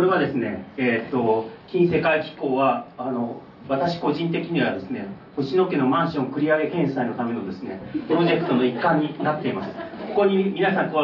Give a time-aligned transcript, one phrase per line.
[0.00, 7.78] これはですね、えーと、金世界機構はあの私個人的にはですね星野家のマンション繰り上げ返済のためのですね
[8.08, 9.70] プロジェクトの一環になっています。
[10.08, 11.00] ここに皆さんこ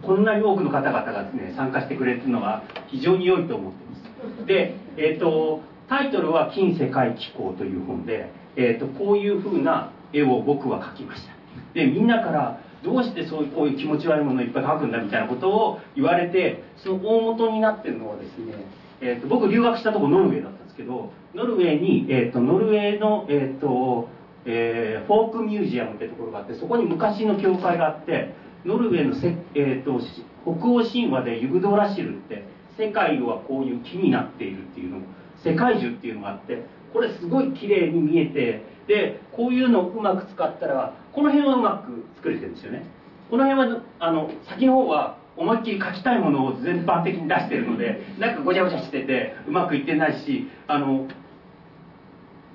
[0.00, 4.46] こんなに多くの方々がですね参加してくれるのが非常に良いと思っています。
[4.46, 5.60] で、えーと、
[5.90, 11.34] タイトルは「金世界機構」という本で、えーと、こういうふうな絵を僕は描きました。
[11.74, 18.54] でみんなからどうしてそういうこういう気持ち悪いものをいっぱい描くんだみたいなことを言われてその大元になってるのはですね、
[19.00, 24.08] えーと、僕留学したとこノルウェーだったんですけどノルウェーに、えー、とノルウェーの、えーと
[24.44, 30.00] えー、フォークミュージアムってところがあってそこに昔の教会があってノルウェーのせ、えーと、
[30.42, 32.44] 北欧神話でユグドラシルって
[32.78, 35.00] 世界はこういう木になっているっていうの
[35.44, 42.86] 世界樹っていうのがあってこれすごい綺麗に見えてでこういうのをうまく使ったらこの辺はうまく作れてるんですよね。
[43.30, 51.06] この辺はあの先の方は思いっきり書きたいものを全般的に出してるのでなんかごちゃごちゃしててうまくいってないしあの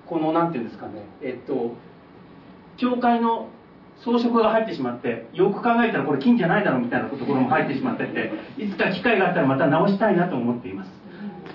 [0.07, 1.75] この何て言うんですかねえっと
[2.77, 3.49] 教会の
[4.03, 10.91] 装飾が入ってしまってよく考えたらこれ金じゃないだろうみたいなところも入ってしまってていつか機会があったらまた直したいなと思っています。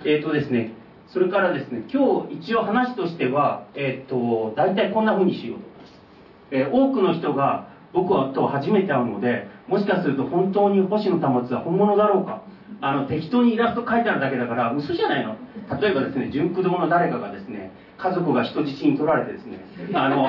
[0.05, 0.73] えっ、とですね
[1.13, 5.93] それからですね今日一応話としてはえっ、と大体こんな風にしようと思います、
[6.51, 12.43] えー、多くの人が僕はと初めて会うのでもしかすると本当に星野保は本物だろうか。
[12.81, 15.37] あの適当にイラスト描いてあるだけだから嘘じゃないの。
[15.81, 19.59] 例えばですね純駆動の誰かがですね家族が人質に取られてですね
[19.95, 20.29] あの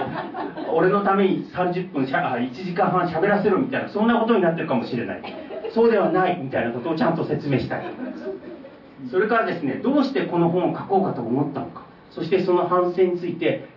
[0.73, 5.21] 俺のために30分しゃ1時間半喋らせろみたいなそんなことになってるかもしれない。
[5.73, 7.85] そうではないみたいなことをちゃんと説明したい。
[7.85, 8.48] と思います
[9.11, 11.85] それからですねどうしてこの本を書こうかと思ったのか。
[12.11, 13.69] そしてその反省について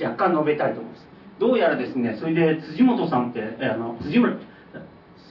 [0.00, 1.06] 若干述べたいと思います。
[1.40, 4.36] どうやらですねそれで辻本さんってあの辻村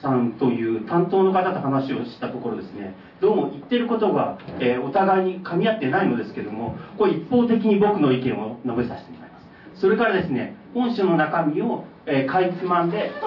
[0.02, 9.40] さんという担当の方と話をしたところですねどうも言ってることが、えー、お互いに噛み合ってないのですけどもこれ一方的に僕の意見を述べさせてもらいま
[9.74, 9.80] す。
[9.80, 13.10] それからですね本書の中身を、えー、かいつまんで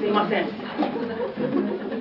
[0.00, 1.93] すいません。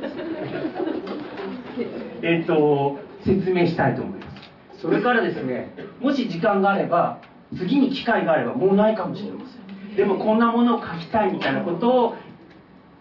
[2.24, 4.26] えっと説明したいと思いま
[4.74, 4.82] す。
[4.82, 7.22] それからですねもし時間があれば
[7.56, 9.96] 次に機会があればもうないかもしれません。
[9.96, 12.16] でもこんなものを書きたいみたいなことを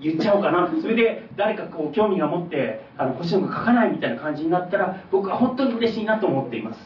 [0.00, 0.70] 言っちゃおうかな。
[0.82, 6.80] それで誰かこう興味が持ってあの星野が書かないみたいな感じになったら僕は本当に嬉しいなと思っています。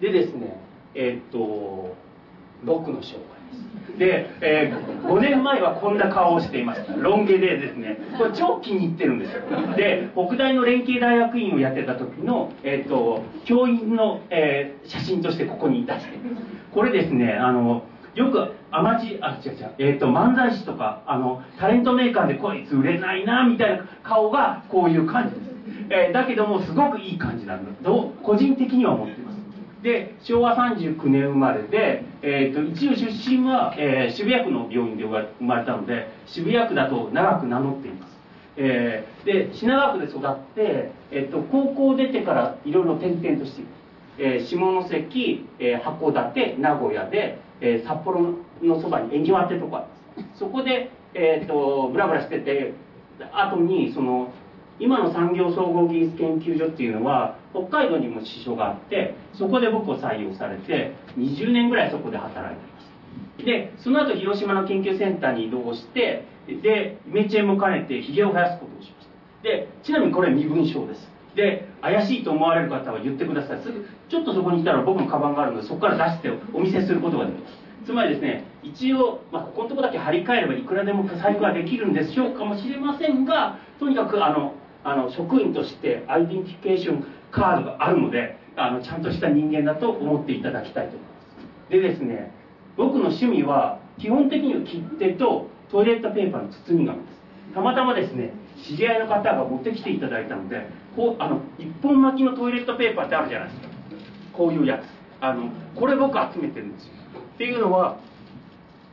[0.00, 0.60] でですね
[0.94, 1.94] えー、っと
[2.64, 3.35] 僕の紹介
[3.98, 7.98] で、えー、5年前はこんな顔をしていましたロン毛でですね。
[8.18, 9.42] これ超気に入ってるんですよ。
[9.76, 16.12] で北大の連携大学院をやってた時の、えー、っと教員の、えー、写真としてここに出して
[16.72, 17.84] これですねあの
[18.14, 25.50] よくアマチあ違う違う、えーと、漫才師とかあのタレントメーカーでこいつ売れないなみたいな顔がこういう感じです、
[25.90, 29.35] えー、だけどもすごくいい感じなんだと個人的には思っています。
[29.82, 38.16] で昭和39年生まれで、えーと、一応出身は、えー、渋谷区の病院で生まれたので渋谷区だと長く名乗っています。
[38.58, 43.70] えー、で品川区で育って、えーと、高校出てからいろいろ転々としている、
[44.18, 50.38] えー、下関、えー、函館名古屋でえー、札幌のそばに縁際ってとこあるんです。
[50.38, 52.74] そこで、えーと、ブラブラしてて
[53.32, 54.32] 後にその
[54.78, 63.44] 今の産業総合技術研究所っていうのは北海道にも支所があってそこで僕を採用されて20年ぐらいそこで働いています。
[63.44, 69.42] でその後広島の研究センターに移動してでイメチェンも兼ねてひげを生やすことをしました。
[69.42, 71.08] でちなみにこれ身分証です。
[71.34, 73.62] で怪しいと思われる方は言ってください。
[73.62, 77.66] すぐちょっとそこに来たら僕のカバンがあるのでそこから出してお見せすることができます。
[77.86, 84.54] つまりですね一応、まあ、ここのとこだけ張り替えればいくらでも細工ができるんでしょうかもしれませんがとにかくあの
[84.86, 91.06] あの職員としてアイデンティケーションカードがあるのであのちゃんとした人間だと思っていただきたいと思いま
[91.68, 91.70] す。
[91.70, 92.32] でですね
[92.76, 97.16] 僕の趣味は基本的には切手とトイレットペーパーの包み紙です。
[97.54, 98.32] たまたまですね
[98.64, 103.68] 知り合いの方が持ってきていただいたのでこうあの一本巻きのトイレットペーパーってあるじゃないですか。
[104.32, 104.82] こういうやつ。
[105.20, 106.92] あのこれ僕集めてるんですよ。
[107.34, 107.98] っていうのは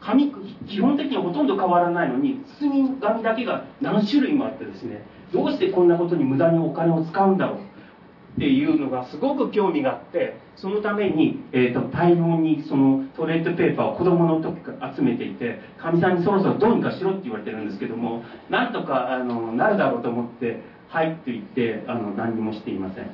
[0.01, 0.33] 紙
[0.67, 23.07] 基本的にほとんど変わらないのに包み紙だけが何種類もあってですねどうしてこんなことに無駄にお金を使うんだろうっていうのがすごく興味があってそのために、えーと、大量にそのトイレットペーパーを子供の時から集めていてかみさんにそろそろどうにかしろって言われてるんですけどもなんとかあのなるだろうと思って「はい」って言ってあの何にもしていません、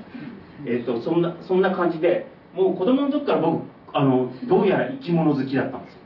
[0.66, 3.64] えーと、そんなそんな感じでもう子供の時から僕
[3.94, 5.94] あのどうやら生き物好きだったんです。
[5.96, 6.00] よ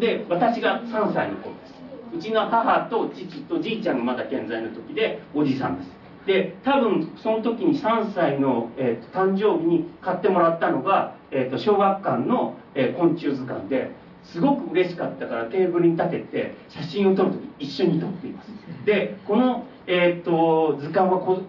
[0.00, 1.79] で私が3歳の頃です。
[2.14, 6.00] うちの母と父とじいちゃんがまだ健在の時でおじさんです。
[6.26, 13.90] で多分その時に3歳の、えーと、誕生日に買ってもらったのが、えーと、小学館の、えー、昆虫図鑑で
[14.24, 18.50] すごく嬉しかったからテーブルに立てて写真を撮る時一緒に撮っています。
[18.84, 21.42] でこの、えーと、図鑑はこ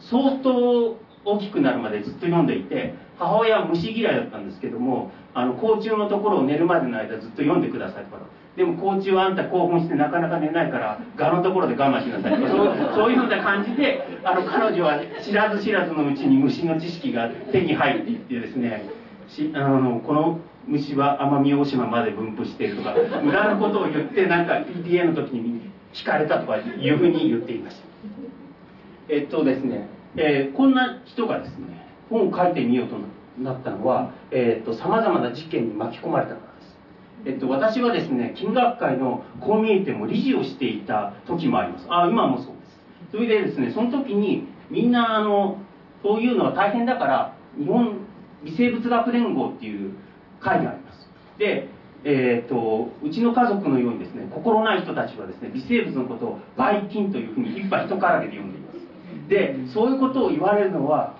[0.00, 8.22] 相当大きくなるまでずっと読んでいて母親は虫嫌いだったんですけどもあの甲虫のところを寝るまでの間ずっと読んでくださいとか
[8.56, 12.38] でも甲虫はあんた興奮してなかなか寝ないから蛾のところで我慢しなさい。
[12.38, 18.84] とかそういうふうな感じであの彼女は知らず知らずのうちに虫の知識が手に入っていってですね
[19.28, 22.94] しあのこの虫は奄美大島まで分布しているとか
[23.26, 25.60] 裏のことを言ってなんか PTA の時に
[25.92, 27.86] 聞かれたとかいうふうに言っていました。
[29.08, 32.96] えっとですね、えー、こんな人がですね本を書いてみようと
[33.42, 34.12] なったのは
[34.78, 36.53] さまざまな事件に巻き込まれたから
[37.26, 41.86] えっと、私はですね金学会のこう見えても理事をしていた時もあります。
[41.88, 43.10] あ今もそうです。
[43.12, 45.58] それでですねその時にみんなあの
[46.02, 47.98] そういうのは大変だから日本
[48.44, 49.94] 微生物学連合っていう
[50.40, 51.08] 会があります。
[51.38, 51.68] で
[52.06, 59.28] えーと、うちの家族のようにですね心ない人たちはですね微生物のことをばい菌というふうにいっぱい人からげで呼んでいます。
[59.28, 61.16] でそういうことを言われるのは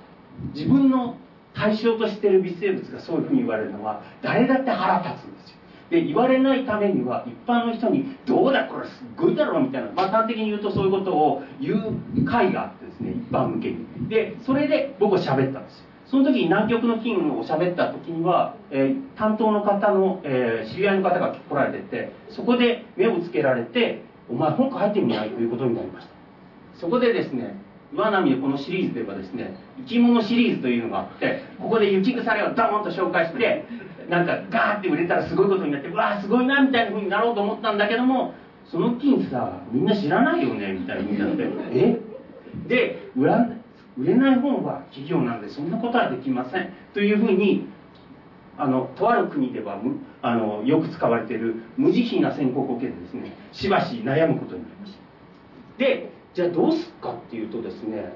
[0.55, 1.17] 自分の
[1.55, 5.57] 対象としてる微生物がそういうふうに言われるのは誰だって腹立つんですよ。
[5.91, 26.13] で言われないためには一般の人に「どうだこれすっごいだろ」みたいな、まあ、端的に言うとそういうことを言う会があってですね一般向けにでそれで僕は喋ったんですよその時に南極の金を喋った時には、えー、担当の方の、えー、知り合いの方が来られててそこで目をつけられて「お前本書いてみない?」ということになりました
[26.75, 27.57] そこでですね
[27.95, 33.65] 岩波のこのシリーズではですね生き物シリーズというのがあってここで雪腐れをドーンと紹介して
[34.09, 38.35] なんかガーって売れたらすごいことになってうわあすごいなみたいなふうになろうと思ったんだけども
[38.71, 41.79] その金さみんな知らないよねみたいなふうになって。
[41.79, 42.01] え
[42.69, 43.49] で売ら
[43.97, 47.69] 売れない本は企業なんでそんなことはできませんというふうに
[48.57, 49.81] あのとある国では
[50.23, 53.37] あのよく使われている無慈悲な宣告を受けてですね。
[53.53, 54.99] しばし悩むことになりました。
[55.79, 58.13] でじゃあどうすっかっていうとですね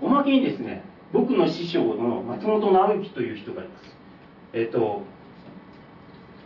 [0.00, 3.93] おまけにですね僕の師匠の松本直之という人がいます。
[4.54, 5.02] えっ、と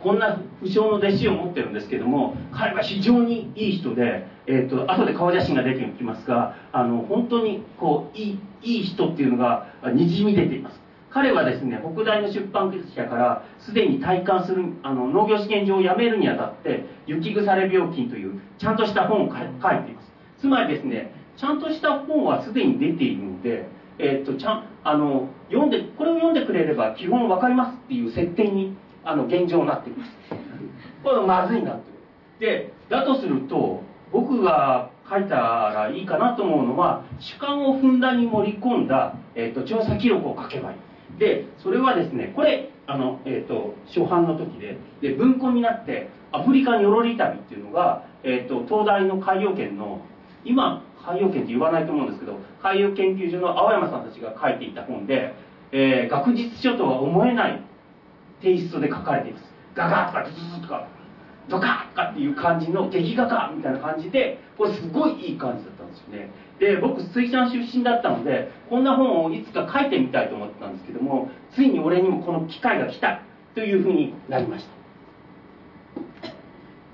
[0.01, 10.79] こんな不詳の弟子を持ってるんですけども彼は非常にいい人で、えーと、後で顔写真が出てきますがあの本当にこういいいい人っていうのがにじみ出ています。
[11.11, 20.11] 彼はですね北大の出版社からすでに体感するあの農業試験場を辞めるにあたって雪腐れ病菌というちゃんとした本を書いています。
[20.39, 23.65] つまりですねちゃんとした本はすでに出ているので、
[23.99, 30.11] えー、っとちゃんあの読んでこれを読んでくれれば基本わかりますっていう設定にあの現状になっています。
[31.03, 31.79] これはまずいなと。
[32.39, 40.77] でだとすると僕が書いたらいいかなと思うのは主観をふんだんに盛り込んだ、えーと、調査記録を書けばいい。
[41.19, 49.99] でそれはですねこれあの、えーと、初版の時でで文庫になってアフリカにょろり旅っていうのが、えーと、東大の海洋圏の
[50.45, 55.33] 今海洋圏って言わないと思うんですけど海洋研究所の青山さんたちが書いていた本で、
[55.71, 57.61] えー、学術書とは思えない
[58.41, 59.45] テイストで書かれています。
[59.75, 60.87] ガガとかズズとか
[61.49, 66.29] ドカとかっていう感じの劇画家みたいな感じでこれすごいいい感じだったんですよね。
[66.59, 73.21] で僕水産出身だったのでこんな本をいつか書いてみたいと思ったんですけどもついに俺にもこの機会が来た
[73.55, 76.31] というふうになりました。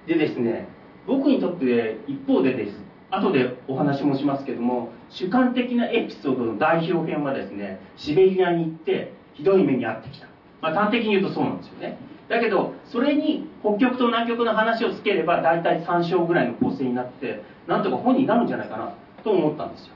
[0.07, 0.67] でですね
[1.07, 10.27] 僕にとって一方でです後でお話もしますけども主観的なエピソードの代表編はですねシベリアに行ってひどい目に遭ってきた。
[10.62, 11.97] まあ、端的に言うとそうなんですよね。
[12.29, 19.93] だけどそれに北極と南極の話をつければ大体3章ぐらいの構成になってなんとか本になるんじゃないかなと思ったんですよ。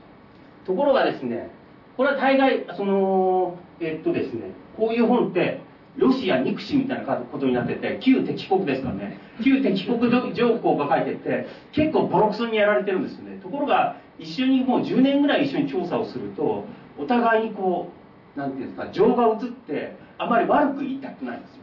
[0.66, 1.50] ところがですね
[1.96, 5.60] これは大概そのえっとですねこういう本って
[5.96, 9.18] ロシア憎しみたいなことになってて旧敵国ですからね。
[9.42, 13.40] 旧敵国条項が書いてて結構ボロクソにやられてるんですよね。
[13.42, 16.64] ところが一緒にもう10年ぐらい一緒に調査をすると
[16.98, 17.90] お互いにこ
[18.36, 21.60] う何て言うんですか情が移ってあまり悪く言いたくないんですよ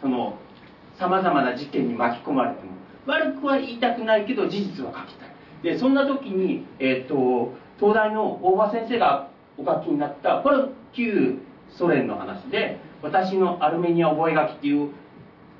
[0.00, 0.38] その
[0.98, 2.72] さまざまな事件に巻き込まれても。
[3.06, 5.28] 悪くは言いたくないけど事実は書きたい。
[5.62, 11.38] でそんな時に、えーと、東大の大場先生がお書きになったこれ旧
[11.70, 14.90] ソ連の話で「私のアルメニア覚書」っていう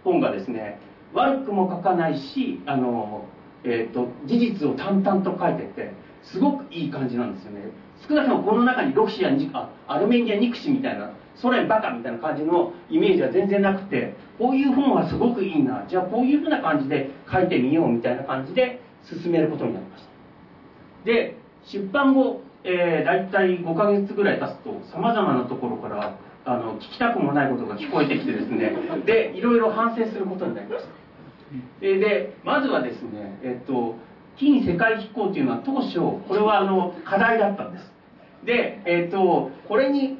[0.04, 0.78] 本がですね
[1.14, 3.24] 悪くも書かないしあの、
[3.64, 5.92] えーと事実を淡々と書いてて
[6.22, 7.60] すごくいい感じなんですよね。
[8.06, 20.08] 少なくともこの中にロシアにあアルメニア憎しみたいなソ連バカみたいな感じのイメージは全然なくてこういう本はすごくいいなじゃあこういうふうな感じで書いてみようみたいな感じで進めることになりました。
[21.04, 26.16] で出版後、ええー、大体5ヶ月ぐらい経つとさまざまなところから
[26.48, 28.72] あの聞きたくもないことが聞こえてきてですね。
[29.04, 30.90] でいろいろ反省することになりました。
[31.80, 33.96] でまずはですねえっと
[34.38, 37.92] 近世界機構っていうのは当初これはあの課題だったんです。
[38.46, 40.16] でえっとこれに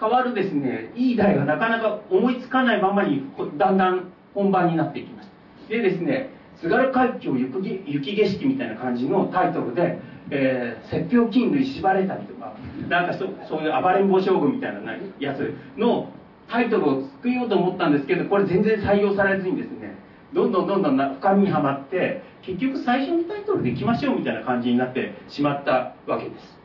[0.00, 3.22] 代わるですねいい題がなかなか思いつかないままに
[3.56, 5.68] だんだん本番になっていきました。
[5.68, 6.30] でですね
[6.60, 12.54] 津軽海峡雪雪景色みたいな感じのタイトルでえー、雪氷金類縛れたりとか
[12.88, 16.08] なんかそそういう暴れん坊将軍みたいなやつの
[16.48, 19.94] タイトルを作ようと思ったんですけどこれ全然採用されずにですね
[20.32, 26.58] どんどんどんどん深みにはまって結局最初のタイトルでいきましょうみたいな感じになってしまったわけです。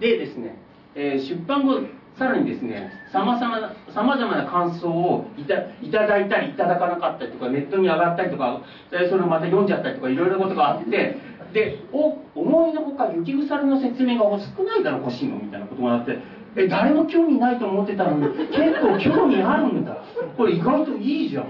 [0.00, 0.56] でですね、
[0.94, 1.80] えー、出版後
[2.18, 11.16] さらにですねさまざまなさまざまな感想をいたいただいたりいただかなかったりとかネットに上がったりとかそれをまた読んじゃったりとかいろいろなことがあって
[11.52, 16.18] でお思いのほか雪腐の説明が少ないだろ欲しいのみたいなことがあって
[16.56, 19.96] え誰も興味ないと思ってたのに結構興味あるんだ。
[20.36, 21.48] これ意外といいじゃん。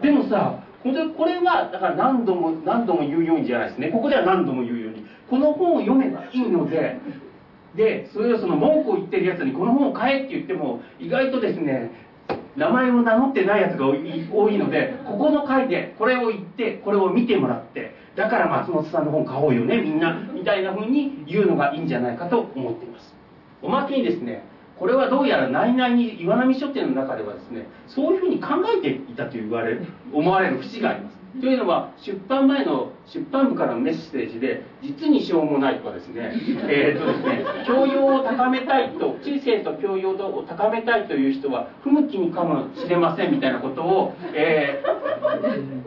[0.00, 3.88] でもさこれこれはだから何度も何度も言うようにじゃないですね。
[3.88, 5.06] ここでは何度も言うように。
[5.28, 7.00] この本を読めばいいので
[7.74, 11.90] でそれをその文句を言ってるやつにこの本を買えって言っても意外とですね
[12.56, 23.14] 名前を名乗ってないやつが多いのでここの回でこれを言ってこれを見てもらってだから松本さんの本買おうよねみんなみたいな風に言うのがいいんじゃないかと思っています。
[23.62, 24.44] おまけにですね
[24.78, 29.78] これはどうやら内々に岩波書店の中ではですねそういうふうに考えていたと言われ
[30.12, 31.21] 思われる節があります。
[31.40, 36.32] というのは出版前の出版部からのメッセージで実にしょうもないとかですね
[36.68, 44.82] え、とですね教養を高めたいと知性と教養を高めたいという人は不向きにかもしれませんみたいなことを、え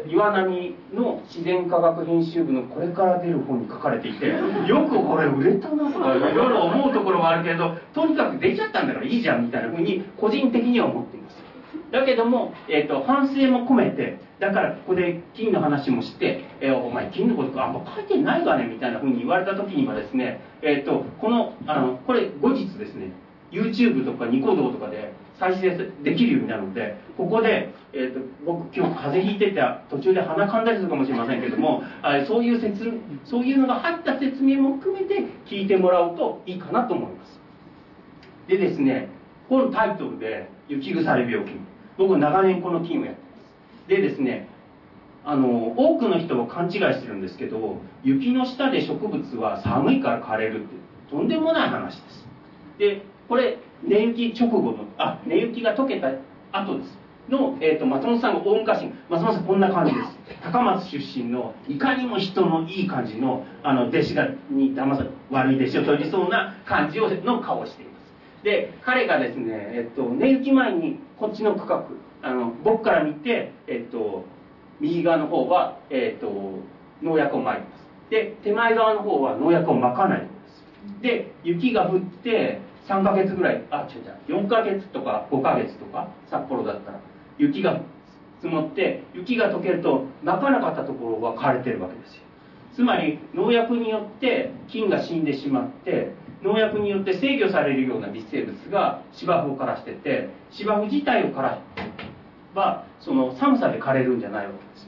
[0.08, 11.45] ー、岩波の自然科学編集部のこれから出る本に書かれていてよくこれ売れたなとかいろいろ思うところはあるけどとにかく出ちゃったんだからいいじゃんみたいなふうに個人的には思っています。
[11.96, 23.14] だけども、えーと、反省も込めてだからここで金の話もして、えー、お前金のことあんま書いてないわねみたいなふうに言われた時にはですね、えーと、このあのこれ後日ですね
[23.50, 32.92] YouTube とかニコ動とかで再生できるようになるのでここで、えーと、僕今日風邪ひいてて途中で鼻かんだりするかもしれませんけどもあそういう説
[33.24, 37.40] そういうのが入った説明も含めて聞いてもらうといいかなと思います。
[38.50, 39.08] でですね
[39.48, 41.54] このタイトルで「雪腐れ病気」
[41.98, 43.28] 僕長年このティームをやってま
[43.86, 43.90] す。
[43.90, 44.48] でですね
[45.24, 50.76] あの多くの人は勘違いしてるんですけど雪の下で植物は寒いから枯れるって
[51.10, 52.28] とんでもない話です。
[52.78, 56.12] でこれ根雪直後のあ根雪が溶けた
[56.52, 57.06] 後です。
[57.30, 60.42] の、えーと、松本さんが大昔松本さんこんな感じです。
[60.44, 67.95] 高松出身のいかにも人のいい感じのあの弟子がに騙さ悪い弟子を取りそうな感じをの顔をしています
[68.46, 71.84] で彼がですね、えっと、寝行き前にこっちの区画
[72.22, 74.24] あの僕から見て、えっと、
[74.80, 76.60] 右側の方は、えっと、
[77.02, 77.86] 農薬をまいてます。
[78.12, 81.02] で手前側の方は農薬をまかないんです。
[81.02, 87.00] で雪が降って3ヶ月ぐらいあ違う違う4ヶ月とか5ヶ月とか札幌だったら
[87.40, 87.82] 雪が
[88.44, 92.22] 積もって雪が溶けるとまかなかったところは枯れてるわけですよ。
[92.76, 96.14] つまり農薬によって菌が死んでしまって
[96.46, 101.60] 農薬によって制御されるような微生物が芝生を枯らしてて芝生自体を枯ら
[102.54, 104.88] ばその寒さで枯れるんじゃないわけです。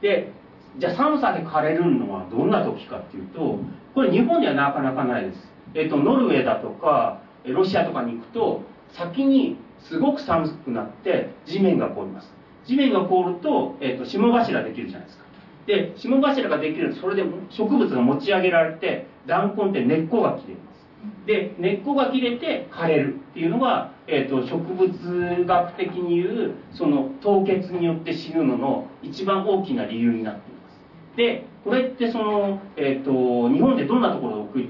[0.00, 0.32] で
[0.78, 3.58] じゃあ寒さで枯れるのはどんな時かっていうと
[3.94, 8.62] これ日本ではなかなかないです、えっと、ノルウェーだとかロシアとかに行くと
[8.92, 12.32] 先にすごく寒くなって地面が凍ります。
[12.66, 15.24] 地面が凍ると、えっと、霜柱できるじゃないですか。
[15.66, 20.60] で霜柱ができるとそれで植物が持ち上げられて弾痕って根っこが切れる
[21.26, 31.16] で根っこが切れて枯れるっていうのが、えーと、植物学的に言うその凍結によって死ぬのの一番大きな理由になっています。
[31.16, 34.68] でこれってその、えーと、日本でどんなところで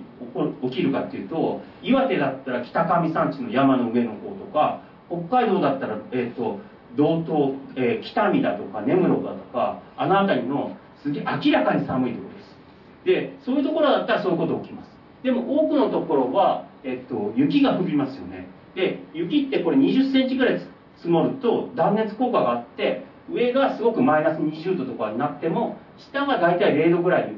[0.69, 6.59] 起きるかっていうと岩手だったら北上山地の山の上の方とか北海道だったら、えーと、
[6.97, 12.57] 道東、えー、北見だとか根室だとかあの辺りのすげえ明らかに寒いところです。
[13.05, 14.96] でそういうところだったらそういうこと起きます。
[15.27, 18.47] でも多くのところは、えっと、雪が降りますよね。
[18.77, 20.61] で雪ってこれ20センチぐらい
[20.99, 27.33] 積もると断熱効果があって上がすごくマイナス20度とかになっても下は大体0度ぐらい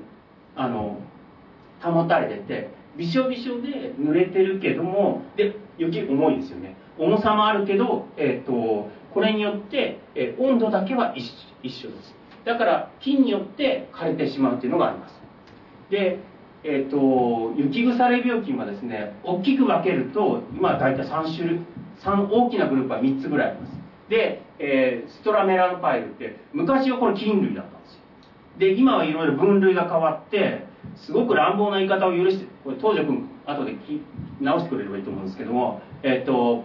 [0.55, 1.01] あの
[1.81, 6.77] 保たれててびしょびしょで濡れてるけどもで雪重いですよね。
[6.99, 11.25] 重さもあるけど、えーと、とこれによって、えー、温度だけは一
[11.63, 12.15] 一緒です。
[12.45, 15.15] だから菌によって枯れてしまうっていうのがあります。
[15.91, 16.19] で
[16.65, 21.61] えーと、雪腐れ病菌はですね大きく分けると今大体3種類
[22.03, 23.73] 3大きなグループは3つぐらいあります。
[24.09, 28.01] で、えー、ストラメラノパイルって昔はこれ菌類だったんですよ。
[28.59, 33.77] で今はいろいろ分類が変わってすごく乱暴な言い方を許してこれ東條君後で
[34.41, 36.65] 直してくれればいいと思うんですけどもえっ、ー、と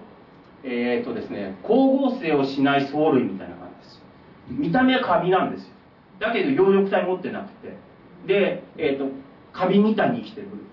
[0.64, 4.02] えっ、ー、とですね光合成をしない藻類みたいな感じです
[4.50, 5.74] 見た目はカビなんですよ。
[6.20, 7.74] だけど葉緑体持ってなくて。
[8.26, 9.12] で、えーと、
[9.54, 10.66] カビみたいに生きてくるグルー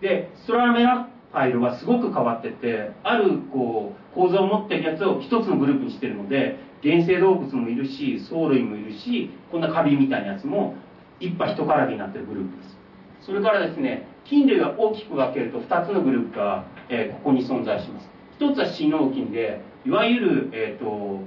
[0.00, 0.32] プです。
[0.36, 10.76] でストラメラパイルはすごく変わっててあるこう構造を持ってるやつを一つのグループにしてるので原生動物もいるし藻類もいるしこんなカビみたいなやつも
[11.20, 12.78] 一派一からになってるグループです。
[13.26, 18.08] それからですね菌類は大きく分けると2つのグループが、えー、ここに存在します。
[18.36, 21.20] 一つは死脳菌でいわゆる、えーと、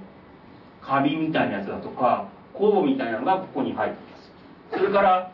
[0.81, 4.31] カビみたいなやつだとか酵母みたいなのがここに入ってます。
[4.79, 5.31] それから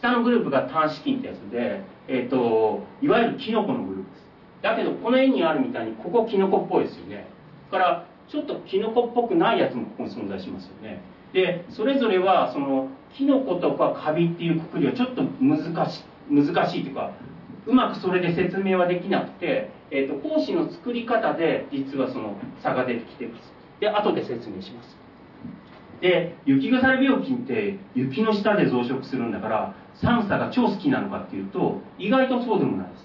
[0.00, 4.22] 下のグループが単子菌ってやつで、えーと、いわゆるキノコのグループです。
[4.62, 7.26] だけどこの絵にあるみたいにここキノコっぽいですよね。
[7.70, 11.02] だからちょっとキノコっぽくないやつもここに存在しますよね。
[11.32, 17.12] でそれぞれはそのキノコとかカビっていうくくりはちょっと難し難しいというか
[17.66, 23.52] うまくそれで説明はできなくて、えーと、胞子の作り方で実はその差が出てきてます。
[23.80, 24.96] で後で説明します。
[26.00, 33.02] で雪腐れ病菌って雪の下で増殖するんだから寒さが超好きなのかっていうと意外とそうでもないです。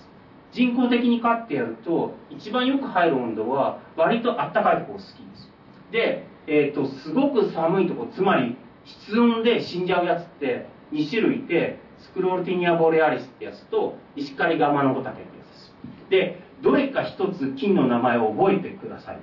[0.51, 5.51] 人工的に飼ってやると一番よく入る温度は割とあったかいとこ好きです。
[5.91, 15.73] で、えーと、すごく寒いとこつまり室温で死んじゃうやつって2種類いてスクロールティニアボレアリスってやつと石狩ガマノコタケってやつです。
[16.09, 19.19] でどれか一つ菌の名前を覚えてください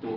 [0.00, 0.08] と。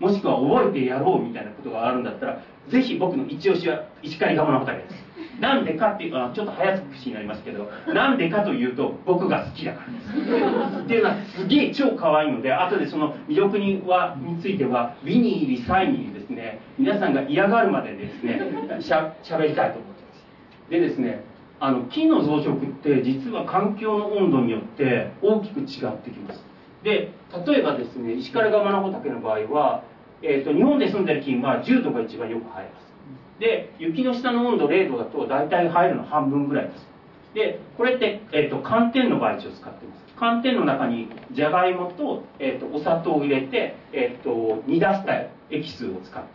[0.00, 5.07] もしくは覚えてやろうみたいなことがあるんだったらぜひ僕の一押しは石狩ガマノコタケです。
[5.40, 10.84] なんでかっていうかちょっと早口になりますけどなんでかというと僕が好きだからです。
[10.84, 18.40] っていうのはすげえ超可愛いので後でその魅力にはについてはウィニーリサイニーですね皆さんが嫌がるまでですね
[18.80, 20.70] しゃべりたいと思ってます。
[20.70, 21.22] でですね
[21.60, 26.44] あの木の増殖って実は環境の温度によって大きく違ってきます。
[26.82, 27.12] で
[27.46, 29.84] 例えばですね石狩川マナホタケの場合は、
[30.22, 32.87] えーと、日本で住んでる菌は10度が一番よく生えます。
[33.38, 36.88] で雪の下の温度0度だと大体入るの半分ぐらいです。
[37.34, 40.14] でこれって、えーと、寒天の培地を使ってます。
[40.18, 45.30] 寒天の中にじゃがいもと,、えーと、お砂糖を入れて、えー、と煮出したエ
[45.62, 46.28] キスを使っています。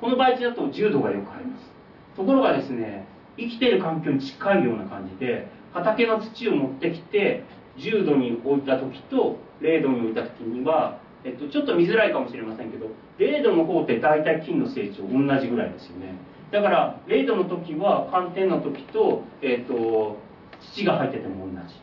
[0.00, 1.70] この培地だと10度がよく入ります。
[2.16, 7.44] ところがですね生きてる環境に近いような感じで畑の土を持ってきて
[7.76, 12.86] 10度に置いた時と0度に置いた時にはえっと、ちょっと見づらいかもしれませんけど
[13.18, 16.14] 0度の方って大体菌の成長同じぐらいですよね。
[16.52, 20.18] だから0度の時は寒天の時と,、えっと
[20.60, 21.74] 土が入ってても同じ。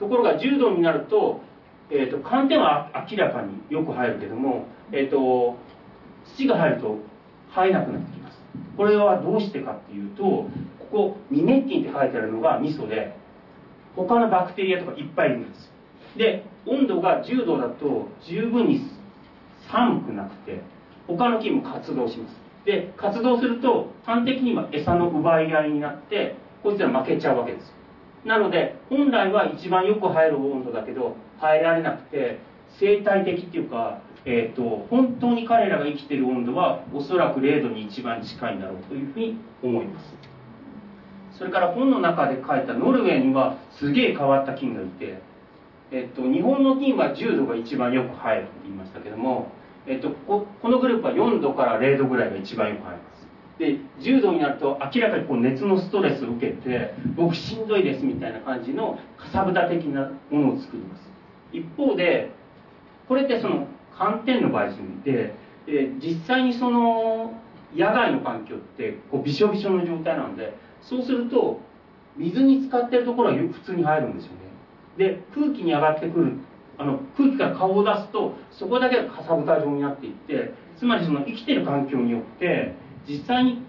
[0.00, 1.42] ところが10度になると,、
[1.90, 5.54] えっと寒天は明らかによく入るけども、えっと
[6.34, 6.96] 土が入ると
[7.54, 8.42] 生えなくなってきます。
[8.76, 10.48] これはどうしてかっていうとこ
[10.90, 13.14] こミネッキンって書いてあるのが味噌で
[13.94, 15.72] 他のバクテリアとかいっぱいいるんです。
[16.16, 18.90] で温度が10度だと十分に
[19.70, 20.62] 寒くなくて
[21.06, 22.42] 他の菌も活動します。
[22.64, 27.74] で活動すると端的には餌の奪い合いになってこいつら負けちゃうわけです。
[28.24, 32.38] なので本来は一番よく生える温度だけど生えられなくて
[32.78, 40.14] 生態的っていうか、えーと、本当に彼らが生きてる温度はおそらく0度に一番近いんだろうというふうに思います。
[41.36, 45.20] それから本の中で書いたノルウェーにはすげえ変わった菌がいて
[45.92, 49.52] えっと、日本の金は10度が一番よく生えると言いましたけども、
[49.86, 53.12] えっと、ここのグループは4度から0度ぐらいが一番よく生えます。
[53.58, 61.02] で10度になると明らかにこう熱のストレスを受けて僕しんどいですみたいな感じのかさぶた的なものを作ります。
[61.52, 62.32] 一方で
[63.06, 64.70] これってその寒天の場合
[65.04, 65.34] で
[65.66, 67.34] で実際にその
[67.76, 71.60] 野外の環境ってこうびしょびしょの状態なのでそうすると
[72.16, 74.51] 水に浸かってるところは普通に入るんですよね。
[74.98, 76.32] で空気に上がってくる
[76.78, 82.74] あの空気から顔を出すとそこだけがかさぶた状になっていってつまりその生きてる環境によって
[83.08, 83.62] 実際に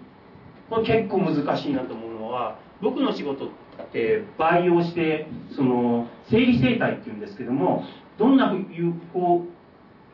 [0.70, 3.50] これ結構難しいなと思うのは僕の仕事っ
[3.92, 7.84] て培養してその生理生態っていうんですけども
[8.18, 8.52] どんな
[9.12, 9.54] こう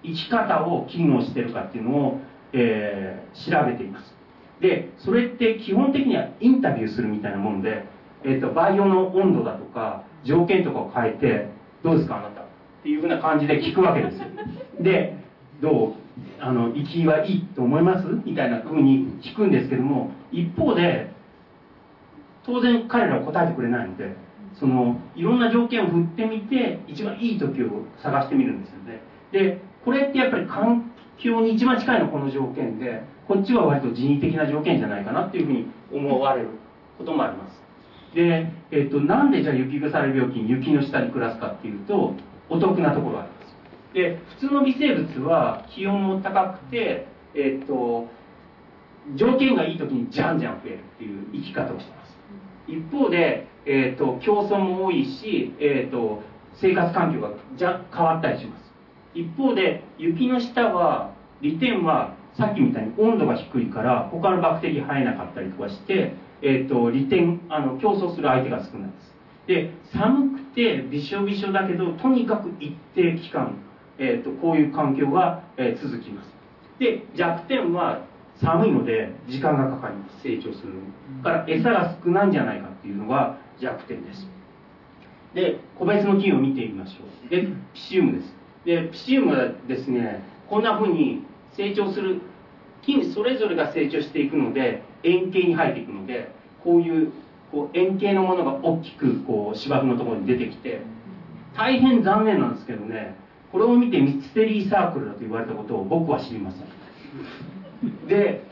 [0.03, 2.21] 生き方を機能してるかっていうのを、
[2.53, 4.15] えー、調べています。
[4.61, 7.85] でそれって基本的にはインタビューするみたいなもんで、
[8.25, 11.49] えーと培養の温度だとか条件とかを変えて
[11.83, 12.43] どうですかあなた？
[12.43, 12.45] っ
[12.83, 14.27] ていうふうな感じで聞くわけですよ。
[14.81, 15.17] で
[15.61, 15.93] どう？
[16.39, 18.07] あの生きはいいと思います？
[18.25, 21.13] みたいなふうに聞くんですけども一方で
[22.45, 24.15] 当然彼らは答えてくれないので
[24.55, 27.69] そのいろんな条件を振ってみて一番いい時を
[28.03, 29.01] 探してみるんですよね。
[29.33, 36.49] でこれってやっぱり環境に一番近いのはこの条件でこっちは割と人為的な条件じゃないかなっていうふうに思われる
[36.99, 37.60] こともあります
[38.15, 42.15] で、えっと、なんでじゃあ雪腐れ病気に雪の下に暮らすかっていうと
[42.49, 43.41] お得なところがあります。
[43.95, 48.09] で普通の微生物は気温も高くてえっと
[49.17, 52.17] 条件がいい時にじゃんじゃん増えるっていう生き方をしてます。
[52.69, 56.23] 一方で、えーと、競争も多いし、えーと、
[56.61, 58.73] 生活環境がじゃ変わったりします。
[59.15, 69.11] 一方で雪の下は利点はさっきみたいに温度が低いから他のバクテリア生えなかったりとかして、えーと、利点あの競争する相手が少ないです。
[69.47, 73.59] で寒くてびしょびしょだけどとにかく一定期間、
[73.99, 76.29] えー、とこういう環境が、えー、続きます。
[76.79, 78.05] で弱点は
[78.41, 80.23] 寒いので時間がかかります。
[80.23, 81.23] 成長するのに。
[81.23, 84.27] から餌が少ないんじゃないかっていうのが弱点です。
[85.35, 87.31] で個別の菌を見てみましょう。
[87.31, 88.35] でピシウムです。
[88.65, 91.25] でピシウムはですねこんなふうに
[91.57, 92.21] 成長する
[92.83, 96.33] 菌それぞれが成長していくので円形に生えていくので
[96.63, 97.13] こういう
[97.51, 100.81] こう円形のものが大きくこう芝生のところに出てきて
[101.57, 103.17] 大変残念なんですけどね
[103.51, 108.07] これを見てミステリーサークルだと言われたことを僕は知りません。
[108.07, 108.45] で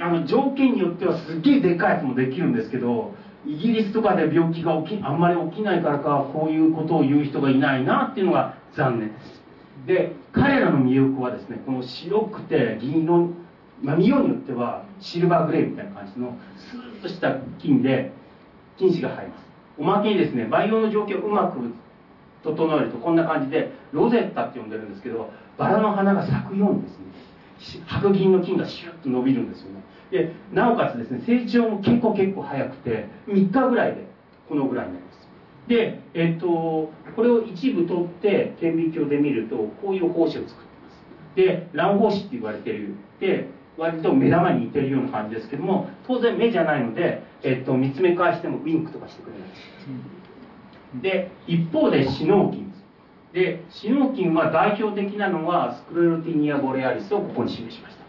[0.00, 3.14] あの条件によってはすっげえでかいやつもできるんですけど
[3.46, 9.42] イギリスとかで病気が起きあんまり起きないからかこういうことを言う人がいないなっていうのが残念です。
[9.86, 13.30] で彼らの魅力はですねこの白くて銀色、
[13.82, 18.12] まあ、見ようによってはシルバーグレーみたいな感じのスーッとした菌で
[18.76, 19.42] 菌糸が生えます。
[19.78, 21.58] おまけにですね培養の状況をうまく
[22.44, 29.82] 整えるとこんな感じでロゼッタって呼んでるんですけどバラの花が咲くようにですね白銀の菌がシュッと伸びるんですよね。
[30.10, 34.06] でなおかつですね成長も結構結構早くて3日ぐらいで
[34.48, 35.28] このぐらいになります。
[35.68, 41.36] でえっとこれを一部取って顕微鏡で見るとこういう胞子を作ってます。
[41.36, 42.94] で卵胞子って言われてる。
[43.20, 49.48] で割と目玉に似てるような感じですけども当然目じゃないので、えっと、見つめ返してもウィンクとかしてくれない。
[49.48, 49.62] です
[51.02, 52.72] で一方でシノウ菌
[53.32, 58.02] でシノキンは代表的なのはスクレロティニア・ボレアリスをここに示しました。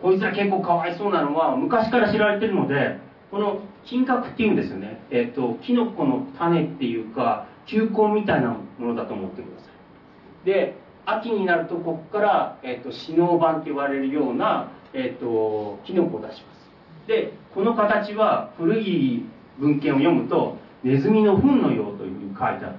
[0.00, 2.98] こいつら結構かわいそうなのは昔から知られてるので
[3.30, 5.02] この金閣っていうんですよね。
[5.10, 10.46] えっ、ー、とキノコの種っていうか球根みたいなものだと思ってください。
[10.46, 16.62] で秋になるとここから、えーと、シノーバンって言われるような、えーと、キノコを出します。
[17.06, 19.24] でこの形は古い
[19.58, 22.74] 文献を読むとネズミの糞のようというふうに書いてあっ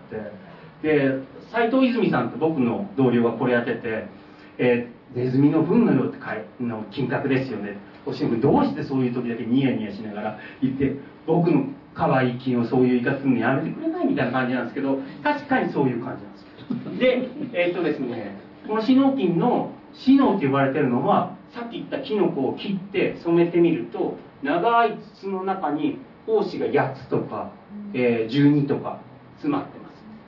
[0.82, 1.20] てで
[1.52, 4.08] 斎藤泉さんって僕の同僚がこれやってて
[4.58, 10.96] 「えー、ネズミの糞のようってかいの金額ですよね」星野君どうしてそういう時だけニヤニヤしながら言って
[11.26, 17.08] 僕の可愛い金をそういう言い方するのやめてくれないみたいな感じなんですけど確かにそういう感じなんです。
[17.08, 18.36] よでえー、っとですね
[18.68, 27.52] このシノキンのシノって呼ばれてるのはさっき言ったキノコを切って染めてみると長い筒の中に胞子が8つとか、
[27.94, 29.00] えー、12とか
[29.36, 29.84] 詰まって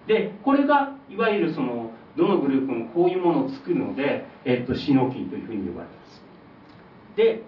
[0.08, 6.22] でこれがいわゆるそのどのグループもこういうものを作るので、えっと、シノキンというふうに呼ばれます。
[7.18, 7.44] で、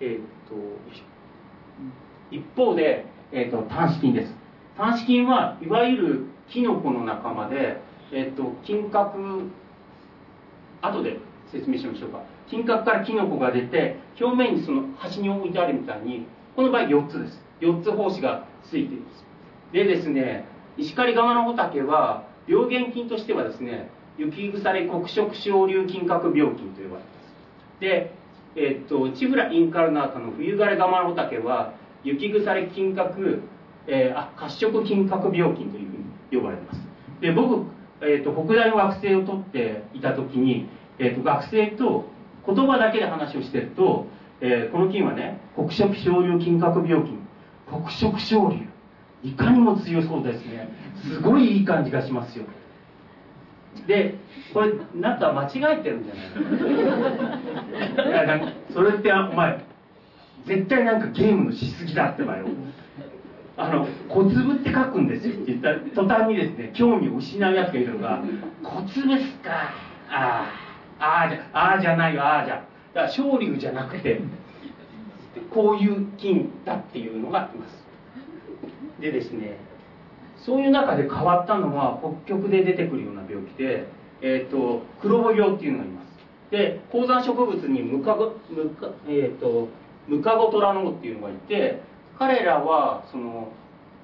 [0.00, 0.54] えっと
[2.30, 4.32] 一方で、えっと、単子菌です。
[4.76, 7.80] 単子菌はいわゆるキノコの仲間で、
[8.12, 9.48] えっと、金閣
[10.80, 11.18] 後で
[11.50, 16.26] 説明しましょうか金閣からキノコが出て表面にその端に置いてあるみたいに
[16.56, 17.40] この場合4つです。
[17.60, 19.24] 4つ胞子がついています。
[19.72, 27.80] でですね石狩川の畑は病原菌としてはですね雪腐れ黒色小流菌核病菌と呼ばれます。
[27.80, 28.12] で、
[28.56, 33.42] え、っとチフラインカルナータの冬枯れガマの畑は雪腐れ菌核、
[33.86, 36.80] えー、あ褐色菌核病菌というふうに呼ばれます。
[37.20, 37.66] で僕、
[38.02, 42.04] えっと、北大の学生を取っていた時に、えっと、学生と
[42.46, 44.06] 言葉だけで話をしてると、
[44.40, 47.18] えー、この菌はね黒色小流菌核病菌
[47.66, 48.66] 黒色小流
[49.22, 50.68] いかにも強そうですね。
[51.02, 52.44] すごいいい感じがしますよ。
[53.86, 54.14] で
[54.52, 56.20] これなんか間違えてるんじゃな
[58.06, 58.08] い？
[58.08, 59.64] いやなんかそれってお前
[60.46, 62.46] 絶対なんかゲームのしすぎだってばよ。
[63.56, 68.22] あの小粒って書くんですよって言った途端にですね興味を失うやつがいるのが
[68.62, 69.50] 「小粒っすか。
[70.10, 70.63] ああ
[71.04, 72.64] ああじゃああじゃないよああじゃ」
[72.94, 74.20] だから昇竜じゃなくて
[75.50, 77.84] こういう金だっていうのがいます。
[79.00, 79.58] でですね
[80.36, 83.86] そういう中で変わったのは北極で出てくるような病気で、
[84.20, 86.04] えーと、黒母病っていうのがいます。
[86.50, 89.68] で高山植物にムカゴムカ、えーと、
[90.06, 91.80] ムカゴトラノっていうのがいて
[92.18, 93.48] 彼らはその、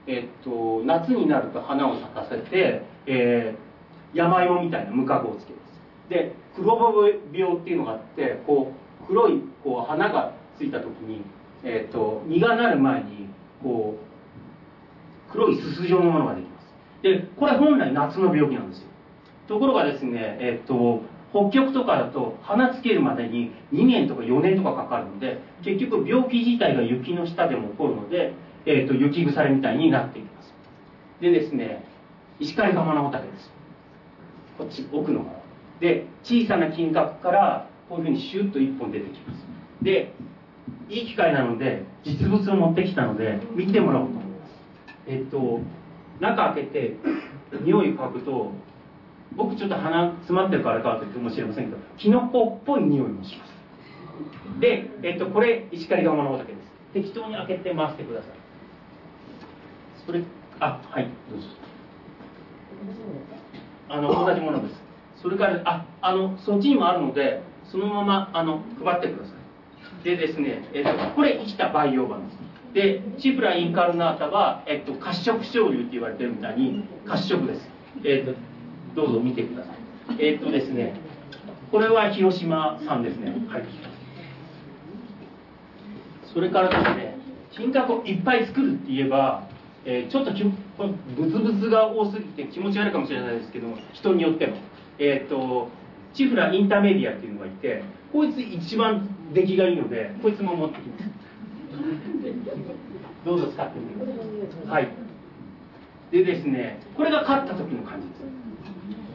[0.07, 6.09] ええっと、夏になると花を咲かせて、えー、山芋みたいなムカゴをつけます。
[6.09, 11.23] で黒ボブ病っていうのがあってこう黒いこう花がついた時に、
[11.65, 13.29] えっと、実がなる前に
[13.63, 16.67] こう黒いすす状のものができます。
[17.03, 18.89] でこれ本来夏の病気なんですよ。
[19.49, 28.35] ところがですねえっと北極とかだと花つけるまでに2年とか4年とかかかるので結局病気自体が雪の下でも起こるので、
[28.67, 30.53] えーと、雪腐れみたいになっていきます。
[31.21, 31.85] でですね
[32.41, 33.51] 石狩釜の畑です。
[34.59, 35.40] こっち奥の方。
[35.81, 39.45] で小さな金閣からこういうふうにシュッと1本出てきます。
[39.83, 40.13] で
[40.89, 44.53] いい機会なので実物を持ってきたので見てもらおうと思います。
[45.07, 45.61] えっ、と
[46.21, 46.97] 中開けて
[47.63, 48.53] 匂い嗅ぐと
[49.37, 53.61] 僕ちょっと鼻詰まってるからかと言ってもしれませんけどキノコっぽい匂いもします。
[54.61, 56.71] で、えっと、これ石狩川の畑です。
[56.93, 58.31] 適当に開けて回してください。
[60.05, 60.23] それ
[60.59, 61.47] あはいどうぞ。
[63.89, 64.90] あの同じものです。
[65.23, 70.05] それからああのそっちにもあるのでそのままあの配ってください。
[70.05, 72.41] でですね、えっと、これ生きた培養板です。
[72.73, 77.69] でチフラインカルナータは、えっと、褐色醤油って言われてるみたいに褐色です、
[78.05, 78.39] えっと、
[78.95, 79.77] どうぞ見てください。
[80.19, 80.95] え、っとですね
[81.71, 83.31] これは広島産ですね。
[83.49, 83.65] はい。
[86.33, 87.19] それからですね
[87.53, 89.49] 金閣をいっぱい作るって言えば、
[89.85, 90.45] えー、ちょっとき
[90.79, 94.57] これブツブツが多すぎて気持ち悪いかもしれないですけど人によっても。
[95.01, 95.69] えー、っと
[96.15, 97.83] チフラインターメディアっていうのがいて
[98.13, 101.05] こいつ一番出来がいいのでこいつも持ってきます
[103.27, 104.13] どうぞ使ってみてくだ
[104.73, 104.89] さいはい
[106.13, 108.21] でですねこれが勝った時の感じです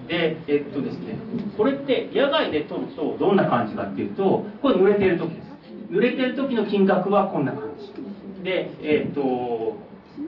[0.08, 1.18] で、えっとですね、
[1.58, 5.46] これって野外で撮るとどんな感じかっていうと、これ濡れてる時です。
[5.92, 8.44] 濡れてる時の金額はこんな感じ。
[8.44, 9.78] で、えっと、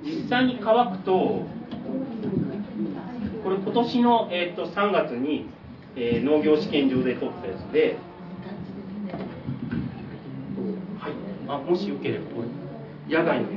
[0.04, 1.43] 実際に乾くと、
[3.47, 5.47] これ今年の、えっと、3月に、
[5.95, 7.95] えー、農業試験場で撮ったやつで、
[10.99, 11.13] はい、
[11.47, 12.25] あもしよければ
[13.07, 13.47] 野外の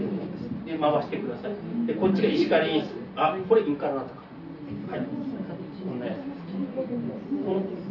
[0.64, 1.86] で回してください。
[1.88, 4.20] でこっちが石狩演出あこれインカラだったか。
[4.92, 5.06] はい。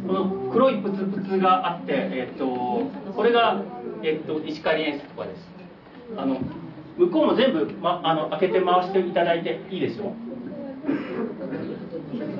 [0.06, 2.46] この黒いプツプツがあって、えっと、
[3.14, 3.62] これが、
[4.02, 5.50] えっと、石狩演出とかです。
[6.16, 6.40] あの
[6.96, 10.14] 向こうも全部、ま、あの開けて回していただいていいですよ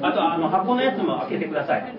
[0.03, 1.95] あとあの箱のやつも開けてください、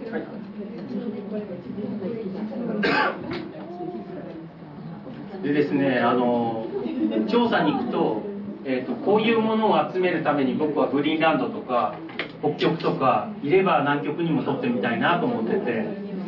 [5.43, 6.67] でですねあの
[7.29, 8.21] 調査に行くと,、
[8.65, 11.95] えーとこういうものを集めるために僕はグリーンランドとか
[12.41, 15.85] 北極とかいれば南極にも撮ってみたいなと思ってて、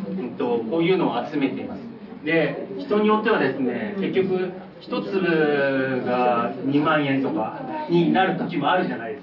[0.10, 1.82] うんと、こういうのを集めています。
[2.24, 9.23] で人によってはですね結局1粒が2万円とかになる時もあるじゃないです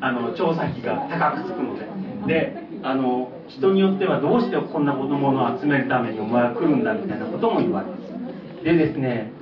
[0.00, 1.86] あの調査費が高くつくので
[2.26, 9.32] であの人によってはどうしてこんなものを集めるためにお前は来るんだみたいなことも言われますでですね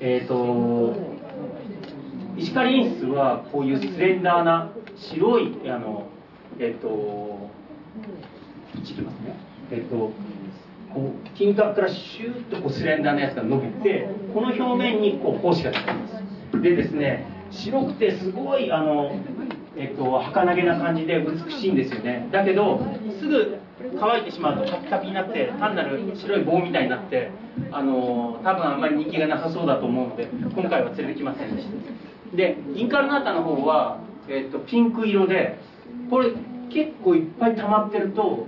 [0.00, 0.94] えっ、ー、と
[2.36, 6.08] 石狩演出はこういうスレンダーな白いあの
[6.58, 7.50] えっと、こ
[8.78, 9.36] っちきますね。
[9.70, 10.12] えっと、こ
[10.96, 16.08] う、金閣からシューッとこうスレンダーなやつが伸びて、この表面にこう胞子がつきま
[16.52, 16.62] す。
[16.62, 19.12] でですね、白くてすごい、あの、
[19.76, 22.28] えっと、儚げな感じで美しいんですよね。
[22.32, 22.80] だけど、
[23.20, 23.58] すぐ
[23.98, 27.30] 乾いてしまうとカピカピになって、単なる白い棒みたいになって、
[27.70, 31.68] あの、多分あんまり人気がなさそうだと思うので、今回は連れてきませんでし
[32.30, 32.36] た。
[32.36, 35.58] で、インカルナータの方は、えっと、ピンク色で、
[36.10, 36.32] これ
[36.70, 38.46] 結構いっぱい溜まってると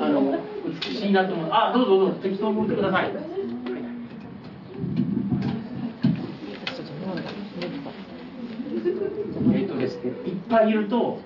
[0.00, 3.12] あの美しいなと思うあどうぞどうぞ適当に持ってください
[9.54, 11.20] えっとですねいっぱいいると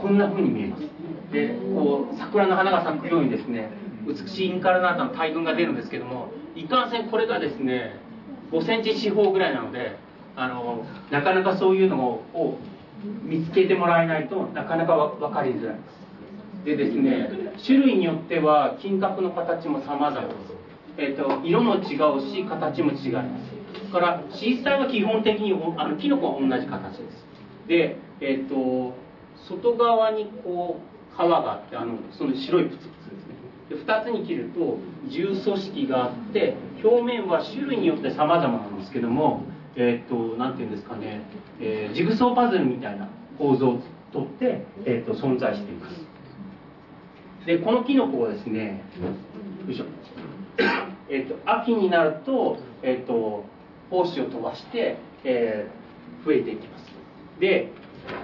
[0.00, 0.82] こんな風に見えます。
[1.32, 3.70] でこう桜の花が咲くようにですね
[4.06, 8.00] 美しいインカルナータの大群が出るんですけどもいかんせんこれがですね
[8.50, 9.96] 5センチ四方ぐらいなので
[10.36, 12.02] あのなかなかそういうの
[12.34, 12.58] を
[13.22, 16.00] 見つけてもらえないとなかなか分かりづらいです。
[16.64, 17.30] でですね
[17.64, 20.36] 種類によっては金閣の形も様々です、
[20.98, 23.60] えーと、色も違うし形も違います。
[23.92, 27.29] からシーサーは基本的にあのキノコは同じ形です。
[27.70, 28.94] でえっ、と
[29.48, 33.34] 外側にこう皮があってあのその白いプツプツですね
[33.70, 34.78] で2つに切ると
[35.08, 39.44] 重組織があって表面は種類によって様々なんですけども
[39.76, 41.22] えっ、ー、と、なんていうんですかね、
[41.60, 47.46] えー、ジグソーパズルみたいな構造をとって、えっ、と、存在しています。
[47.46, 48.82] で、このキノコはですね、
[49.66, 49.84] よいしょ。
[51.08, 53.44] えっ、と、秋になると、えっ、と、
[53.90, 56.89] 胞子を飛ばして、えー、増えていきます
[57.40, 57.72] で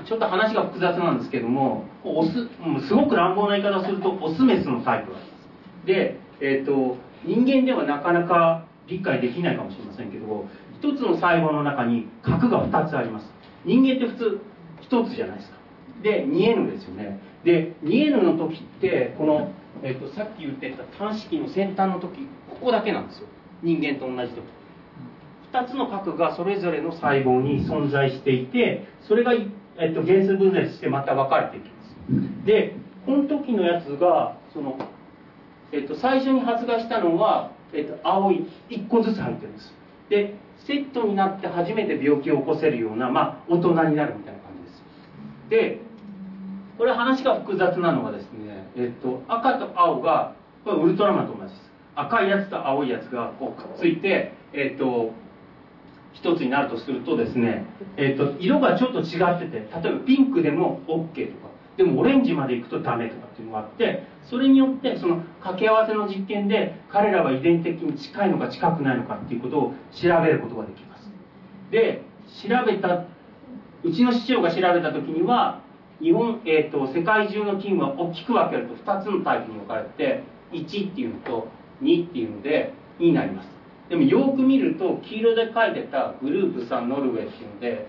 [0.06, 2.32] ちょっと話が複雑なんですけどもオス
[2.86, 5.36] すごく乱暴な言い方をするとオスメスのタイプがありま
[5.84, 5.86] す。
[5.86, 10.48] で、えーと、人間ではなかなか理解できないかもしれませんけど
[10.78, 13.26] 一つの細胞の中に核が2つあります。
[13.64, 14.40] 人間って普通
[14.90, 15.56] 1つじゃないですか。
[16.02, 17.18] で 2N ですよね。
[17.44, 19.52] で 2N の時ってこの、
[19.82, 23.28] えーと、さっき言ってた端子の先端の時ここだけなんですよ。
[23.62, 24.42] 人間と同じ時。
[25.52, 32.46] 2つの核がそれぞれの細胞に存在していてそれが、えっと、原数分裂してまた分かれていきます。
[32.46, 34.78] でこの時のやつがその、
[35.72, 39.72] えっと、最初に発芽したのは、えっと、青い1個ずつ入ってるんです。
[40.08, 40.34] で
[40.66, 44.82] セットになって初めて病気を起こせるような、まあ、大人になるみたいな感じです。
[45.50, 45.80] で
[46.78, 51.70] これ話が複雑なのはですね、えっと、赤と青がこれウルトラマンと同じです。
[51.94, 55.12] 赤いやつと青いやつがこうくっついて、えっと、
[56.26, 57.64] 一つになるとするとですね、
[57.96, 71.10] えーと、色がちょっと違ってて例えばピンクでも OK とかでもオレンジまでいくとダメとかっていうのがあってそれによってその掛け合わせの実験で彼らは遺伝的に近いのか近くないのかっていうことを調べることができます。
[71.70, 72.02] で
[72.42, 73.04] 調べた
[73.84, 75.60] うちの師匠が調べた時には
[76.00, 81.48] 日本、えーと、世界中の菌は大きく分けると2つのタイプに分かれて1っていうのと
[81.82, 83.55] 2っていうので2になります。
[83.88, 87.88] でもよく見ると黄色で書いてたグループ3ノルウェーっていうので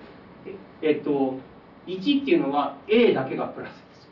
[0.81, 1.39] えっと
[1.88, 4.10] 1っていうのは A だけがプラスです。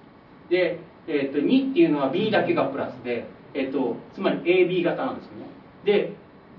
[0.50, 5.46] で、えっと、2っていうのは B だけがプラスで、えっと、つまり AB 型なんですよね。
[5.84, 6.14] で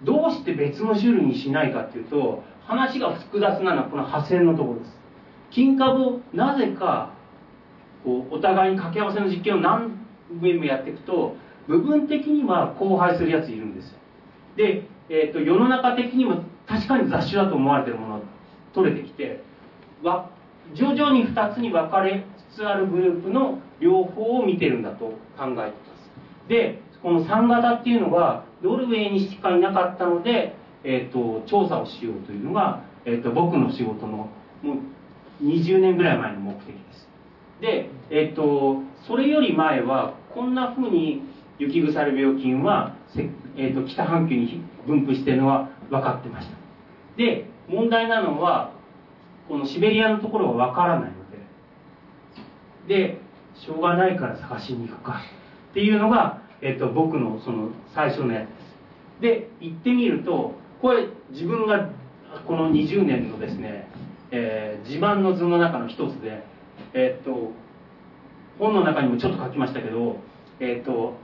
[0.05, 4.99] どうして別の種類にしないかっていうと話が複雑なのはこの破線のところです。
[5.51, 7.15] 金株をなぜか
[8.05, 10.07] こうお互いに掛け合わせの実験を何
[10.41, 11.37] 遍もやっていくと
[11.67, 13.99] 部分的には交配するやついるんですよ。
[14.57, 18.21] でえーと、世の中的にも確かに雑種だと思われてるものが
[18.75, 19.41] 取れてきて
[20.03, 20.31] わ
[20.75, 26.49] 徐々に2つに分かれつつあるグループの両方を見てるんだと考えています。
[26.49, 34.29] でこの3型っていうのがノルウェーにしかいなかったので、えーと、調査をしようというのが、えーと、僕の仕事の
[34.63, 34.75] も
[35.41, 37.09] う20年ぐらい前の目的です。
[37.61, 41.23] で、えー、とそれより前はこんなふうに
[41.59, 42.97] 雪腐れ病菌は、
[43.57, 46.57] えー、と北半球に分布してるのは分かってました。
[47.17, 48.73] で問題なのは
[49.49, 51.17] このシベリアのところは分からないの
[52.89, 53.21] でで
[53.55, 55.21] しょうがないから探しに行くか
[55.71, 58.67] っていうのが、えっと、僕のその最初のやつです。
[59.21, 61.91] で行ってみるとこれ自分が
[62.47, 63.89] この20年のですね、
[64.31, 66.45] えー、自慢の図の中の一つで
[66.93, 67.53] えっと
[68.59, 70.17] 本の中にもちょっと書きましたけど
[70.61, 71.15] えっと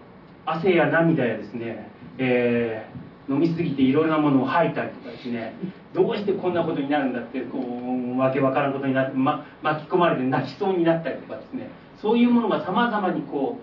[0.47, 5.55] 汗や涙やですね、えー飲みすぎていろいろなものを吐いたりとかですね。
[5.95, 11.71] どうしてこんなことになるんだってこうわけわからんことになって、ま、巻き込まれて泣きそうになったりとかですね。
[12.01, 13.61] そういうものがさまざまにこ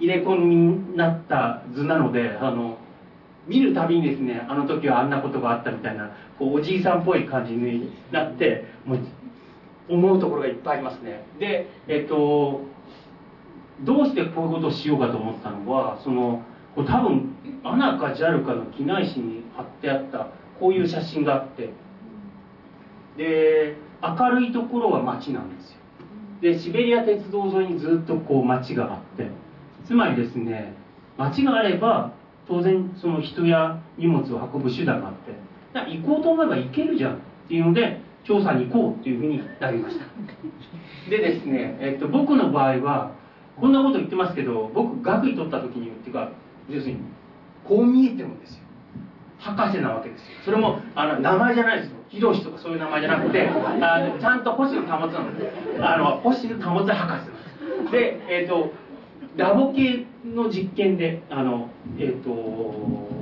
[0.00, 2.78] う入れ込みになった図なのであの
[3.46, 8.98] 見るたびにですねあの時はあんなことがあったみたいなこうおじいさんっぽい感じになってもう
[9.90, 11.26] 思うところがいっぱいありますね。
[11.38, 12.62] でえっと
[13.82, 16.42] どうしてこういうことをしようかと思ったのはその
[16.74, 20.28] これ多分アナか JAL かの機内紙に貼ってあった
[20.60, 21.70] こういう写真があって。
[23.16, 25.78] で明るいところは街なんですよ。
[26.42, 29.30] でシベリア鉄道沿いにずっとこう街があって。
[29.86, 30.74] つまりですね
[31.16, 32.12] 街があれば
[32.46, 35.32] 当然その人や荷物を運ぶ手段があって。
[35.72, 40.04] だから行こうと思えば行けるじゃんっていうので調査に行こうっていうふうになりました。
[41.10, 43.12] でですね、えっと、僕の場合は
[43.56, 46.30] こんなこと言ってますけど僕学位取った時にっていうか
[46.68, 47.00] 要するに
[47.66, 48.64] こう見えてるんですよ。
[49.38, 50.26] 博士なわけですよ。
[50.44, 51.96] それもあの名前じゃないですよ。
[52.08, 57.32] ヒロシとかそういう名前じゃなくてあのちゃんと星野保なのであの星野保博士なんで
[57.86, 57.92] す。
[57.92, 58.72] でえっ、ー、と
[59.36, 62.30] ラボ系の実験であの、えーと、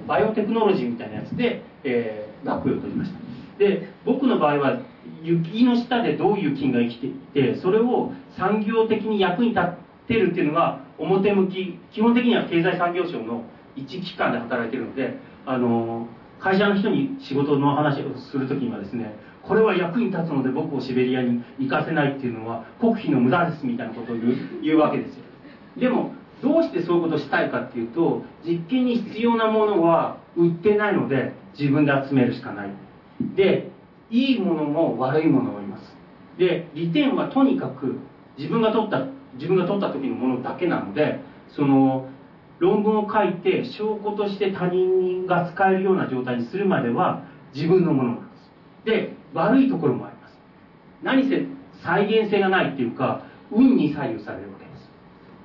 [0.06, 3.18] バイオテクノロジーみたいなやつで、えー、学位を取りました。
[3.58, 4.80] で僕の場合は
[5.22, 9.74] 雪の下でどういう菌が生きていてそれを産業的に役に立っ
[10.08, 13.44] てるっていうのが表向き基本的には経済産業省の
[13.76, 16.06] 一機関で働いてるのであの
[16.40, 25.24] 会社の人に仕事の話をする時にはですねこれは役に立つので僕をシベリアに行かせないっていうのは国費の無駄ですみたいなことを言う言うわけですよ。
[25.78, 26.12] でも
[26.42, 32.70] どうしてそういうことをしたいかっていうと実験に必要なものは売ってないので自分で集めるしかない。
[33.36, 33.70] で
[34.10, 35.96] いいものも悪いものもいます。
[36.38, 37.98] で利点はとにかく
[38.38, 41.20] 自分が取った自分が取った時のものだけなので
[41.50, 42.08] その
[42.58, 47.24] 論文を書いて証拠として他人が使えるような状態にするまでは
[47.54, 48.84] 自分のものなんです。
[48.84, 50.38] で悪いところもあります。
[51.02, 51.46] 何せ
[51.82, 54.90] 再現性がないっていうか運に左右されるわけです。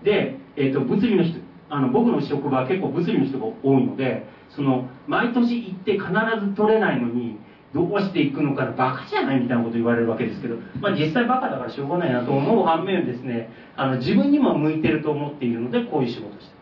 [0.03, 1.39] で、えーと、物理の人
[1.69, 6.07] あの僕の職場は結構物理の人が多いのでその毎年行って必
[6.39, 7.37] ず取れないのに
[7.73, 16.56] どうしていくのかなバカじゃないみたいなこと言われるわけですけど、まあ、実際バカだからしょうがないなと思う反面ですねあの自分にも向いてると思っているのでこういう仕事をして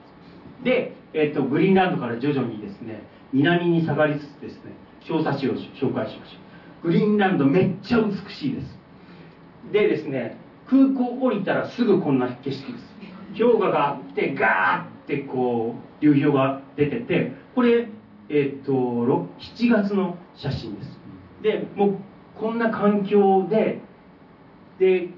[0.63, 3.03] で、えーと、グリーンランドから徐々にですね
[3.33, 6.37] 南に下がりつつですね小冊子を紹介しましょ
[6.83, 6.87] う。
[6.87, 8.77] グリーンランドめっちゃ美しいです。
[9.71, 10.37] でですね
[10.67, 12.85] 空港降りたらすぐこんな景色です。
[13.37, 17.87] 氷河があってガーってこう流氷が出ててこれ
[18.29, 19.27] えっ、と7
[19.69, 20.99] 月の写真です。
[21.41, 21.97] でもう
[22.35, 23.79] こんな環境で
[24.79, 25.09] で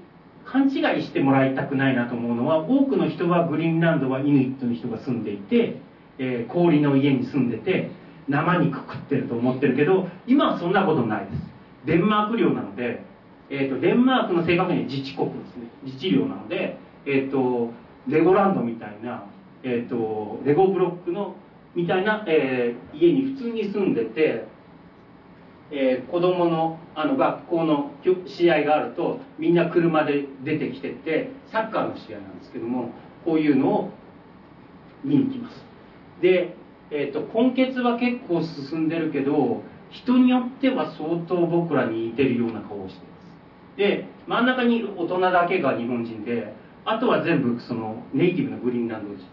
[0.50, 5.80] 勘違いしてもらいたくないなと思うのは多くの人はグリーンランドはイヌイットの人が住んでいて、
[6.18, 7.90] えー、氷の家に住んでて
[8.28, 11.42] 生肉食ってると思ってるけど今はそんなことないです。
[11.86, 13.02] デンマーク領なので
[13.50, 15.70] えーと、デンマークの正確には自治国ですね。
[15.82, 17.72] 自治領なので、えーと、
[18.06, 19.24] レゴランドみたいな、
[19.62, 21.34] えーと、レゴブロックの
[21.74, 24.46] みたいな、えー、家に普通に住んでて、
[25.70, 27.92] えー、子供のあの学校の
[28.26, 32.90] 試合があるとみんな車で出てきてってサッカーの試合なんですけども
[33.24, 33.90] こういうのを
[35.04, 35.64] 見に来ます。
[36.22, 36.56] で、
[36.90, 43.06] えー、と根血は結構進んでるけど人によっては相当僕らに似てるような顔をしてま
[43.74, 43.76] す。
[43.76, 46.52] で真ん中にいる大人だけが日本人で
[46.84, 49.28] あとは全部そのネイティブのグリーンランド人です。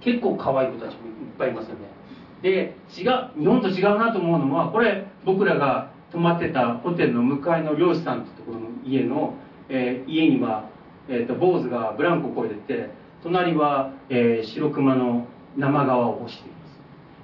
[0.00, 2.01] 結構可愛い子たちもいっぱいいますよね。
[2.42, 9.34] で違う日本と違うなと思うのはこれ僕らが泊まってたホテルの向かいの漁師さんってところの家の、
[9.68, 10.68] えー、家には、
[11.08, 12.90] えーと、坊主がブランコを越えてて
[13.22, 15.26] 隣は、えー、白熊の
[15.56, 16.58] 生川を干していま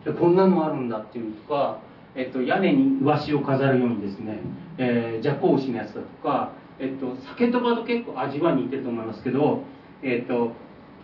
[0.05, 0.13] す。
[0.13, 1.81] でこんなのあるんだっていうとか
[2.19, 4.41] えっと、屋根にイワシを飾るようにですね、
[4.77, 9.63] えー、ジャコウシのやつだとか、えっと、酒とかと結構味は似てると思いますけど、
[10.03, 10.51] えっと、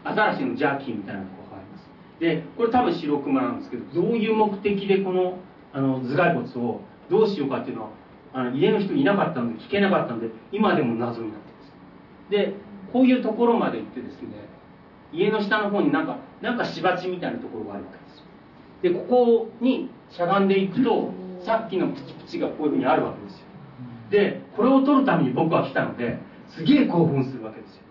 [0.03, 1.44] アザラシのジャーキーみたいなとこ
[2.21, 5.39] でこれ多分白熊なんですけどどういう目的でこの
[5.73, 7.91] あの頭蓋骨をどうしようかっていうのは
[8.33, 12.31] あの家の人いなかったので聞けなかったので今でも謎になってます。
[12.31, 12.55] で
[12.93, 14.29] こういうところまで行ってですね
[15.13, 18.25] 家の下の方になんかなんか芝地みたいなところがあるわけですよ。
[18.83, 21.13] でここにしゃがんでいくと
[21.45, 23.47] さっきのプチプチがこういうふうにあるわけですよ。
[24.11, 26.19] でこれを取るために僕は来たので
[26.51, 27.83] すげえ興奮するわけですよ。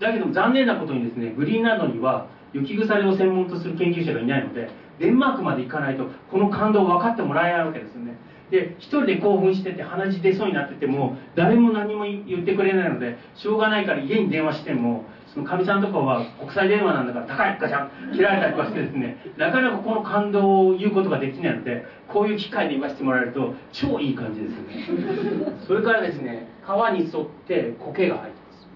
[0.00, 8.16] だけど残念なことにですねグリーンランドには雪腐を専門とする研究者がいないのでデンマークまで行かないとこの感動を分かってもらえないわけですよね。
[8.50, 25.54] で一人で興奮してて鼻血出そうになってても誰も何も言ってくれないのでしょうがないから家に電話してもそのかみさんとかは国際電話なんだから高いガチャン切られたりとかしてですねなかなかこの感動を言うことができないのでこういう機会で言わせてもらえると超いい感じですよね。
[25.68, 28.68] それからですね川に沿って苔が生えてます。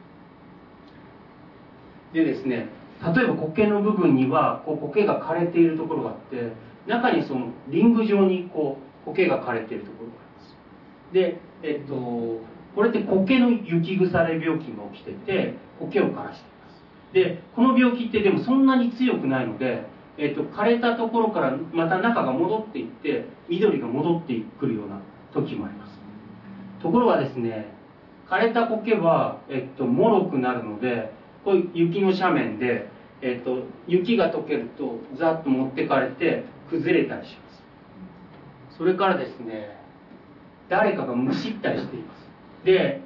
[2.13, 2.69] でですね
[3.13, 6.53] 例えば苔の部分にはこう苔が枯れているところがあって
[6.87, 11.13] 中にそのリング状にこう苔が枯れているところがあります。
[11.13, 11.95] でえっと
[12.75, 17.13] これって苔の雪腐れ病気が起きてて苔を枯らしています。
[17.13, 19.85] でこの病気ってでもそんなに強くないので、
[20.17, 25.01] えっと、枯れたところからまた中が戻っていって緑が戻ってくるような
[25.35, 26.01] 時もあります。
[26.83, 27.67] ところがですね
[28.29, 31.13] 枯れた苔は、えっと、脆くなるので
[31.45, 32.89] こういう雪の斜面で、
[33.23, 37.65] えっと、雪が溶けるとざっと持ってかれて崩れたりします。
[38.77, 39.79] それからですね
[40.69, 42.29] 誰かがむしったりしています。
[42.65, 43.01] で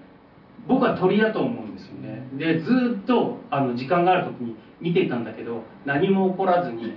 [0.66, 2.26] 僕は鳥だと思うんですよね。
[2.34, 6.94] でずっとあの時間がある時に見ていたんだけど何も起こらずに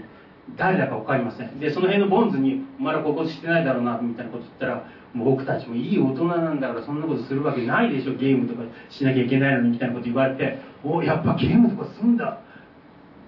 [0.57, 1.59] 誰だか分かりません。
[1.59, 12.39] でその辺のボンズに「お前らここしてないだろうな」みたいなこと言ったらもう僕たちもいい大人なんだからそんなことするわけないでしょゲームとかしなきゃいけないのにみたいなこと言われて「おやっぱゲームとかすんだ」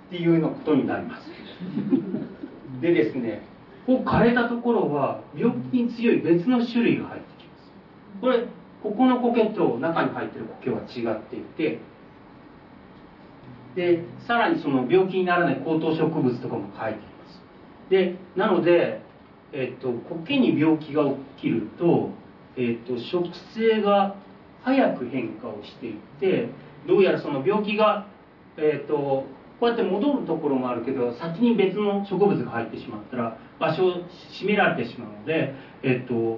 [0.08, 1.30] っていうようなことになります。
[2.82, 3.48] でですね
[3.86, 7.72] こう枯れたところは病気に強い別の種類が入ってきます。
[8.22, 8.48] これ
[8.82, 11.80] ここの苔と中に入ってる苔は違っていて
[13.76, 17.90] でさらにその病気にならない高等植物とかも書いています。
[17.90, 19.02] でなので、
[19.52, 22.10] えっと、苔に病気が起きると、
[22.56, 24.16] えっと、植生が
[24.64, 26.50] 早く変化をしていって
[26.88, 28.08] どうやらその病気が、
[28.58, 29.26] えっと、
[29.64, 33.92] こうやって戻るところもあるけど先に別の植物が入ってしまったら場所を
[34.42, 35.54] 占められてしまうので、
[35.84, 36.38] えっと、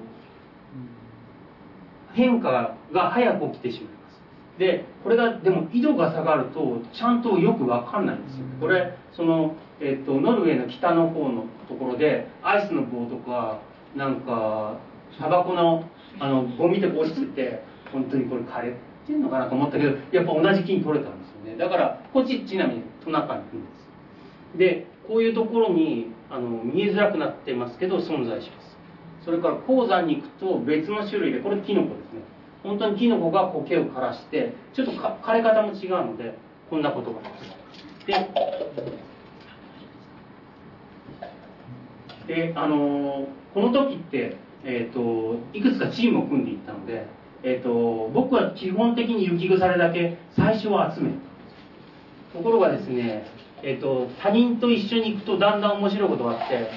[2.13, 4.59] 変化が早く起きてしまいます。
[4.59, 8.45] でこれがでも緯度が下がるとちゃんとよく分かんないんですよ。
[8.59, 13.59] これその、えーと、ノルウェーの北の方のところでアイスの棒とか
[13.95, 14.77] なんか
[15.17, 18.75] タバコのあのゴミでこうしてて本当にこれ枯れ
[19.07, 21.57] てんのかなと思ったけどやっぱ同じ木に取れたんですよね。
[21.57, 22.94] だからこっちちなみに。
[23.05, 23.47] トナカイんで
[24.53, 24.57] す。
[24.57, 28.75] でこういうところにあの見えづらくなってますけど存在します。
[29.23, 32.21] それから鉱山に行くと別の種類でこれキノコですね。
[32.63, 36.37] 本当にキノコが苔を枯らしてちょっと枯れ方も違うので
[36.69, 37.55] こんなことがあります。
[42.27, 47.07] でであのこの時って、えーと、いくつかチームを組んでいったので、
[47.43, 51.15] えーと、僕は基本的に雪腐れだけ最初は集めた
[52.35, 53.25] ところがですね、
[53.63, 56.69] えーと、他人と一緒に行くとだんだん面白いことがあって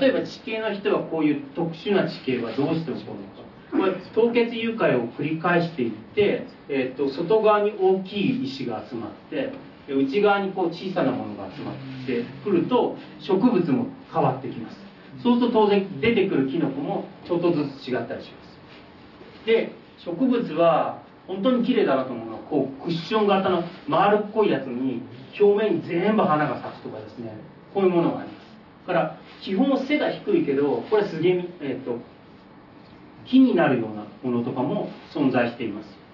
[0.00, 3.44] 例えば地形の人はこういう特殊な地形はどうして起こるのか。
[3.70, 9.52] これ凍結融解を繰り返していって、えー、と外側に大きい石が集まって
[9.92, 11.74] 内側にこう小さなものが集まっ
[12.06, 14.78] てくると植物も変わってきます。
[15.22, 19.46] そうすると当然出てくるキノコもちょっとずつ違ったりします。
[19.46, 25.02] で植物は本当に綺麗だなと思うのはこうクッション型の丸っこいやつに
[25.38, 27.36] 表面に全部花が咲くとかですね。
[27.72, 28.44] こういうものがあります。
[28.86, 31.98] だから基本背が低いけどこれすげえ、えーと、
[33.26, 36.04] 木になるようなものとかも存在しています。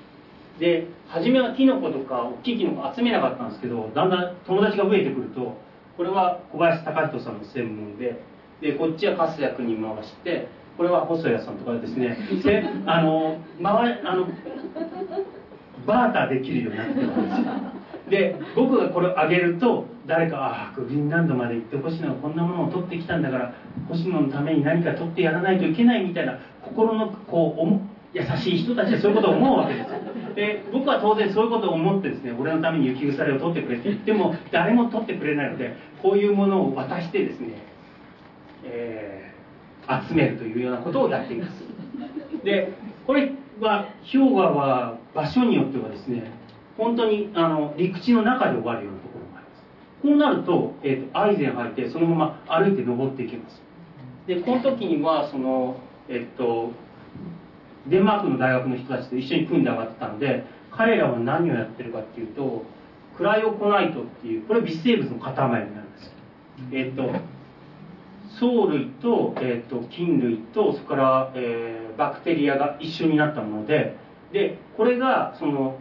[0.61, 5.57] で初めはキノコとか大きいキノコ集めなかったんですけどだんだん友達が増えてくると
[5.97, 8.23] これは小林隆人さんの専門で
[8.61, 10.49] でこっちは粕谷に回して
[10.81, 12.17] これは細谷さんとかですね。
[12.43, 14.27] であの回あの
[15.87, 17.47] バーターできるようになってるんですよ。
[18.09, 23.53] で僕がこれをあげると誰か「ああグリーンランドまで行って星野がこんなものを取ってきたんだから
[23.91, 29.91] 星野のために何か取ってやらないといけない」みたいな心のこう優しい人たちはそういうことを思うわけです。
[30.35, 37.69] で僕は当然そういうことを思ってですね俺のために雪腐れを取ってくれって言っても誰も取ってくれないのでこういうものを渡してですね
[38.65, 39.20] えー、
[40.09, 41.65] 集めるというようなことをやっています。
[42.45, 42.73] で
[43.07, 46.31] これは氷河は場所によってはですね
[46.79, 49.65] 本当にあの陸地の中で終わるようなところがあります。
[50.03, 52.17] こうなると,、えーと、アイゼン履いてそのま
[52.47, 53.63] ま歩いて登っていけます。
[54.27, 55.77] でこの時にはその
[56.09, 56.73] えっ、ー、と
[57.87, 62.65] デンマークの大学の人たちと一緒に組んで上がってたので彼らは何をやってるかっていうと
[63.17, 66.15] クライオコナイトっていうこれ微生物の塊になるんです。
[66.73, 67.13] えっ、ー、と
[68.39, 73.97] 藻類と,、えーと、菌類とそれから、えー、バクテリアが一緒になったもので
[74.33, 75.79] でこれがその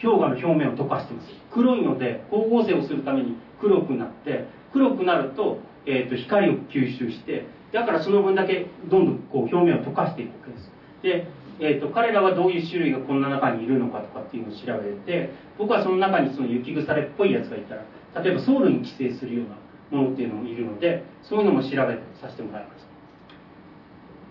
[0.00, 1.28] 氷河の表面を溶かしてます。
[1.52, 10.70] 黒いので光合成をするために黒くなって黒くなると,、えーと、光を吸収してだからその分だけどんどんこう表面を溶かしていくわけです。
[11.02, 11.26] で、
[11.60, 17.84] えーと、彼らはどういう種類がこんな中にいるのかとかっていうのを調べて僕はその中にその雪腐れっぽいやつがいたら
[18.22, 19.56] 例えば藻類に寄生するような
[19.96, 21.76] ものっていうのもいるのでそういうのも調べ
[22.20, 22.92] させてもらいました。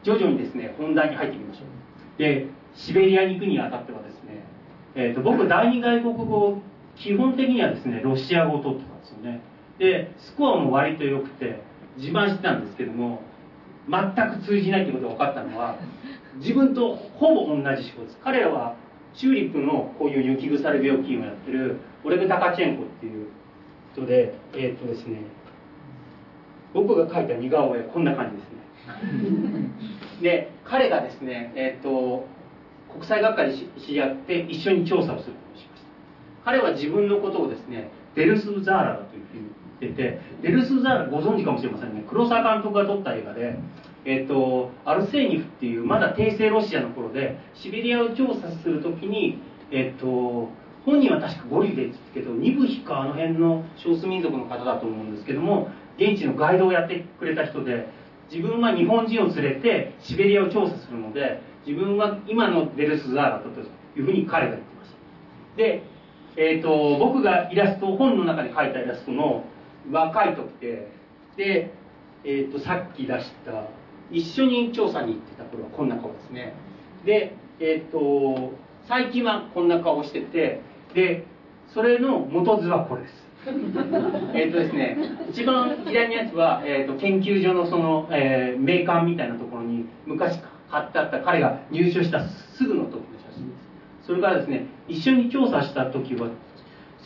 [0.03, 2.19] 徐々にですね本題に入ってみましょう。
[2.19, 4.43] でシベリアに行くにあたってはですね、
[4.95, 6.61] えーと、僕第二外国語
[6.95, 9.41] 基本的にはですねロシア語を取ってたんですよね。
[9.77, 11.61] でスコアも割と良くて
[11.97, 13.21] 自慢してたんですけども
[13.89, 15.77] 全く通じないってことが分かったのは
[16.37, 18.17] 自分とほぼ同じ仕事です。
[18.23, 18.75] 彼らは
[19.13, 23.27] チューリップのこういう雪腐れ病気をやってるオレグ・タカチェンコっていう
[23.93, 25.21] 人でえっ、とですね
[26.73, 28.61] 僕が描いた似顔絵こんな感じですね。
[30.21, 32.25] で彼がですねえっ、ー、と
[32.91, 35.87] 国際学会で知り合って一緒に調査をすることにしました。
[36.45, 39.43] 彼は自分のことをですねデルス・ザーラだというふうに
[39.79, 42.03] 言っててデルス・ザーラご存知かもしれませんね。
[42.07, 43.57] 黒沢監督が撮った映画で
[44.03, 49.37] えっと、アルセーニフっていうまだ帝政ロシアの頃でシベリアを調査するときに、
[49.71, 50.49] えっと、
[50.85, 57.87] 本人は確かゴリデですけどニブヒかあの辺の少数民族の方だと思うんですけども現地のガイドをやってくれた人で
[58.31, 65.57] 自分は日本人を連れてシベリアを調査するので自分は今のデルスザーラだというふうに彼が言ってました。
[65.57, 65.83] で、
[66.37, 69.43] えーと、僕がイラスト本の中で描いたイラストの
[69.91, 70.91] 若い時で
[71.37, 71.73] で、
[72.23, 73.65] えーと、さっき出した
[74.11, 76.53] 一緒に調査に行ってた頃はこんな顔ですね。
[77.05, 78.53] でえっ、ー、と
[78.87, 80.61] 最近はこんな顔してて
[80.93, 81.25] で
[81.73, 83.30] それの元図はこれです。
[84.33, 84.97] えっとですね
[85.29, 90.39] 一番左のやつは、えーと、研究所のその、えー、名館みたいなところに昔
[90.69, 92.27] 貼ってあった彼が入所した
[92.57, 93.55] すぐの時の写真で
[94.01, 94.05] す。
[94.07, 96.29] それからですね一緒に調査した時は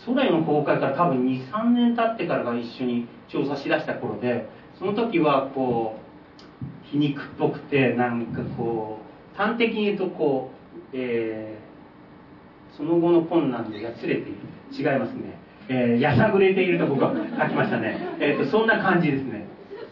[0.05, 8.99] ソ連の崩壊から多分23年経ってからが一緒に調査しだした頃でその時はこう皮肉っぽくてなんかこ
[9.33, 14.37] う端的に言うとこう、えー、その後の困難でやつれている。
[14.71, 15.44] 違いますね。
[15.67, 19.45] えー、やさぐれていると僕は書きましたね、えーと、そんな感じですね。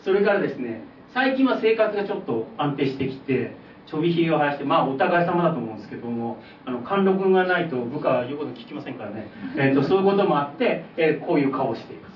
[0.03, 0.81] それからですね
[1.13, 3.55] 最近は生活がちょっと安定してきて
[3.85, 12.13] ちょびひげを生やしてまあお互い様だと思うんですけどもあの貫禄がないと部下は言うこと聞きませんからね、えーと、そういうこともあって、えー、こういう顔をしています。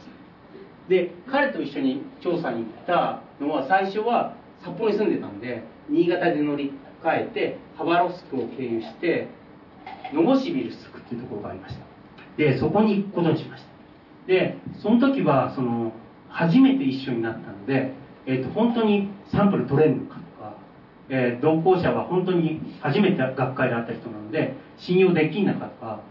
[0.90, 6.72] で彼と一緒に調査に行ったのは最初は札幌に住んでたんで新潟で乗り
[7.04, 9.28] 換えてハバロスクを経由して
[10.14, 11.87] ノボシビルスクっていうところがありました。
[12.38, 13.70] でそこに行くことにしました。
[14.28, 15.92] でその時はその
[16.30, 17.94] 初めて一緒になったので、
[18.26, 20.54] えーと、本当にサンプル取れるのかとか、
[21.10, 26.02] えー、同行者は本当に初めて学会で会った人なので信用できんなかとか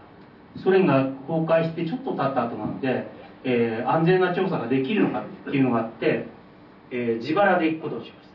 [0.63, 3.07] ソ連が崩壊してちょっと経った後なので、
[3.43, 6.27] えー、安全な調査ができるのかっていうのがあって、
[6.91, 8.27] えー、自腹で行くことをしまし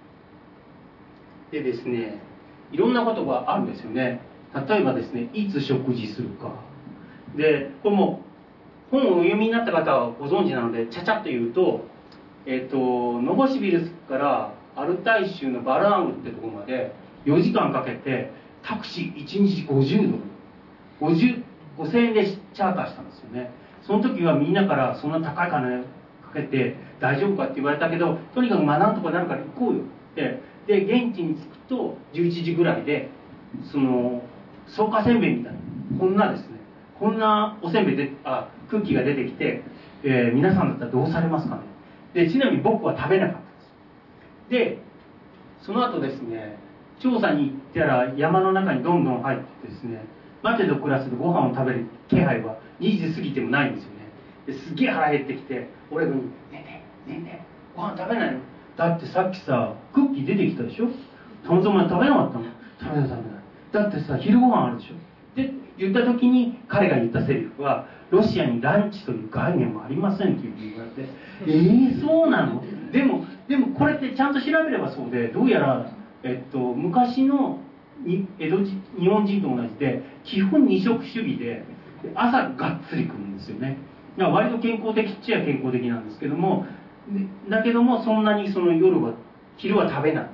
[1.51, 1.53] た。
[1.53, 2.22] でですね
[2.70, 4.20] いろんなことがあるんですよね。
[4.55, 6.71] 例えばですねいつ食事するか。
[7.37, 8.20] でこれも
[8.91, 11.87] 本をお読みになった方はご存知なのでちゃちゃっと言うと,、
[12.47, 21.14] えーと、ノボシビルスからアルタイ州のバラームってとこまで4時間かけてタクシー1日50ドル。
[21.14, 21.43] 50
[21.78, 23.51] 5000円でチャーターしたんですよね。
[23.83, 25.85] その時はみんなからそんな高い金か
[26.35, 29.83] けて大丈夫かって言われたけどとにかくまあなんとかなるから行こうよっ
[30.14, 30.53] て。
[30.66, 33.11] で現地に着くと11時ぐらいで
[33.72, 34.22] その
[34.68, 35.59] 草加せんべいみたいな
[35.99, 36.51] こんなですね。
[37.03, 39.64] こんなおせんべいであ空気が出てきて、
[40.05, 41.62] えー、皆さんだったらどうされますかね？
[42.14, 44.76] でちなみに僕は食べなかったです。
[44.76, 44.78] で
[45.62, 46.59] その後ですね
[47.00, 50.05] 調査に行ったら山の中にどんどん入ってですね
[50.44, 53.96] 待てど暮らすでご飯を食べる気配は2時過ぎてもないんですよね。
[54.46, 56.22] ですげえ腹減ってきて俺に「ね
[56.53, 58.38] えねえねえねえご飯食べないの?」
[58.78, 60.86] だってさっきさクッキー出てきたでしょ？
[61.44, 62.44] たまたま食べなかったの？
[62.78, 63.16] 食べない食
[63.72, 64.94] べないだってさ昼ご飯あるでしょ？
[65.34, 65.50] で
[65.83, 71.09] 言った時に彼が言ったセリフはロシアにランチという概念もありませんというふうに言われて
[71.47, 72.62] えー、そうなの？
[72.93, 77.59] でもでもこれってちゃんと調べればそうでどうやら、えっと、昔の
[78.05, 81.64] に江戸日本人と同じで基本二食主義で
[82.14, 83.78] 朝がっつり食うんですよね。
[84.16, 86.66] だから割と健康的っちゃ健康的なんですけども
[87.49, 89.14] だけどもそんなにその夜は
[89.57, 90.30] 昼は食べない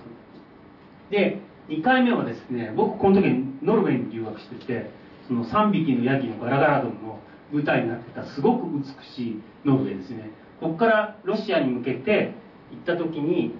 [1.10, 4.90] で2回目はですね僕この時にノルウェーに留学してて
[5.28, 7.20] その3匹のヤギのガラガラドンの
[7.52, 10.30] 舞台になってたすごく美しいノルウェーですね。
[10.58, 12.32] ここからロシアに向けて
[12.72, 13.54] 行った時に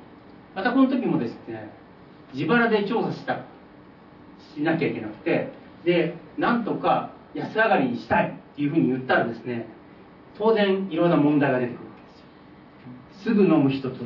[0.55, 1.71] またこの時もですね
[2.35, 3.45] 自腹で調査した
[4.55, 5.53] しなきゃいけなくて
[5.85, 9.69] でなんとか安上がりにしたいっていうふうに言ったらですね
[10.39, 13.35] 当然いろんな問題が出てくるわけですよ。
[13.35, 13.97] すぐ飲む人と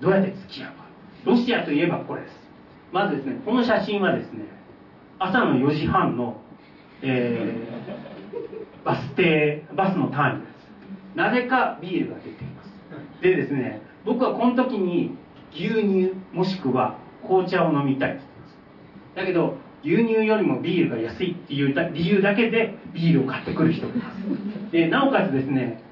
[0.00, 0.84] どうやって付き合うか。
[1.24, 2.34] ロシアといえばこれです。
[2.92, 4.44] まずですねこの写真はですね
[5.18, 6.36] 朝の4時半の、
[7.04, 11.16] えー、バス停バスのターミです。
[11.16, 13.22] なぜかビールが出ています。
[13.22, 15.16] でですね僕はこの時に
[15.52, 19.16] 牛乳もしくは紅茶を飲みたいって言ってます。
[19.16, 24.72] だけど牛乳よりもビールが安いっていう理由だけでビールを買ってくる人がいます。
[24.72, 25.82] でなおかつですね、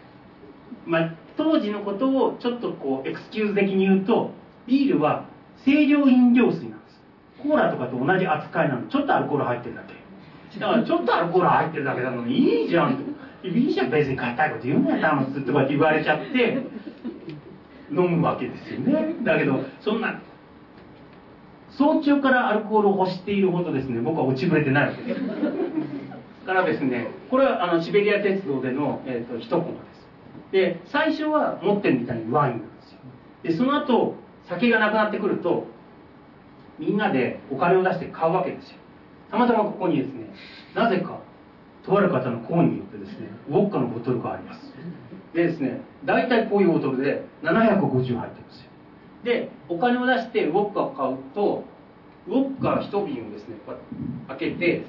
[0.86, 4.30] まあ、当時のことをちょっとこうエクスキューズ的に言うと
[4.66, 5.26] ビールは
[5.64, 7.00] 清涼飲料水なんです。
[7.42, 8.88] コーラとかと同じ扱いなの。
[8.88, 10.01] ちょっとアルコール入ってるだけ。
[10.58, 13.12] だからちょっとアルコール入ってるだけなのにいいじゃんと。
[13.48, 16.62] いいじゃん別に硬いこと言うんやったらとかって言われちゃって
[17.90, 19.16] 飲むわけですよね。
[19.24, 20.20] だけどそんな
[21.76, 25.20] 早朝からアルコールを欲しているほどですね僕は落ちぶれてないわけです。
[26.46, 30.52] からですねこれはあのシベリア鉄道での、えーと、一コマです。
[30.52, 32.98] で最初は持ってるみたいにワインなんですよ。
[33.42, 34.14] でその後
[34.48, 35.66] 酒がなくなってくると
[36.78, 38.76] みんなでお金を出して買うわけですよ。
[39.30, 40.21] たまたまここにですね
[40.74, 41.20] なぜか
[41.84, 44.60] とある方の講によってですねウォッカのボトルがあります。
[45.34, 48.70] でですね大体こういうボトルで750入ってるんですよ。
[49.24, 51.64] でお金を出してウォッカを買うと
[52.28, 54.84] ウォッカ一瓶をですねこう開けて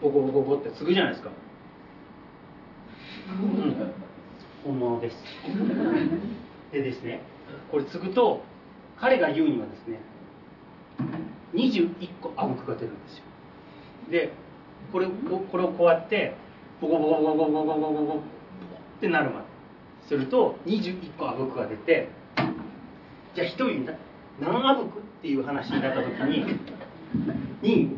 [0.00, 1.30] ボコボコボって継ぐじゃないですか、
[4.62, 5.16] 本物です
[6.72, 7.22] でですね
[7.70, 8.42] これ継ぐと
[9.00, 9.98] 彼が言うにはですね
[11.54, 13.24] 21個あぶくが出るんですよ。
[14.10, 14.32] で
[14.92, 15.06] これ
[15.50, 16.36] これをこうやって
[16.80, 19.46] ボコボコボコボコボコボコボコってなるまで
[20.08, 22.08] すると21個あぶくが出て
[23.34, 23.90] じゃあ1人
[24.40, 26.60] 何あぶくっていう話になった時に
[27.62, 27.96] に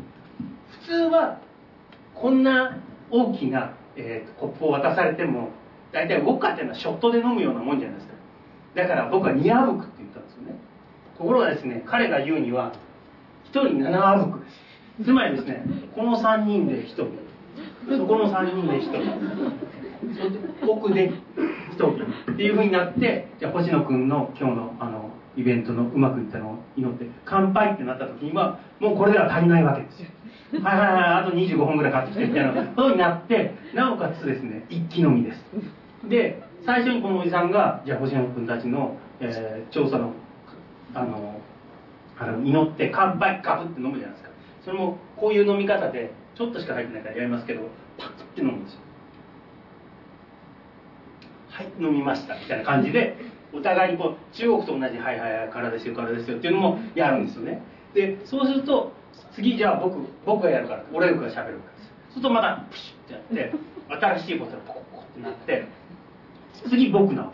[0.81, 1.39] 普通は
[2.15, 2.77] こんな
[3.11, 5.49] 大きな、えー、コップを渡されても
[5.91, 8.13] 大体ウォッカっていうのはショットで飲むようなもんじゃないですか
[8.75, 10.59] だから僕は2あぶくって言ったんですよね
[11.17, 12.73] ところがですね彼が言うには
[13.51, 14.45] 1人7あぶくで
[14.99, 15.03] す。
[15.05, 15.63] つまりですね
[15.95, 17.07] この3人で1人。
[17.97, 20.67] そこの3人で1人。
[20.67, 21.11] 奥で
[21.77, 30.09] 闘技っていうふうになってじゃあ星野君の今日のあのイベントのうまくいったのを祈って乾杯ってなった時にはもうこれでは足りないわけですよ。
[30.63, 35.45] はいはいはいあと25本ぐらい買ってきてみたいなことになってなおかつですね一気飲みです。
[36.09, 40.13] で最初にこのおじさんがじゃあ星野君たちの、えー、調査の
[40.95, 41.36] あの
[42.19, 44.29] あの祈って乾杯ガブって飲むじゃないですか。
[44.65, 47.61] それもこういう飲み方でちょっとしか入ってないからやりますけど
[47.97, 48.79] パクって飲むんですよ。
[51.49, 53.17] はい飲みましたみたいな感じで
[53.51, 57.61] お互いにこう中国と同じ「はいはいはいからですよからですよ」っていうのもやるんですよね。
[57.93, 58.91] でそうすると
[59.33, 63.57] 次じゃあ僕僕がやるから俺がしゃべるからですするとまたプシュッてやって
[64.19, 65.65] 新しいことがポコポコってなって
[66.69, 67.31] 次僕なわ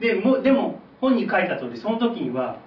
[0.00, 0.20] けですよ。
[0.20, 2.58] でもでも本に書いた通りその時には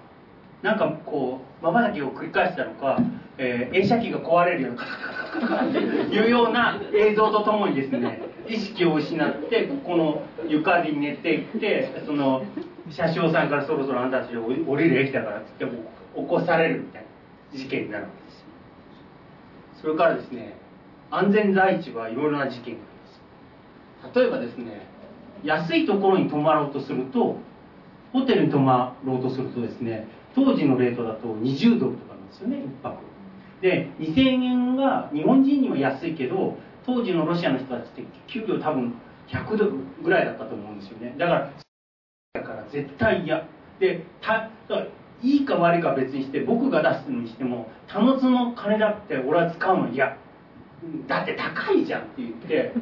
[0.64, 2.98] なんかこうまばたきを繰り返したのか、
[3.36, 12.46] えー、映写機が壊れるようなカタカタカカっていうような映像とともにですね意識を失ってこの床に寝ていってその
[12.90, 15.72] 車掌さんからそろそろあんたたち降りる駅だからっつっても
[16.16, 17.04] 起こされるみたい
[17.52, 19.82] な事件になるわけです。
[19.82, 20.56] それからですね
[21.10, 22.84] 安全第一はいろいろな事件があ
[24.02, 24.18] ります。
[24.18, 24.86] 例えばですね
[25.42, 27.36] 安いところに泊まろうとすると
[28.14, 32.98] ホテルに泊まろうとするとですね当時のレートだと20ドルとかなんですよね1泊
[33.60, 38.94] で2000円が日本人には安いけど当時のロシアの人たちって給料多分
[39.28, 39.72] 100ドル
[40.02, 41.14] ぐらいだったと思うんですよね。
[41.18, 41.50] だから
[42.34, 43.46] だから絶対嫌。
[43.80, 44.50] でた
[45.22, 50.18] いいか悪いか別にして僕が出すにしても他のその金だって俺は使うの嫌。
[51.08, 52.74] だって高いじゃんって言って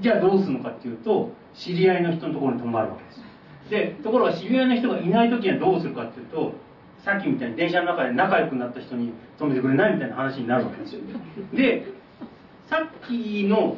[0.00, 3.20] じゃあどうするのかっていうと知り合いの人のところに泊まるわけです。
[3.68, 6.54] でところが知り合いの人がいない時にはどうするかっていうと
[7.04, 11.00] さっきみたいに電車の中で仲良くなった人に止めてくれないみたいな話になるわけですよ
[11.54, 11.86] で
[12.68, 13.76] さっきの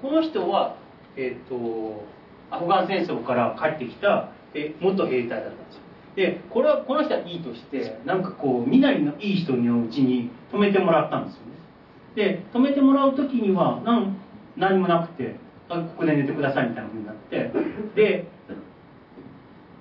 [0.00, 0.76] この人は
[1.16, 2.04] えっ、ー、と
[2.50, 5.82] アフガン戦争から帰ってきたえ元兵隊だったんですよ。
[6.16, 11.52] でこれはこの人はいいとしてなんかこう身なりのいい人のうちに泊めてもらったんですよね。
[12.14, 14.16] で泊めてもらう時には何
[14.56, 15.36] 何もなくて
[15.68, 17.52] あここで寝てくださいみたいなふうになって。
[17.94, 18.26] で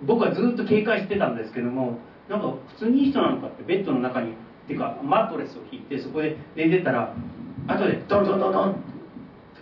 [0.04, 2.00] 僕はずっと警戒してたんですけども
[2.32, 4.34] なんか普通にいい人なのかってベッドの中にっ
[4.66, 7.14] ていうかマットレスを引いてそこで寝てたら
[7.68, 8.80] 後でドンドンドンドンって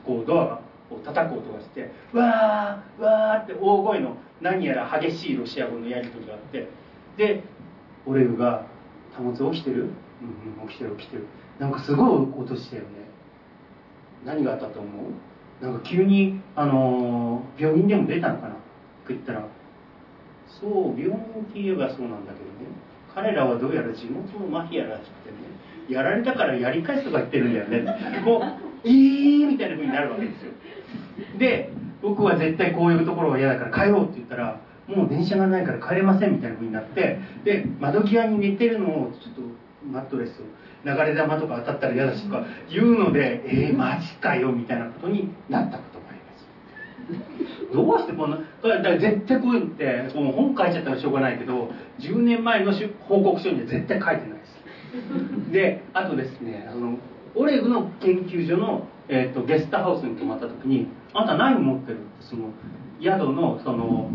[0.06, 6.70] こうドアがこう叩く音がしてわーわーって大声の何やら激しいロシア語のやり取りがあって
[7.18, 7.44] で
[8.06, 8.66] オレグが
[9.16, 9.90] 「貨物起きてる?」
[10.22, 11.26] うん「うん起きてる起きてる」
[11.58, 12.08] なんかすごい
[12.38, 12.90] 音したよね。
[14.24, 14.88] 何があったと思
[15.62, 15.66] う？
[15.66, 18.50] なんか急に、あのー、病院でも出たのかな？
[18.50, 18.60] って
[19.10, 19.44] 言ったら
[20.62, 21.20] そう病院っ
[21.54, 22.50] て言えばそうなんだけどね。
[23.14, 25.38] 彼らはどうやら地元のマフィアらしくてね
[25.90, 28.22] やられたからやり返すとか言ってるんだよね。
[28.24, 28.42] もう
[28.86, 30.52] 「えー!」みたいなふうになるわけですよ。
[31.38, 31.72] で
[32.02, 39.42] 僕は絶対こういうところが嫌だから帰ろうって言ったらもう電車がないから帰れませんみたいなふうになってで窓際に寝てるのをちょっと
[39.92, 40.46] マットレスを
[40.86, 45.99] 流れ弾とか当たったら嫌だしとか言うのでえー、マジかよみたいなことになったこと。
[47.74, 48.44] どうしてこんなだ
[48.82, 52.72] から絶対こういうのってもう本書いちゃったらしょうがないけど10年前の
[53.08, 55.52] 報告書には絶対書いてないです。
[55.52, 56.98] であとですねあの
[57.36, 62.50] オレグの研究所の、えーと、ゲストハウスに泊まった時に「あんた何を持ってる?」ってその
[63.02, 64.10] 宿のその、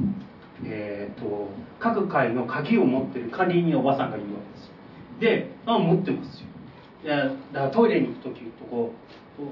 [0.65, 4.75] えーと、各階の鍵を持ってる管理人おばさんがいるわけですよ。
[5.21, 6.49] で「あ持ってますよ」
[7.05, 8.93] いやだからトイレに行く時とこ
[9.39, 9.43] う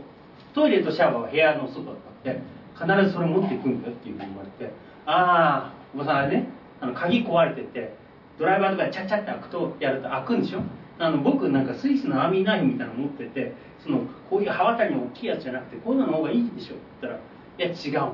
[0.54, 2.40] トイレとシャワーは部屋の外だって
[2.86, 4.72] 必ずそれ持っていくんだよっていうふうに言われて
[5.06, 6.48] 「ああおばさんあれね
[6.80, 7.94] あの鍵壊れてて
[8.38, 10.60] ドライバーとかでチャッチャって開くとやると開くんでしょ？
[10.98, 16.74] あの僕なんかスイスのアーミーナイフみたいなの持っててそのこういう刃渡りの大きいやつじゃなくてこういうのの方がいいでしょ？
[16.74, 17.18] って言ったら
[17.58, 18.12] 「いや違う違う違う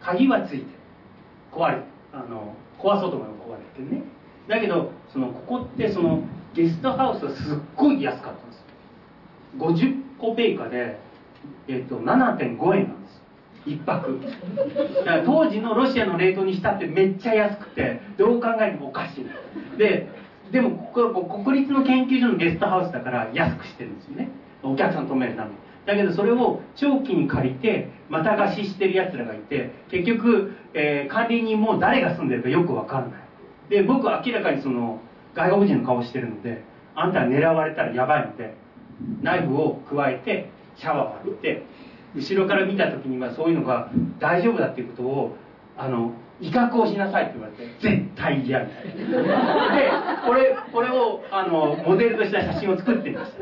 [0.00, 0.66] 鍵はついて
[1.52, 1.78] 壊れ
[2.12, 4.02] あの壊そうと思えば壊れてるね。
[4.48, 6.20] だけどそのここってその
[6.54, 8.64] ゲストハウスはすっごい安かったんです
[9.58, 10.98] 50個米価で、
[11.68, 13.22] えーと、7.5円なんです。
[13.66, 14.20] 一泊。
[15.04, 19.26] だから当時のロシアのレートにしたってめっちゃ安くてどう考えてもおかしい。
[19.78, 20.08] で
[20.52, 24.30] でもここは国立の研究所のゲストハウスだから安くしてるんですよね。
[24.62, 25.56] お客さん止めるために。
[25.86, 33.20] だけどそれを長期に借りてまた貸ししてるやつらがいて結局、えー、管理人も誰が住んでるかよく分かんない。
[33.68, 35.00] で僕明らかにその
[35.34, 36.64] 外国人の顔してるので
[36.94, 38.56] あんた狙われたらやばいので
[39.22, 41.66] ナイフを加えてシャワーを浴びて
[42.16, 45.36] 後ろから見た時にはそういうのが大丈夫だっていうことを
[45.76, 49.76] あの威嚇をしなさいって言われて絶対嫌みたいな。
[49.76, 49.90] で
[50.26, 53.32] これこれをあのモデルとした写真を作ってみまし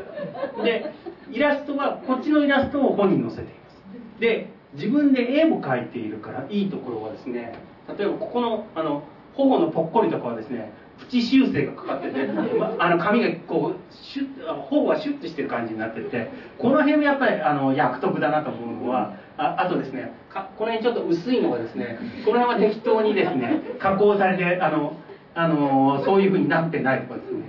[0.55, 0.63] た。
[0.63, 0.93] で
[1.31, 4.19] イラストはこっちのイラストを本に載せています。
[4.19, 7.53] で自分で絵を描いているからいいところはですね
[7.97, 9.03] 例えばここのあの
[9.35, 12.25] 頬のぽっこりとかはですねプチ修正がかかってて、
[12.57, 16.29] ま、 あの髪がこうシュッ頬はシュッとしてる感じになってて。
[16.57, 24.95] この辺もやっぱりあの役得だなと思うのはああとですねかこの辺ちょっと薄いのがですねこの辺は適当にですね加工されてあの
[25.33, 27.43] あのそういうふうになってないとかですね。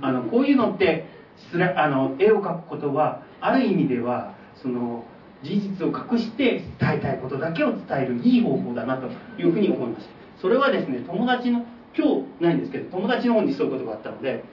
[0.00, 1.06] あのこういうのって
[1.50, 5.04] すらあの絵を描くことはある意味ではその
[5.42, 9.08] 事実を隠して伝えたいことだけを伝えるいい方法だなと
[9.40, 10.12] いうふうに思いました。
[10.40, 11.64] それはですね友達の
[11.98, 12.06] 今
[12.38, 14.44] 日ないんですけど友達の方にそういうことがあったので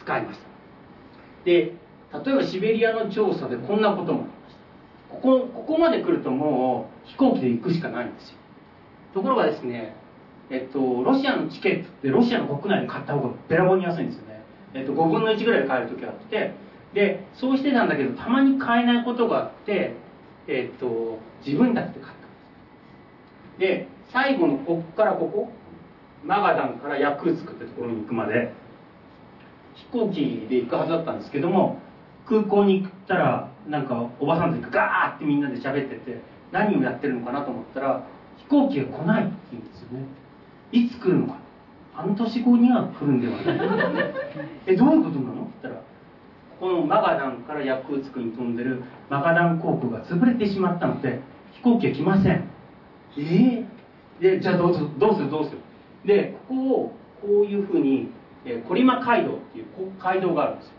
[0.00, 0.46] 使いました。
[1.44, 5.14] で例えばシベリアの調査でこんなこともありました。
[5.14, 8.36] ここここまで来るともう飛行機で行くしかないんですよ。
[9.12, 9.94] ところがですね
[10.48, 14.42] えっとロシアのチケットってロシアの国内で買った方がべらぼうに安いんですよね、
[14.74, 16.54] えっと、5分の1ぐらいで買える時があって
[16.94, 19.94] でそうしてたんだけどたまに買えないことがあって
[20.46, 22.18] えっと自分たちで買ったんで
[23.56, 23.58] す。
[23.58, 25.50] で最後のこっからここ
[26.26, 28.52] マガダンからヤクーツクってところに行くまで
[29.74, 31.80] 飛行機で行くはずだったんですけども
[32.26, 36.20] 空港に行ったらなんかおばさんたちがガーってみんなで喋ってて
[36.52, 38.06] 何をやってるのかなと思ったら
[38.38, 40.04] 飛行機が来ないって言うんですよね。
[40.72, 41.38] いつ来るのか。
[41.94, 44.14] 半年後には来るんではない
[44.66, 45.42] えどういうことなの？
[45.42, 45.82] って言ったら
[46.60, 51.20] このマガダンからヤクーツクに飛んでるマガダン航空が潰れてしまったので
[51.52, 52.32] 飛行機は来ません。
[52.32, 52.44] え
[53.18, 55.30] えー、でじゃあどうするどうする？
[55.30, 55.58] どうする？
[56.06, 58.08] でここをこういうふうに、
[58.44, 59.66] えー、コリマ街道っていう
[60.02, 60.72] 街道があるんですよ。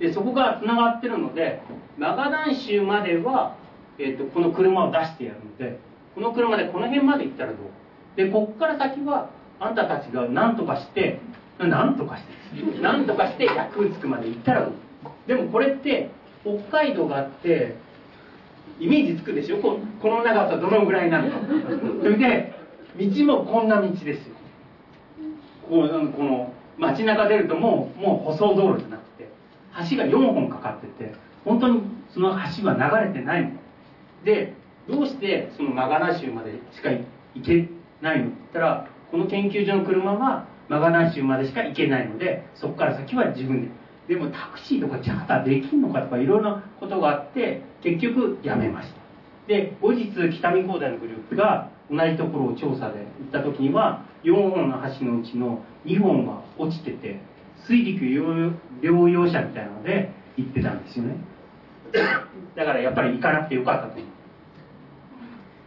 [0.00, 1.60] でそこがつながってるので
[1.98, 3.56] マガダン州までは、
[3.98, 5.80] えーと、この車を出してやるので
[6.14, 7.58] この車でこの辺まで行ったらどう？
[8.16, 11.18] でこっから先はあんたたちが何とかして
[11.58, 14.72] 何とかして何とかしてヤクーツクまで行ったらどう？
[15.26, 16.10] でもこれって
[16.44, 17.74] 北海道があって
[18.78, 19.58] イメージつくでしょ？
[19.60, 21.30] ここの長さどのぐらいなの？
[21.30, 21.36] か
[22.02, 22.52] それで
[22.96, 24.36] 道もこんな道ですよ。
[25.68, 29.28] このこの街中出るともうもう舗装道路じゃなくて
[29.90, 31.12] 橋が4本かかってて
[31.44, 33.50] 本当にその橋は流れてないの。
[34.24, 34.54] で
[34.88, 37.04] どうしてそのマガナ州までしか行
[37.44, 37.68] け
[38.00, 43.68] ないのって言ったらこの研究所の車はマガナ州までしか行けないのでそこから先は自分で。
[44.08, 48.98] でもタクシーとかチャーターできんのかとかいろいろなことがあって結局やめました。
[49.46, 57.20] で後日北見工大のグループが同じところを調査で行った時には4本の橋のうちの2本が落ちてて
[57.66, 61.16] 水陸療養者みたいなので行ってたんですよね。
[62.54, 64.04] だからやっぱり行かなくてよかったと思う。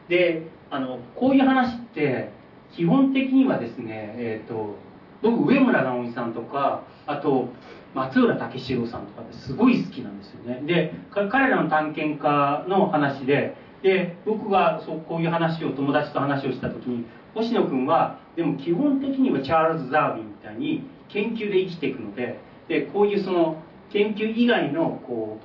[0.10, 2.32] であのこういう話って
[2.76, 4.76] 基本的にはですねえっ、ー、と
[5.22, 7.50] 僕上村直美さんとかあと
[7.94, 10.62] 松浦武四郎さんとかってすごい好きなんですよね。
[10.66, 23.62] で彼らの探検家の話でで僕がそうこういう話を友達と話をした時に星野君はでも基本的にはチャールズ・ダーウィンみたいに研究で生きていくのででこういうその
[23.92, 25.40] 研究以外のこ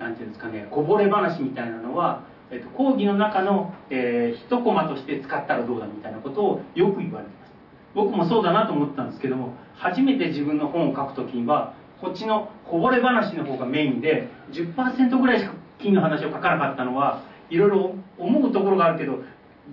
[0.00, 7.52] うなんていうんですかねこぼれ話みたいなのは、えっと、講義の中の、えー、一コマとして使ったらどうだみたいなことをよく言われてます。
[7.94, 15.52] 僕もそうだなと思ったんですけども初めて自分の本を書く時にはこっちのこぼれ話の方がメインで10%ぐらいしか
[15.82, 19.22] 金の話を書かなかったのはいろいろ思うところがあるけど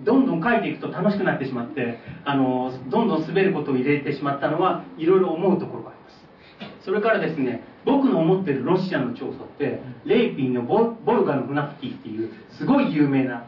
[0.04, 6.84] どんどん書いていくと楽しくなってしまってあのどんどん滑ることを入れてしまったのはいろいろ思うところがあります。
[6.84, 13.46] それからですね僕の思ってるロシアの調査ってレイピンのボルガのフナフティっていうすごい有名な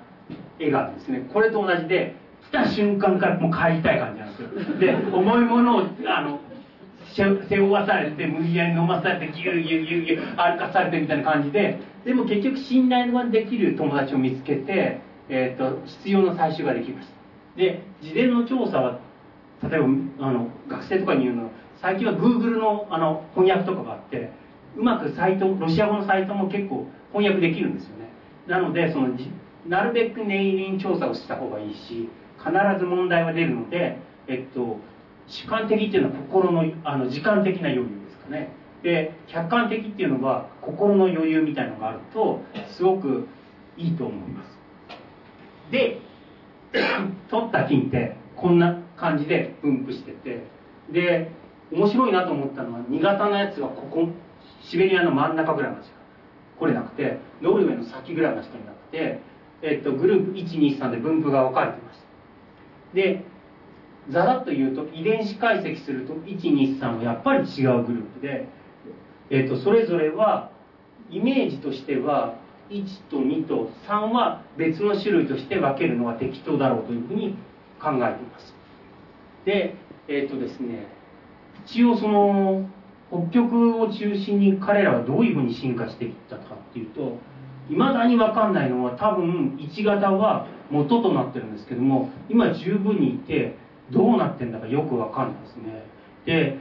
[0.58, 1.28] 絵があるんですね。
[1.32, 2.16] これと同じで
[2.48, 4.78] 来た瞬間からもう帰りたい感じなんですよ。
[4.78, 6.40] で重いものをあの
[7.14, 17.14] 背負わされて無理やり飲まされてギューギューギューギュー歩かされてみたいな感じででも結局信頼ができる友達を見つけて、えーと、必要な採集ができました。
[17.56, 19.00] で事前の調査は
[19.62, 19.86] 例えば
[20.26, 21.50] あの学生とかに言うの
[21.80, 24.32] 最近は Google のあの翻訳とかがあって
[24.76, 28.08] うまくサイトロシア語のサイトも結構翻訳できるんですよね。
[28.46, 29.08] なのでその
[29.66, 32.08] なるべく念入りに調査をした方がいいし
[32.38, 34.78] 必ず問題は出るのでえっと
[35.26, 38.52] 主観的っていうのは心のあの時間的な余裕ですかね。
[38.82, 43.28] で客観的っていうのは心の余裕みたいのがあるとすごく
[43.76, 44.58] いいと思います。
[45.70, 45.98] で
[47.30, 50.44] 取った金ってこんな感じで分布してて
[50.90, 51.30] で
[51.70, 54.08] 面白いなと思ったのは新潟のやつはここ
[54.62, 55.96] シベリアの真ん中ぐらいまでしか
[56.58, 59.20] 来れなくてノルウェーの先ぐらいまでしかになって、
[59.62, 62.04] えっと、グループ123で分布が分かれてました。
[62.94, 63.24] で
[64.10, 68.48] ざらっと言うと遺伝子解析すると123はやっぱり違うグループで、
[69.30, 70.50] えーと、それぞれは
[71.10, 72.36] イメージとしては
[72.70, 77.36] 1と2と3は別の種類として分けるのが適当だろうというふうに
[77.80, 78.54] 考えています。
[79.44, 79.74] で
[80.08, 80.86] えっ、ー、とですね
[81.64, 82.68] 一応その
[83.10, 87.18] 北極を中心に彼らはどういうふうに進化していったかっていうと
[87.70, 93.56] いまだに分かんないのは多分1型は元となってるんですけども今十分にいて
[93.90, 95.84] どうなってんだかよく分かんないですね。
[96.24, 96.58] で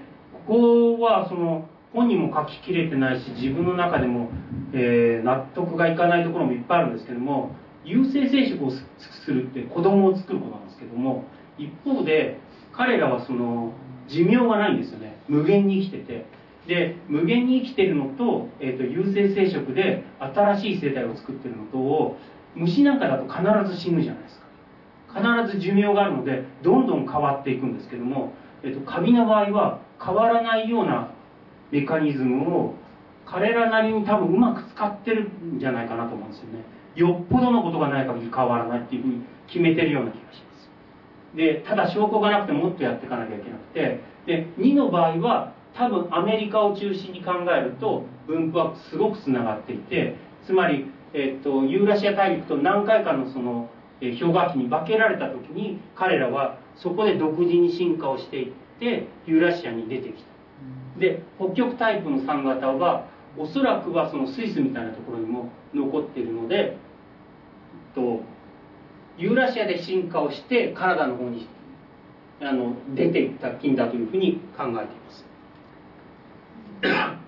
[0.47, 4.29] ここはその本人も書ききれてないし自分の中でも、
[4.73, 7.53] えー、納得がいかないところもいっぱいあるんですけども
[7.83, 11.25] 有性生殖をするって子供を作ることなんですけども
[11.57, 12.39] 一方で
[12.71, 13.73] 彼らはその
[14.07, 15.17] 寿命がないんですよね。
[15.27, 16.25] 無限に生きてて。
[16.67, 22.17] で無限に生きてるのと,、えーと、有性生殖で新しい生態を作ってるのとを
[22.55, 23.41] 虫なんかだと必
[23.75, 24.40] ず死ぬじゃないですか。
[25.13, 28.33] 必ず寿命があるのでどんどん変わっていくんですけども、
[28.63, 31.11] えーとカビの場合は変わらないような
[31.71, 32.75] メカニズムを
[33.25, 36.65] 彼らなりに多分うまく使ってるんじゃないかなと思うんですよね。
[36.95, 40.69] よっぽどのことがない限り変わらないっていうふうに決めてるような気がします。
[41.35, 53.69] でただ証拠がなくてもっとやっていかなきゃいけなくてで2の場合は多分アメリカを中心に考えると分布はすごくつながっていてつまり、えーと、ユーラシア大陸と何回かのその、
[54.01, 60.99] 氷河期に分けられた時に彼らはそこで独自に進化をしていってユーラシアに出てきた。
[60.99, 66.77] で北極タイプの3型はおそらくはそのスイスみたいなところにも残っているので
[67.95, 68.21] と
[69.17, 71.47] ユーラシアで進化をしてカナダの方に
[72.41, 75.25] あの出ていった菌だというふうに考えています。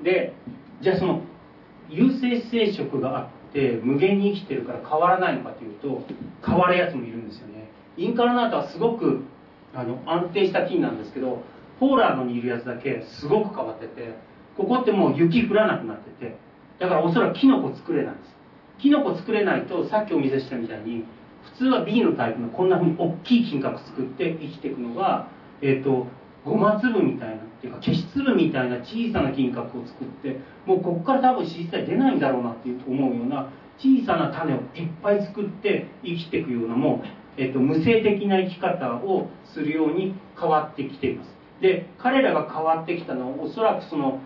[0.04, 0.34] で
[0.82, 1.22] じゃあその
[1.90, 6.04] 有性生殖があって無限に生きてるから変わらないのかというと
[6.46, 7.70] 変わるやつもいるんですよね。
[7.96, 9.24] インカルナートはすごく
[9.74, 11.44] あの安定した菌なんですけど
[11.80, 14.16] ポーランドにいるやつだけすごく変わってて
[14.58, 16.36] ここってもう雪降らなくなってて
[16.80, 18.34] だからおそらくキノコ作れないんです。
[18.80, 21.06] キノコ作れないとさっきお見せしたみたいに
[21.58, 25.28] 普通は B のタイプのこんなふうに大きい金閣作って生きていくのが
[25.62, 26.08] えっ、ー、と
[26.46, 34.64] ゴマ粒みたいなっていうか消し粒みたいな小さな金閣を作ってもうここから多分実際出ないんだろうなっていう思うような小さな種をいっ
[35.02, 37.02] ぱい作って生きていくようなも
[37.38, 41.30] う、えっと、無性的な生き方をするように変わってきています。
[41.62, 44.20] で彼らが変わってきたのはおそらくその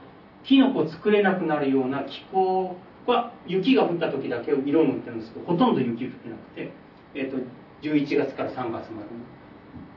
[0.43, 6.71] キノコ作れなくなるような気候は雪が降った時だけ色を塗ってるんですけどほとんど雪降ってなくて、
[7.15, 7.37] えーと、
[7.83, 8.91] 11月から3月までの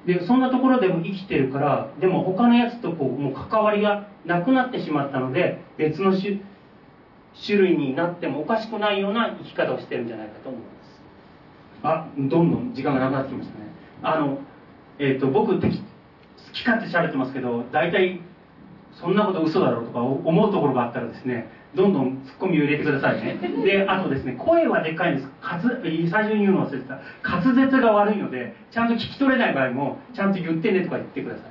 [0.06, 6.38] でそんなところでも生きてるからでも他のやつとこうもう関わりがなくなってしまったので別の種
[7.58, 10.70] 類になってもおかしくないような生き方をしてるんじゃないかと思います。
[11.82, 13.66] あどんどん時間がなくなってきましたね。
[14.02, 14.38] あの
[14.98, 18.20] えっ、ー、と僕好き勝手喋ってますけど大体
[18.92, 23.38] そんなこと嘘だろうとか思うところがあったらですねどんどんツッコミを入れてくださいね。
[23.64, 25.28] であとですね声はでかいんです。
[25.40, 25.62] 滑
[26.10, 27.00] 最初に言うの忘れてた。
[27.22, 31.42] 滑舌が悪いのでちゃんと聞き取れない場合もちゃんと言ってねとか言ってくださ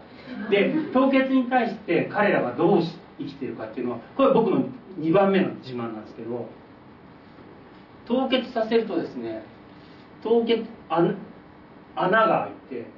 [0.47, 0.51] い。
[0.51, 2.81] で凍結に対して彼らがどう
[3.17, 4.65] 生きてるかっていうのはこれ僕の
[4.99, 6.47] 2番目の自慢なんですけど
[8.07, 9.43] 凍結させるとですね
[10.23, 11.15] 凍結穴
[11.95, 12.89] が開いて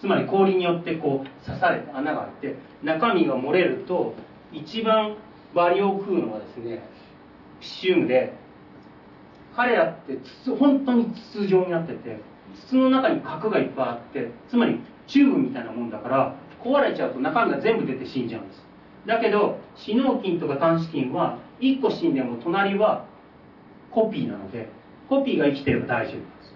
[0.00, 4.14] つまり氷によってこう刺されて穴があって中身が漏れると
[4.52, 5.16] 一番
[5.54, 6.82] バリを食うのはですね
[7.60, 8.34] ピシウムで
[9.54, 12.20] 彼らって筒本当に筒状になってて
[12.66, 18.64] 筒の中に核がいっぱいあってつまりチューブみたいなもんだから壊れちゃうと中身が全部出て死んじゃうんです。
[19.06, 23.06] だけど死脳菌とか短子菌は1個死んでも隣は
[23.90, 24.68] コピーなので
[25.08, 26.54] コピーが生きてれば大丈夫です。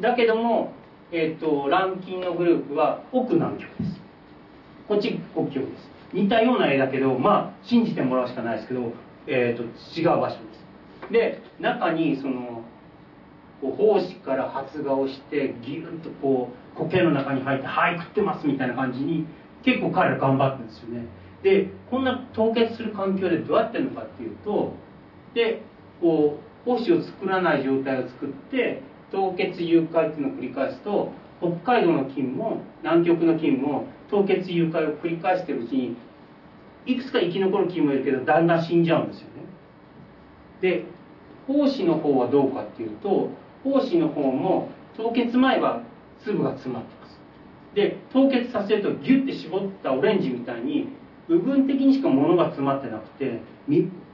[0.00, 0.72] だけども
[1.12, 4.00] えーと、ランキンのグループは奥南極です。
[4.88, 5.95] こっち国境です。
[6.12, 8.92] 似たような絵だけどまあ信じてもらうしかないですけど、
[9.26, 9.62] えーと、
[9.98, 10.40] 違う場所で
[11.08, 11.12] す。
[11.12, 12.64] で中にその
[13.62, 19.26] 胞子から発芽をしてギュッとこう苔の中に入って「はい食ってます」みたいな感じに
[19.62, 21.06] 結構彼ら頑張ってるんですよね。
[21.42, 24.74] でこんな凍結する環境でどうやってるのかっていうと
[25.34, 25.62] で
[26.00, 28.82] こう胞子を作らない状態を作って
[29.12, 35.96] 凍結融解っていうのを繰り返すと北海道の菌も南極の菌も凍結融解を繰り返してるうちに
[36.86, 39.32] いくつか生き残る菌もいるけどだんだん死んじゃうんですよね。
[40.60, 40.84] で
[41.48, 43.30] 胞子の方はどうかっていうと
[43.64, 45.82] 胞子の方も凍結前は
[46.24, 47.20] 粒が詰まってます。
[47.74, 50.88] で凍結させるとギュッて絞ったオレンジみたいに
[51.28, 53.40] 部分的にしか物が詰まってなくて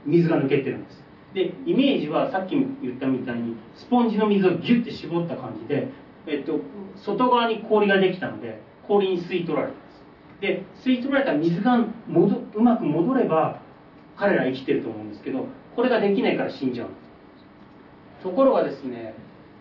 [0.05, 1.03] 水が抜けてるんです。
[1.33, 5.87] でイメージはさっき言ったみたいにスポンジの水をギュッて絞った感じで、
[6.27, 6.59] えっと、
[6.95, 9.82] 外側に氷ができたので氷に吸い取られてます
[10.41, 13.61] で吸い取られた水が戻うまく戻れば
[14.17, 16.89] 彼ら生きてると思うんですけどこれができないから死んじゃう。
[18.21, 19.15] ところがですね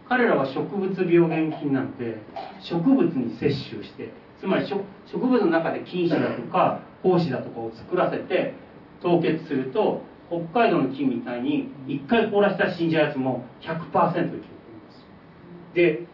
[0.09, 2.19] 彼らは植物病原菌なんて
[2.61, 4.85] 植物に摂取してつまり植
[5.19, 8.55] 物の中で菌糸だとか胞子だとかを作らせて
[9.03, 15.75] 凍結すると北海道の菌みたいに1回凍らせたら死んじゃうやつも100%生き残ります。
[15.75, 16.07] で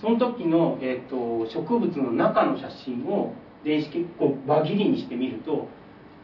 [0.00, 3.32] その時の、えーと、植物の中の写真を
[3.64, 5.68] 電子こう輪切りにしてみると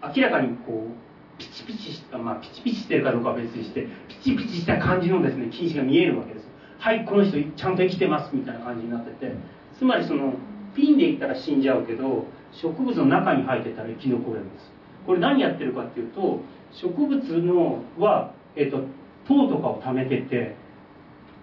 [0.02, 6.46] 明らかにこうピチピチしたまあピチピチしてるかどうかは別にしてピチピチした感じのですね菌糸が見えるわけです
[6.78, 9.34] はいこの人ちゃんと生きてますみたいな感じになってて
[9.78, 10.34] つまりその
[10.74, 14.72] ピンでいったら死んじゃうけど植物の中に入ってたら生き残れるんです。
[15.06, 16.40] これ何やってるかっていうと
[16.72, 18.84] 植物のは、えーと、
[19.26, 20.56] 糖とかを貯めてて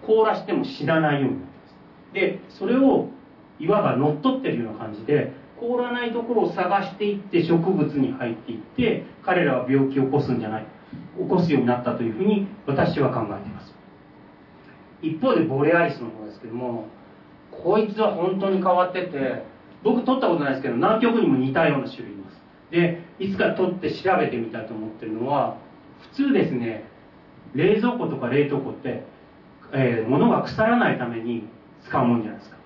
[0.06, 2.14] 凍らしても死なないようになってます。
[2.14, 3.10] でそれを
[3.60, 10.68] いわば乗っ取ってるような感じで凍らないところを探していって植物に入っていって彼らは病気を起こすんじゃない。
[11.18, 13.74] 起こすようになったというふうに私は考えています。
[15.02, 16.88] 一方でボレアリスの方ですけども
[17.52, 19.44] こいつは本当に変わってて
[19.84, 22.38] 僕取ったことないですけど南極にも似たような種類います。
[22.72, 25.58] でいつか取って調べてみたいと思ってるのは
[26.14, 26.90] 普通ですね
[27.54, 29.04] 冷蔵庫とか冷凍庫って、
[29.74, 31.48] えー、物が腐らないために
[31.86, 32.58] 使うもんじゃないですか。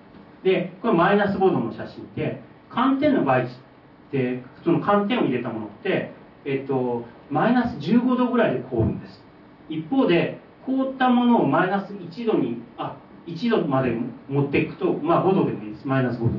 [0.42, 2.40] でこれマイナス5度の写真って
[2.74, 3.46] 寒天の場合っ
[4.10, 6.12] て普通の寒天を入れたものって
[6.44, 9.22] えっとマイナス15度ぐらいで凍るんです。
[9.68, 12.96] 一方で凍ったものをマイナス1度にあ
[13.26, 13.96] 1度まで
[14.28, 15.86] 持っていくとまあ5度でもいいです。
[15.86, 16.36] マイナス5度で。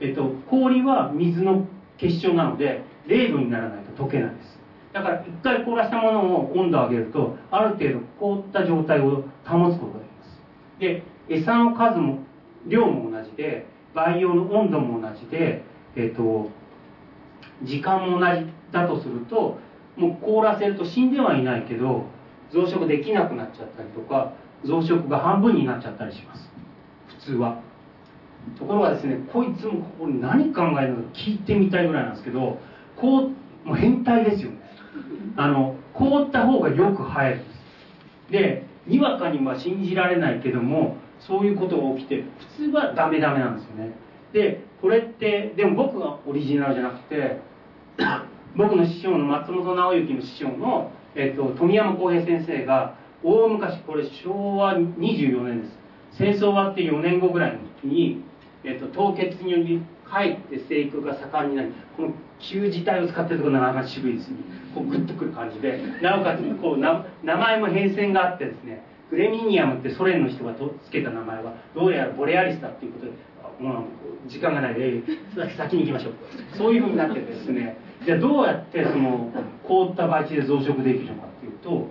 [0.00, 4.58] えっと氷は水の結晶なので0度にならないと溶けないです。
[4.92, 10.40] だから一回凍らしたものを温度を上げるとある程度凍った状態を保つことができます。
[10.78, 12.18] で餌の数も
[12.66, 15.64] 量も同じで培養の温度も同じで
[15.96, 16.50] えっと
[17.62, 19.58] 時間も同じだとすると
[19.96, 22.06] もう凍らせると死んではいないけど
[22.52, 24.32] 増殖できなくなっちゃったりとか
[24.64, 26.50] 増殖が半分になっちゃったりします。
[27.18, 27.60] 普通は。
[28.58, 32.58] ところがですねこいつもここに何考えるのか聞いてみたいぐらいなんですけど
[32.96, 33.30] こ
[33.64, 34.50] うもう変態ですよ。
[34.50, 34.58] ね
[35.36, 37.36] あの凍った方がよく生える。
[37.36, 40.96] んですでにわかには信じられないけども
[41.26, 42.24] そういうことが起きて
[42.56, 43.92] 普通はダメダメなんですよね。
[44.32, 47.40] でこれってでも僕がオリジナルじゃなくて
[48.56, 55.78] 僕の師匠の松本直之の師匠の、えっと、富山浩平先生が大昔これ昭和24年です。
[56.12, 58.22] 戦争終わって4年後ぐらいの時に
[58.64, 64.36] えっと、凍結によりかえって生育が盛んになりこの旧字体を使ってるところなかなか渋いですね。
[64.74, 68.82] こうグッとくる感じでなおかつこう名前も変遷があってですね
[69.14, 73.12] グレミニアムってソ連の人がとつけた名前はどうやらボレアリスだっていうことで
[73.60, 73.84] も
[74.26, 75.02] う時間がないで
[75.56, 76.14] 先に行きましょう。
[76.58, 77.76] そういうふうになってですね。
[78.04, 79.30] じゃあどうやってその
[79.62, 81.88] 凍った培地で増殖できるのかっていうと、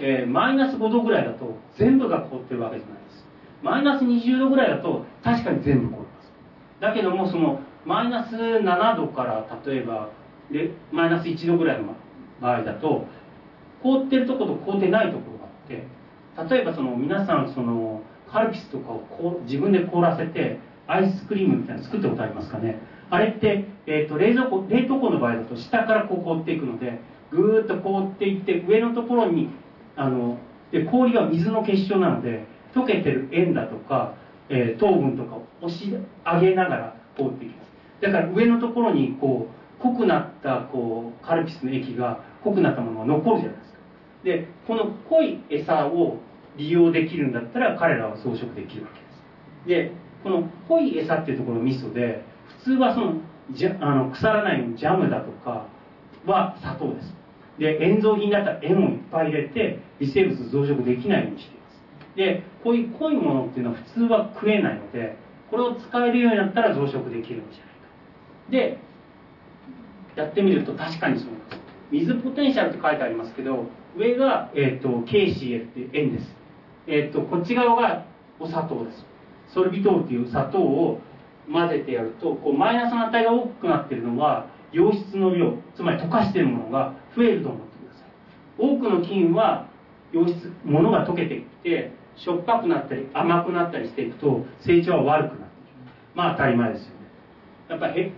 [0.00, 3.26] えー、マイナス5度ぐらいだと全部が凍ってるわけじゃないです。
[3.62, 6.08] マイナス20度ぐらいだと確かに全部凍る
[6.80, 10.10] だけどもそのマイナス7度から例えば
[10.92, 11.94] マイナス1度ぐらいの
[12.40, 13.06] 場合だと
[13.82, 15.86] 凍ってるとこと凍ってないところがあって
[16.50, 22.80] 例えばその皆さんそのカルピスとかをこう自分で凍らせてアイスクリームみたいなの作ったことありますかね？
[23.10, 29.50] あれって、えーと、冷蔵庫冷凍庫の場合だと下からこう凍っていくのでぐーっと凍っていって上のところに
[29.96, 30.38] あの
[30.72, 34.14] で氷が水の結晶なので溶けてる塩だとか
[34.50, 37.70] えー、糖分とかを押し上げながら凍っていきます。
[38.02, 39.48] だから上のところにこ
[39.80, 43.78] う濃くなったこうカルピスの液が濃くなったものが残るじゃないですか。
[44.22, 46.18] でこの濃い餌を
[46.56, 49.90] 利用できるんだったら彼らは増殖できるわけです。
[49.90, 52.24] でこの濃い餌っていうところのミソで
[52.58, 53.14] 普通はその
[53.52, 55.66] じゃあの腐らないようにジャムだとか
[56.26, 57.14] は砂糖です。
[57.58, 62.16] で塩蔵品だったら塩をいっぱい入れて微生物増殖できないようにしています。
[62.16, 65.16] でこういう濃いものっていうのは普通は食えないので
[65.50, 67.64] これを使えるようになったら増殖できるんじゃ
[68.52, 68.76] ないか。
[68.76, 68.78] で
[70.16, 71.64] やってみると確かにそうなんです。
[71.90, 73.66] 水ポテンシャルって書いてありますけど
[73.96, 76.34] 上が、えーと、KCl っていう塩です、
[76.86, 78.04] えーと、こっち側が
[78.38, 79.06] お砂糖です。
[79.48, 81.00] ソルビトールという砂糖を
[81.50, 88.08] 混ぜてやるとこうマイナスの値が多くなってるのは溶質の量つまり溶かしてるものが増えると思ってください。
[88.58, 89.68] 多くの菌は
[90.12, 96.94] 溶質物が溶けていってしょっぱくなったり甘くなったりしていくと成長は悪くなっていくまあ当たり前ですよね。
[97.68, 98.12] やっぱり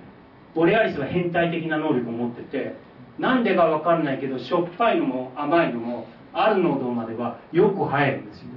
[0.55, 2.77] ボレアリスは変態的な能力を持ってて
[3.19, 8.56] なんでか分かんないけどしょっぱいのも甘いのもある濃度まではよく生えるんですよ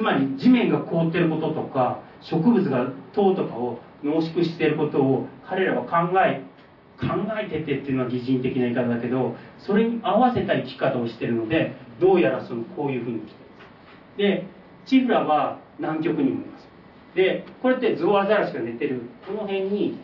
[0.00, 6.42] つまり地面が凍ってることとか植物が糖とかを濃縮していることを彼らは考え
[6.98, 7.06] 考
[7.38, 13.34] えててっていうのは擬人的な言い方だけどそれに合わせた生き方をしてるのでどうやらそのこういうふうに来
[14.16, 14.46] てで
[14.86, 16.66] チフラは南極にもいます。
[17.14, 19.02] でこれってゾウアザラシが寝てる。
[19.26, 19.98] この辺に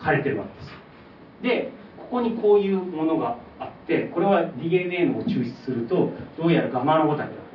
[0.00, 1.62] 枯れてるわけです。
[1.66, 7.45] でここにこういうものがあってこれは DNA のを抽出するとどうやらガマのゴタケだ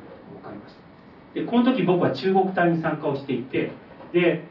[1.33, 3.71] でこの時僕は中国隊に参加をしていて
[4.13, 4.43] で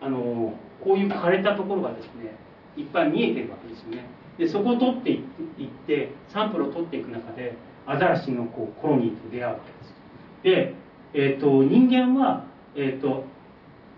[0.00, 2.36] あのこういう枯れたところがですね
[2.76, 4.06] いっぱい見えてるわけですよね。
[4.38, 7.56] でそこを取っていってサンプルを取っていく中で
[7.86, 9.98] アザラシのこうコロニーと出会うわけです。
[10.42, 10.74] で、
[11.14, 12.44] えーと、人間は、
[12.76, 13.24] えーと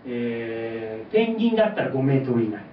[0.05, 2.63] えー、ペンギンだったら5メートル以内。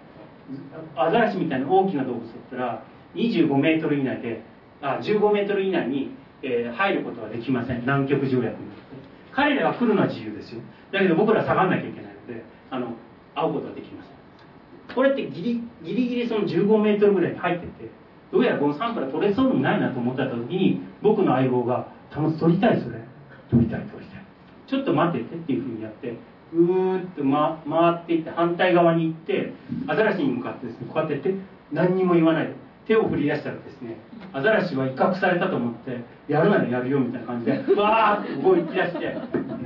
[0.97, 2.82] アザラシみたいな大きな動物だったら
[3.15, 4.40] 25メートル以内で
[4.81, 6.12] あ15メートル以内に、
[6.43, 7.81] えー、入ることはできません。
[7.81, 8.69] 南極条約に。
[9.32, 10.60] 彼らが来るのは自由ですよ。
[10.92, 12.94] だけど僕ら下がんなきゃいけないのであの
[13.34, 14.94] 会うことはできません。
[14.94, 17.90] これってギリギリギリその15メートルぐらいに入ってて
[18.32, 22.98] どうやらこのサンプル取れそうにないなと思った時に僕の相棒が「楽し取りたいそれ
[23.50, 24.22] 取りたい取りたい。
[24.66, 26.16] ちょっと待ってて」っていうふうにやって
[26.52, 29.52] ぐーっと、ま、回っていって反対側に行って
[29.86, 31.34] アザラシに向かってですねこうやってって
[31.72, 32.46] 何にも言わない。
[32.46, 32.55] で
[32.89, 33.97] 手を振り出したらですね
[34.32, 39.15] アザラシは威嚇されたと思ってやるならやるよみたいな感じでわーって動き出して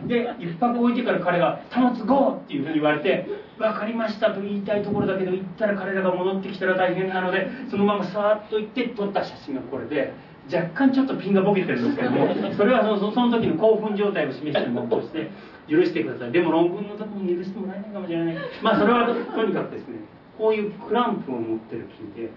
[0.09, 3.27] で一泊置いてから彼が「保つゴー!」っていうふうに言われて
[3.59, 10.13] 「分かりました」と言いたいところだけど行ったら彼らが戻ってきたら大変なのでそのままさーっと行って撮った写真がこれで。
[10.53, 12.27] 若干ちょっとピンがボケてるんですけども
[12.57, 15.31] それはそのその時の興奮状態を示してるものとして
[15.69, 20.01] 許してくださいでも論文の時に許してもらえないかもしれないまあそれはとにかくですね
[20.37, 22.31] こういうクランプを持ってる木で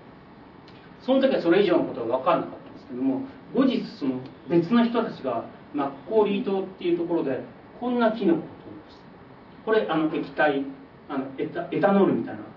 [1.06, 3.22] その時はそれ以上のことは分かんなかったんですけども
[3.54, 4.20] 後日その
[4.50, 7.42] 別の人たちがマッコーリー島っていうところで
[7.80, 9.02] こんなキノコを取りました。
[9.66, 10.66] これあの液体
[11.08, 12.48] あのエタエタノールみたいなのを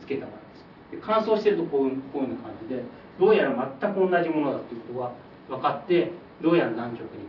[0.00, 1.04] つけたからです。
[1.04, 2.82] 乾燥してるとこういうこういうような感じで
[3.20, 5.12] どうやら全く同じものだということが
[5.58, 7.28] 分かってどうやら南極に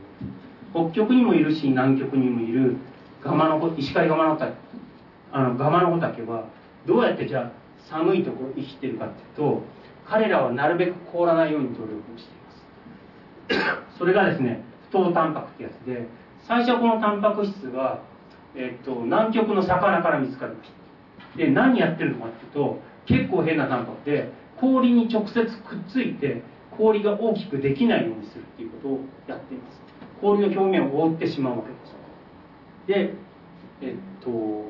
[0.71, 2.77] 北極にもいるし南極にもいる。
[3.21, 4.53] ガマの石狩ガマの竹
[5.33, 6.45] あのガマの竹は
[6.85, 7.51] どうやってじゃあ
[7.89, 9.61] 寒いところ生きてるかっていうと
[10.09, 13.97] 彼らはなるべく凍らないように努力をしています。
[13.97, 16.07] それがですね不凍タンパクってやつで
[16.47, 18.01] 最初このタンパク質が、
[18.55, 21.37] えっと、南極の魚から見つかりました。
[21.37, 26.41] で何やってるのかっていうと結構変なタンパクで氷に直接くっついて
[26.75, 29.81] 氷が大きくできないようにするっていうことをやっています。
[30.21, 31.89] 氷の表面を覆ってしまうわけです。
[32.87, 33.13] で
[33.81, 34.65] えっと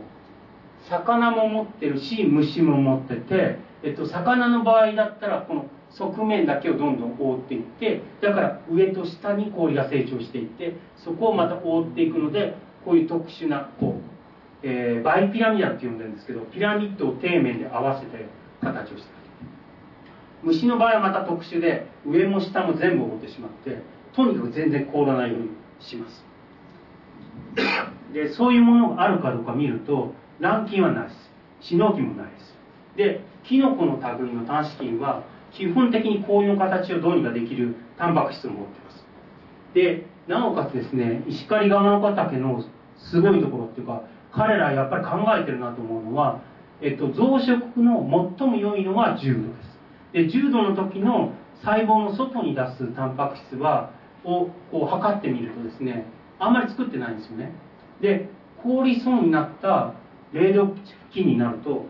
[0.89, 13.95] 魚も持ってるし虫も持っててえっと、魚の場合だったらこの側面だけをどんどん覆っていってだから上と下に氷が成長していってそこをまた覆っていくのでこういう特殊なこ
[14.63, 18.25] う、えー、バイピラミダって呼んでるんですけどピラミッドを底面で合わせて
[18.61, 19.19] 形をして
[20.43, 23.81] 虫の場合はまた特殊で上も下も全部覆ってしまって
[24.15, 25.49] とにかく全然凍らないように
[25.79, 26.25] します。
[28.13, 31.15] でそういうものがあるかどうか見ると軟禁はないです。
[31.61, 32.55] 死の気もないです。
[32.95, 39.03] でキノコの類の単子菌は基本的に氷の形をどうにかできるタンパク質を持ってます。
[39.73, 42.63] でなおかつですね石狩川の畑の
[42.95, 46.43] すごいところっていうか彼らやっぱり考えてるなと思うのは、
[46.81, 48.07] えっと、増殖の
[48.37, 49.53] 最も良いのは10度
[50.21, 50.31] です。
[50.31, 53.91] で10度の時の細胞の外に出すタンパク質は
[54.23, 56.05] をこう測ってみるとですね
[56.37, 57.51] あんまり作ってないんですよね。
[57.99, 58.29] で
[58.61, 59.93] 凍りそうになった
[60.33, 60.75] 冷凍
[61.11, 61.85] 菌になると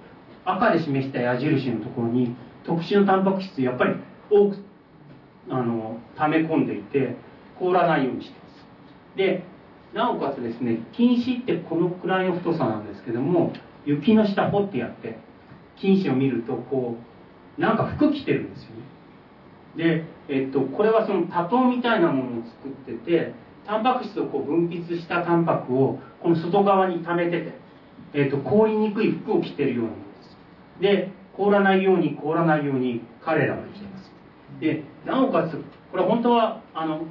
[0.54, 2.36] 赤で示した矢印のところに
[2.66, 3.96] 特殊なタンパク質やっぱり
[4.30, 4.58] 多く
[5.50, 7.16] あの溜め込んでいて
[7.58, 8.46] 凍らないようにしてま
[9.16, 9.18] す。
[9.18, 9.44] で
[9.94, 13.54] なおかつですね菌糸ってこのくらいの太さなんですけども
[13.86, 15.18] 雪の下掘ってやって
[15.78, 16.96] 菌糸を見るとこ
[17.58, 18.90] うなんか服着てるんですよね。
[19.76, 23.34] で、えっと、これはその多糖みたいなものを作ってて
[23.66, 27.54] タンパク質をこう分泌したタンパクをこの外側に溜めてて、
[28.14, 30.09] えっと、凍りにくい服を着てるようなもの。
[30.80, 34.12] で凍らないように凍らないように彼らは生きてます。
[34.60, 35.58] でなおかつ
[35.92, 37.06] これ本当はあの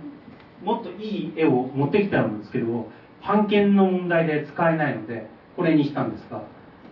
[0.63, 2.91] もっといい絵を持ってきたんですけど
[3.27, 6.43] 版権の問題で使えないのでこれにしたんですが、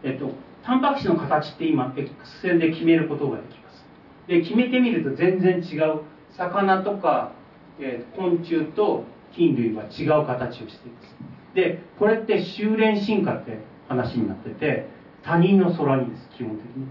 [0.02, 0.30] えっと、
[0.64, 3.84] タンパク質の形って今 X 線で決めることができます。
[4.26, 6.00] で決めてみると全然違う
[6.36, 7.32] 魚とか、
[7.78, 9.04] えー、昆虫と
[9.34, 11.16] 菌類は違う形をしています。
[11.54, 13.58] でこれって修練進化って
[13.88, 14.88] 話になってて
[15.26, 16.86] 他人の空にです基本的に。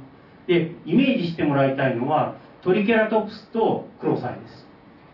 [0.48, 4.68] でイメージしてもらいたいのはトリケラトプスとクロサイです。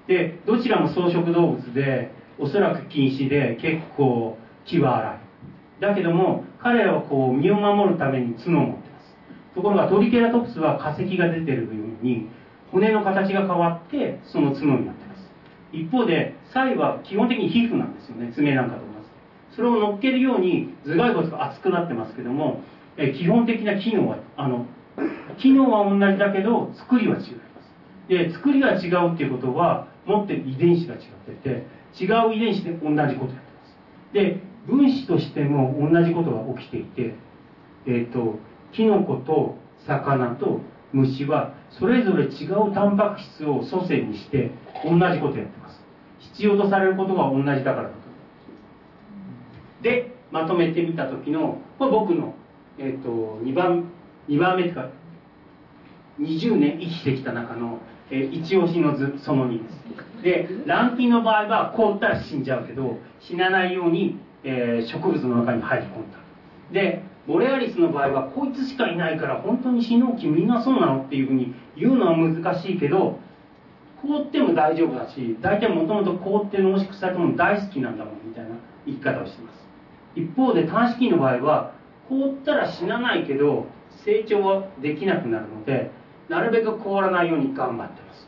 [0.08, 5.20] でどちらも草食動物でおそらく禁止で結構気は荒い。
[5.80, 9.16] だけども彼らはこう身を守るために角を持ってます。
[9.54, 12.28] ところがトリケラトプスは化石が出てるように
[12.72, 15.32] 骨の形が変わってその角になってます。
[15.72, 18.32] 一方でサイは基本的に皮膚なんですよね。
[18.34, 18.92] 爪なんかと同じ
[19.56, 22.62] それを乗っけるように頭蓋骨が厚くなってますけども、
[22.98, 24.66] え基本的な機能はあの
[25.38, 27.32] 機能は同じだけど作りは違います。
[28.08, 31.02] で作りが違うっていうことは持ってる遺伝子が違っ
[31.42, 31.66] て
[31.96, 34.14] て違う遺伝子で同じことやってます。
[34.14, 37.16] で分子としても同じことが起きていて
[37.86, 38.40] えっ、ー、と
[38.74, 40.62] キノコと魚と
[40.94, 44.52] 虫はそれぞれ違うタンパク質を祖先にして
[44.84, 45.82] 同じことやってます。
[46.34, 48.02] 必要とされることが同じだからだと
[49.82, 52.34] でまとめてみた時のこれ僕の、
[52.84, 53.92] えーと、2番
[54.28, 54.90] 2番目とか
[56.20, 57.80] 20年生きてきた中の、
[58.10, 60.24] えー、一押しの図その2です。
[60.24, 66.18] でランキンの場合は凍ったら死んじゃうけど死なないように、えー、植物の中に入り込んだ。
[66.72, 73.20] でボレアリスの場合はこいつしかいないから本当に死のうきみんなそうなのっていうふうに言うのは難しいけど
[74.02, 78.56] 凍っても大丈夫だし大体もともと凍って濃縮されたもの大好きなんだもんみたいな
[78.88, 79.62] 生き方をしてます。
[80.16, 81.74] 一方で短子菌の場合は
[82.12, 83.68] 凍ったら死なないけど
[84.04, 85.92] 成長はできなくなるので
[86.28, 88.28] なるべく凍らないように頑張ってます。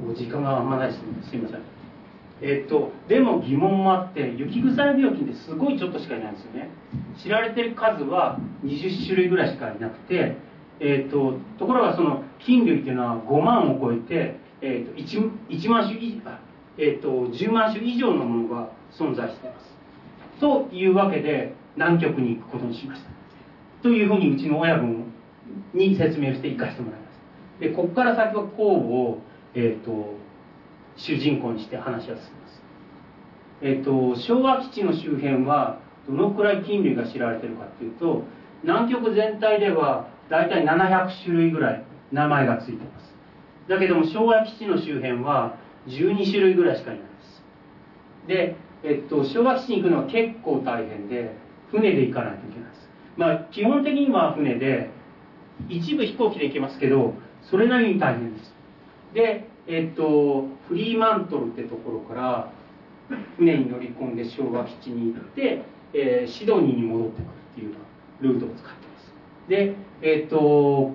[0.00, 1.04] もう時間があんまないですね。
[1.28, 1.60] すいません。
[2.42, 6.70] えっとでも疑問もあって雪腐れ病菌ってすごいちょっとしかいないんですよね。
[7.22, 10.36] 知られてる数は20種類ぐらいしかいなくて
[10.80, 16.22] えっとところがその菌類っていうのは5万を超えて、えっと 1, 1万種以
[16.78, 19.76] えっと10万種以上のものが存在しています。
[20.40, 23.10] というわけで南極に行くことにしました。
[23.82, 25.12] というふうにうちの親分
[25.74, 27.16] に説明して行かせてもらいまし
[27.60, 29.18] たでここから先は酵母を、
[29.54, 30.14] えーと、
[30.96, 32.62] 主人公にして話は進みます。
[33.62, 38.24] えっ、ー、と昭和基地の周辺はどのくらい菌類が知られてるかっていうと
[38.62, 43.14] 南極全体では大体700種類ぐらい名前がついてます。
[43.68, 47.42] だけども昭和基地の周辺は12種類ぐらいしかいないです。
[48.26, 51.34] でえっと、昭和基地に行くのは結構大変で
[51.70, 52.88] 船で行かないといけないです。
[53.16, 54.90] まあ基本的には船で
[55.68, 58.54] 一部飛行機で行けますけどそれなりに大変です。
[59.14, 62.52] でえっとフリーマントルってところから
[63.36, 65.62] 船に乗り込んで昭和基地に行って、
[65.94, 67.74] えー、シドニーに戻ってくるっていう
[68.20, 69.12] ルートを使ってます。
[69.48, 70.36] でえっと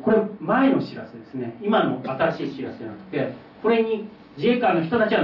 [0.03, 1.57] これ前の知らせですね。
[1.61, 3.34] 今の新しい知らせじゃなくて
[3.64, 4.07] これに
[4.38, 5.22] 自衛官の人たちは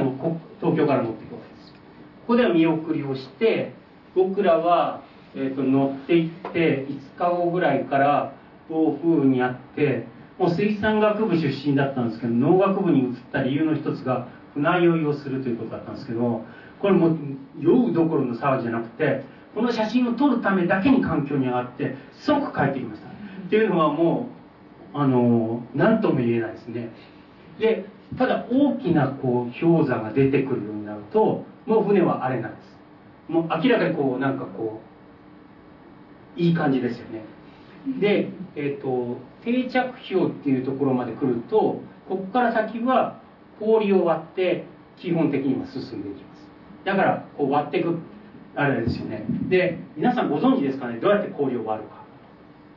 [0.60, 1.74] 東京から乗っていくわけです。
[1.74, 1.80] こ
[2.28, 3.74] こでは見送りをして
[4.16, 5.04] 僕らは、
[5.40, 8.34] えーと、乗っていって5日後ぐらいから
[8.70, 10.08] 暴風雨にあって
[10.40, 16.44] もう水産学部出身だったんですけど農学部に移った理由の一つが船酔いをするということだったんですけど
[16.82, 17.18] これもう
[17.60, 19.24] 酔うどころの騒ぎじゃなくて
[19.54, 21.96] この写真を撮るためだけに環境に上がって
[22.26, 23.08] 即帰ってきました。
[23.08, 24.30] っていうのはも
[24.94, 26.90] うあの何とも言えないですね。
[27.60, 27.86] で
[28.18, 32.78] ただ大きなこう氷山が出てくるようになるともう船はあれなんです。
[33.28, 34.97] もう明らかにこうなんかこう
[36.38, 37.24] いい感じですよね。
[38.00, 43.20] で、えーと、定着氷っていうところまで来るとここから先は
[43.60, 44.66] 氷を割って
[44.98, 46.48] 基本的には進んでいきます。
[46.86, 47.98] だからこう割っていく
[48.56, 49.26] あれですよね。
[49.50, 51.00] で皆さんご存知ですかね？
[51.00, 51.98] どうやって氷を割るか。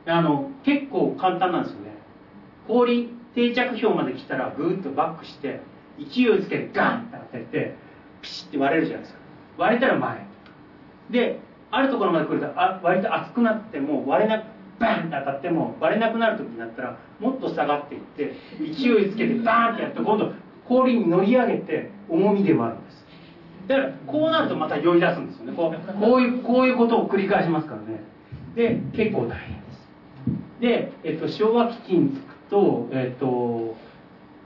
[0.07, 1.91] あの結構簡単なんですよね。
[2.67, 5.61] 氷定着氷まで来たらぐーっとバックして
[5.97, 7.75] 勢いつけてガンって当てて
[8.21, 9.19] ピシッて割れるじゃないですか。
[9.57, 10.25] 割れたら前。
[11.09, 11.39] で
[11.71, 14.43] あるところまで来るとあ割と熱くなっても割れな
[14.79, 20.31] バンって当たっても割れなくなる時になったらもっと下がっていって勢いつけてバーンってやって今度
[20.67, 23.05] 氷に乗り上げて重みで割るんです。
[23.67, 25.53] だからこうなるとまた酔い出すんですよね。
[25.53, 28.01] こうこういうこういうことを繰り返しますからね。
[28.55, 29.81] で結構大変です。
[30.61, 33.75] で、えっと、昭和基地に着くと、えっと、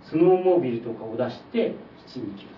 [0.03, 1.75] スノーモービルとかを出して
[2.07, 2.54] 基地に行きます。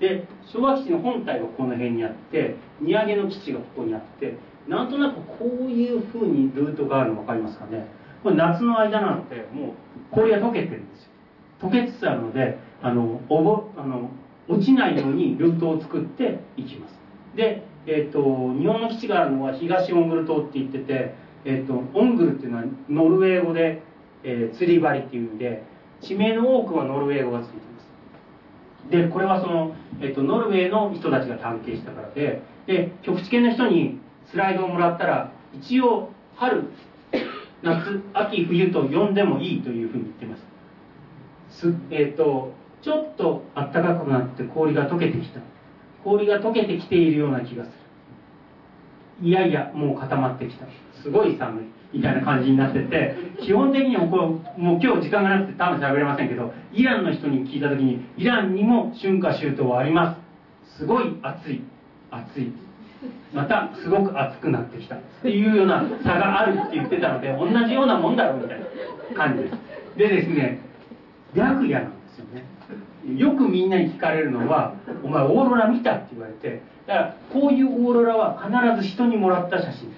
[0.00, 4.36] で昭和基地の本体がこの辺にあって荷上げの基地がここにあって
[4.68, 7.86] なんとなくこういうふうにルートがあるの分かりますかね。
[8.22, 9.70] これ夏の間なのでもう
[10.10, 11.10] 氷が溶けてるんですよ。
[11.60, 14.10] 溶けつつあるのであのおぼあの
[14.48, 16.94] 落ちないようにルートを作っていきます。
[17.34, 18.20] で、えーと、
[18.58, 21.14] 日本の基地があるのは東オングル島って言ってて、
[21.44, 23.82] えーと、オングルっていうのはノルウェー語で、
[24.24, 25.62] えー、釣り針っていう意味で
[26.00, 27.75] 地名の多くはノルウェー語がついてます
[28.90, 34.00] でこれはその、えっと、ノルウェーの人たちが関係したからでで局地圏の人に
[34.30, 36.64] スライドをもらったら一応春
[37.62, 40.46] 夏秋冬と呼んでもいいというふうに言ってます。
[41.60, 42.52] すえっと
[42.82, 45.40] ちょっと暖かくなって氷が溶けてきた。
[46.04, 47.70] 氷が溶けてきているような気がす
[49.22, 49.28] る。
[49.28, 50.66] いやいやもう固まってきた。
[51.02, 51.64] すごい寒い。
[51.96, 60.16] みたいな感じになってて基本的にはこもう今日時間がなくて多分喋れませんけどイランの人に聞いた時にイランにも春夏秋冬はありま
[60.74, 60.78] す。
[60.78, 61.62] すごい暑い。
[62.10, 62.52] 暑い。
[63.32, 64.96] またすごく暑くなってきた。
[64.96, 68.66] っていうような差があるって言ってたので同じようなもんだろうみたいな
[69.16, 69.56] 感じです。
[69.96, 70.60] でですね
[71.34, 72.44] 白夜なんですよね。
[73.14, 74.74] よくみんなに聞かれるのは
[75.04, 79.94] 「お前オーロラ見た?」って言われてだからこういうオーロラは必ず人にもらった写真で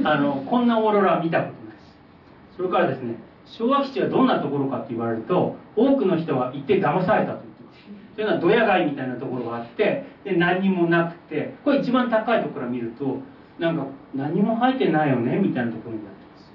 [0.00, 0.08] す。
[0.08, 2.56] あのこんなオーロラ見たことないです。
[2.56, 8.16] それからですね昭和基地はどんなところかって言われると多くの人は行って騙されたと言ってます。
[8.16, 13.18] というのはドヤ街みたいなところがあってで何にもなくてこれ一番高いところから見ると
[13.58, 13.84] なんか
[14.14, 16.52] 何も生えてないよねみたいなところになってます。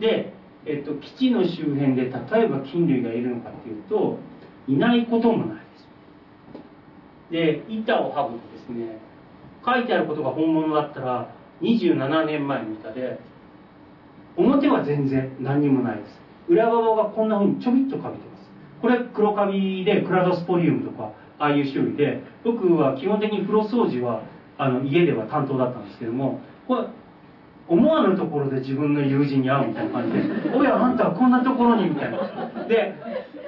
[0.00, 0.32] で、
[0.66, 4.18] えっと、基地の周辺で例えば菌類がいるのかっていうと
[4.68, 5.62] いないこともないで
[7.60, 7.64] す。
[7.64, 8.98] で板を剥ぐとですね
[9.64, 13.18] 書いてあることが本物だったら27年前の板で
[14.36, 16.20] 表は全然何にもないです。
[16.48, 18.50] 裏側がこんなふうにちょびっとかびてます。
[18.80, 24.22] これ黒カビでクラドスポリウムとかああいう種類で僕は基本的に風呂掃除は
[24.58, 26.86] あの家では担当だったんですけどもこれ
[27.68, 30.22] 思わぬところで自分の友人に会うみたいな感じで
[30.56, 32.18] 「おやあんたはこんなところに」みたいな。
[32.64, 32.94] で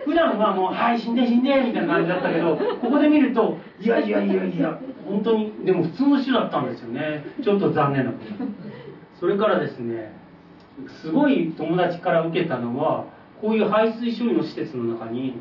[0.08, 7.26] 普段はもう「はい死んで死んで」みたいな感じだったけどここで見ると「いやいやいやいや本当にでも普通の種だったんですよね。
[7.42, 8.44] ちょっと残念なこと
[9.20, 10.14] それからですね
[11.02, 13.04] すごい友達から受けたのは
[13.42, 15.34] こういう排水処理の施設の中に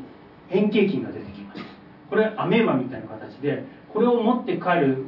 [0.48, 1.66] 変形菌が出てきました
[2.10, 3.64] これアメーバみたいな形で
[3.94, 5.04] これを持って帰る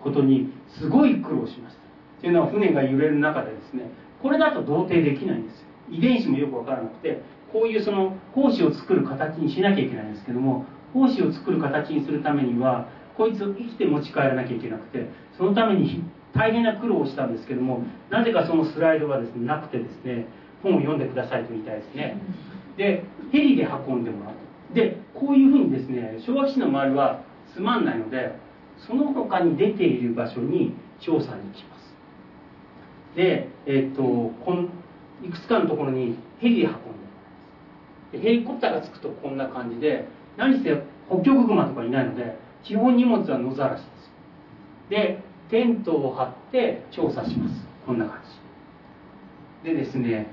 [0.00, 1.80] ことにすごい苦労しました。
[2.20, 3.90] というのは船が揺れる中でですね
[4.22, 5.68] これだと同定できないんですよ。
[5.90, 7.22] 遺伝子もよく分からなくて
[7.52, 16.04] こういうその胞子を作る形にしなきゃいけないんですけども胞子を作る形にするためにはこいつを生きて持ち帰らなきゃいけなくてそのために
[16.34, 20.26] 大変な苦労をしたんですけどもなぜかそのスライドがですねなくてですね
[20.62, 22.20] 本を読んでくださいと言いたいですね。
[22.76, 27.22] でヘリで運んでもらうでこういうふうにですね昭和基地の周りは
[27.54, 28.34] つまんないので
[28.86, 31.94] その他に出ている場所に調査に行きます。
[33.16, 34.70] でえっ、とこん
[35.24, 36.72] いくつかのところにヘリで運
[38.12, 44.10] でヘリコプターが着くとこんな感じで何せ北極熊とかいないので基本荷物は野ざらしです。
[44.90, 47.54] でテントを張って調査します。
[47.86, 48.20] こんな感
[49.64, 49.70] じ。
[49.70, 50.26] でですね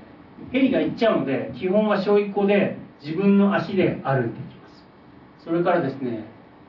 [0.52, 5.44] ヘリが行っちゃうので基本は小一個で自分の足で歩いていきます。
[5.44, 6.24] それからですね、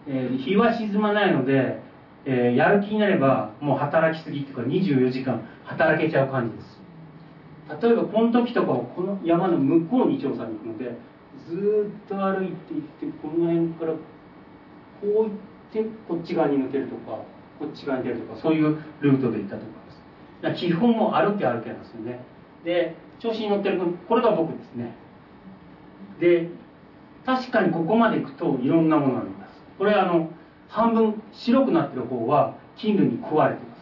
[0.07, 1.81] えー、日は沈まないので、
[2.25, 6.77] えー、やる気になればもう働きすぎっていうか24時間働けちゃう感じです。
[7.69, 10.97] 例えばこの時とかはこの山の向こうに調査に行くので
[11.49, 13.99] ずっと歩いていってこの辺からこ
[15.03, 15.29] う行っ
[15.71, 17.19] てこっち側に抜けるとか
[17.59, 19.67] こっち側に出るとかそういうルートで行ったとか
[20.45, 20.67] です。
[20.67, 22.21] 基本も歩け歩けなんですよね。
[22.63, 24.95] で調子に乗ってるこれが僕ですね。
[26.19, 26.49] で
[27.25, 29.61] 確かにここまで行くといろんなものがあります。
[29.77, 30.29] これあの
[30.69, 33.76] 半分白くなってる方は菌類に食われてます。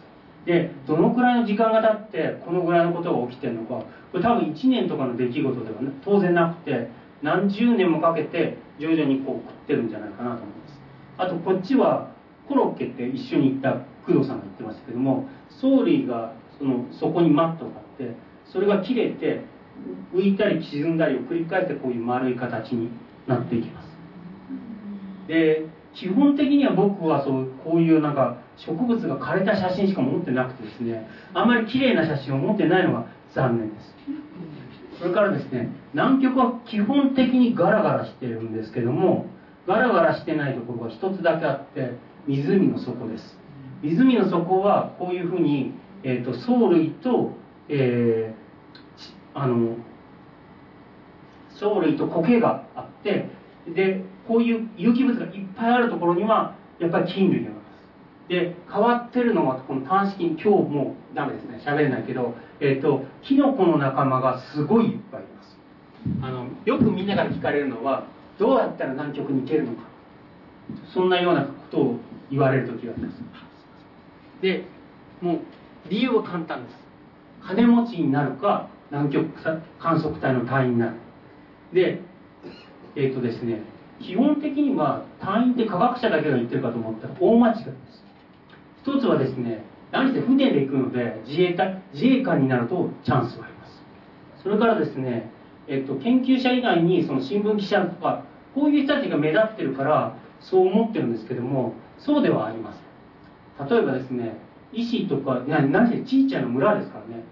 [0.45, 3.85] でどのくらいの時間が経ってこのぐらいのことが起きてるのか。
[4.11, 6.87] これ多分1年とかの出来事では、ね、当然なくて
[7.21, 10.81] 何十年もかけて徐々にこう食ってるんじゃないかなと思います。
[11.17, 12.11] あとこっちは
[12.47, 13.73] コロッケって一緒に行った
[14.05, 15.27] 工藤さんが言ってましたけども
[15.61, 18.15] 藻類がそのそこにマットがあって
[18.45, 19.41] それが切れて
[20.13, 22.89] 浮いたり沈んだりを繰り返してこういう丸い形に
[23.27, 23.89] なっていきます。
[25.27, 25.65] で
[25.95, 33.95] 基本的には僕はそうこういうなんか植物が枯れた写真しか持ってなくてですねあんまり綺麗な写真を持ってないのが残念です。
[34.99, 39.27] それからですね南極は基本的にガラガラしてるんですけども
[39.67, 41.97] ガラガラしてないところが一つだけあって
[42.27, 43.37] 湖の底です。
[43.81, 45.73] 湖の底はこういうふうに、
[46.03, 47.31] えーと、藻類と、
[47.69, 49.75] えー、あの
[51.59, 53.29] 藻類と苔があって
[53.67, 57.65] でこういう有機物がいっぱいあるところにはやっぱり菌類があります。
[58.27, 61.61] で変わってるのはこの単式今日もうダメですね。
[61.65, 65.57] 喋れないけど、えーと、とキノコの仲間がすごいいっぱいいます。
[66.21, 68.07] あのよくみんなから聞かれるのは
[68.39, 69.83] どうやったら南極に行けるのか。
[70.93, 71.99] そんなようなことを
[72.31, 73.21] 言われる時があります。
[74.41, 74.65] で
[75.21, 75.39] もう
[75.89, 76.75] 理由は簡単です。
[77.47, 79.29] 金持ちになるか南極
[79.79, 80.95] 観測隊の隊員になる。
[81.73, 81.99] で
[82.95, 83.61] えっ、ー、とですね
[84.01, 88.03] 基本的には隊員って科学者だけが言ってるかと思ったら大間違いです。
[88.83, 93.83] 一つはですね何せ船で行くので自衛隊自衛官になるとチャンスがあります。
[94.43, 95.31] それからですね、
[95.67, 103.69] えっと、研究者以外にその新聞記者とかこういう人たちが目立ってるからそう思ってるんですけどもそうではありません。
[103.69, 104.37] 例えばですね
[104.73, 107.23] 石とか何せちいちゃな村ですからね。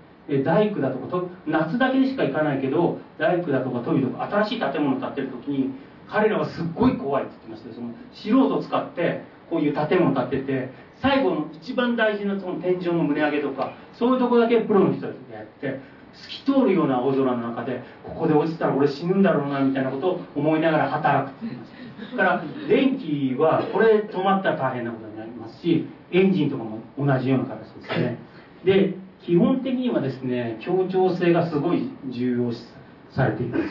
[0.45, 5.71] 大工だとかと夏だけでしか行かないけど大工だとかトイとか新しい建物建てる時に
[6.09, 7.75] 彼らはすっごい怖いって言ってました。
[7.75, 10.69] その素人を使ってこういう建物建てて
[11.01, 15.79] 最後の一番大事なその天井の胸上げとかそういうとこだけプロの人たちがやって
[16.13, 21.71] 透き通るような青空の中でここで落ちたら俺死ぬんだろうなみたいなことを思いながら働くって言います。
[22.15, 28.17] だから電気はこれ止まったら大変なことになりますしエンジンとかも同じような形ですね。
[28.63, 32.63] で基本的にはですね協調性がすごい重要視
[33.11, 33.63] されています。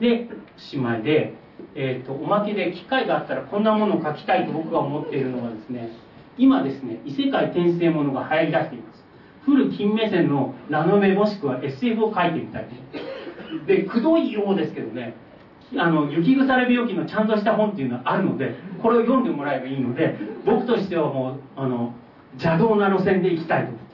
[0.00, 1.34] でおしまいで、
[1.74, 5.90] えーと、おまけで機会があったらこんなものを書きたいと僕が思っているのはですね
[6.36, 9.04] 今ですね異世界転生ものが流行りだしています。
[9.44, 12.66] 古金目線のラノベもしくは SF を書いてみたい
[13.66, 15.14] でくどいようですけどね
[15.76, 20.16] あの雪腐れ病気のちゃんとした本っていうのはあるのでこれを読んでもらえばいいので
[20.46, 21.94] 僕としてはもうあの
[22.34, 23.90] 邪道な路線で行きたいと思ってま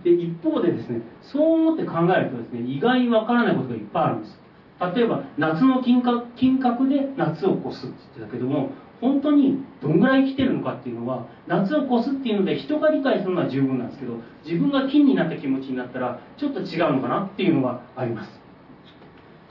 [0.00, 0.04] す。
[0.04, 4.38] で一方でですねそう思って考えるとですね意外にわからないことがいっぱいあるんです
[4.80, 8.70] 例えば夏の金閣金閣で夏を越すって言ってたけども
[9.00, 14.14] 本当にどんぐらい生きてるのかっていうのは夏を越すっていうので人が理解するのは十分なんですけど
[14.44, 18.44] 自分が金になった気持ちになったらちょっと違うのかなっていうのがあります。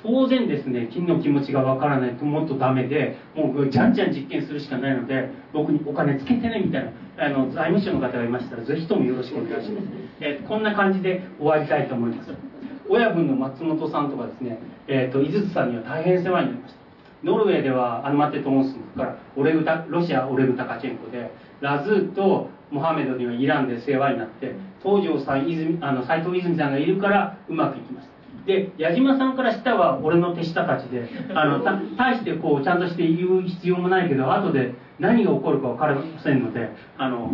[0.01, 6.91] 当然ですね金の気持ちがわからないともっとダメでもうじゃんじゃん実験するしかないので僕にお金つけてねみたいな
[7.25, 9.87] あの財務省の方がいましたらぜひともよろしくお願いします、
[10.19, 12.52] えー、こんな感じで終わりたいと思います。
[12.93, 16.79] 親分の松本さんとかですね、えーと、井筒さんには大変世話になりました。
[17.23, 24.53] ノルウェーではアルマテ・トモスからオレグタロシアオレグ・タカチェンコでラズーとモハメドにはイランで世話になって
[24.83, 28.13] 東條さん泉あの斎藤泉さんがいるからうまくいきました。
[28.45, 37.31] で矢島さんから下は俺の手下たちであのた大してこうちゃんとして言う必要もないけど後で何が起こるか分かりませんのであの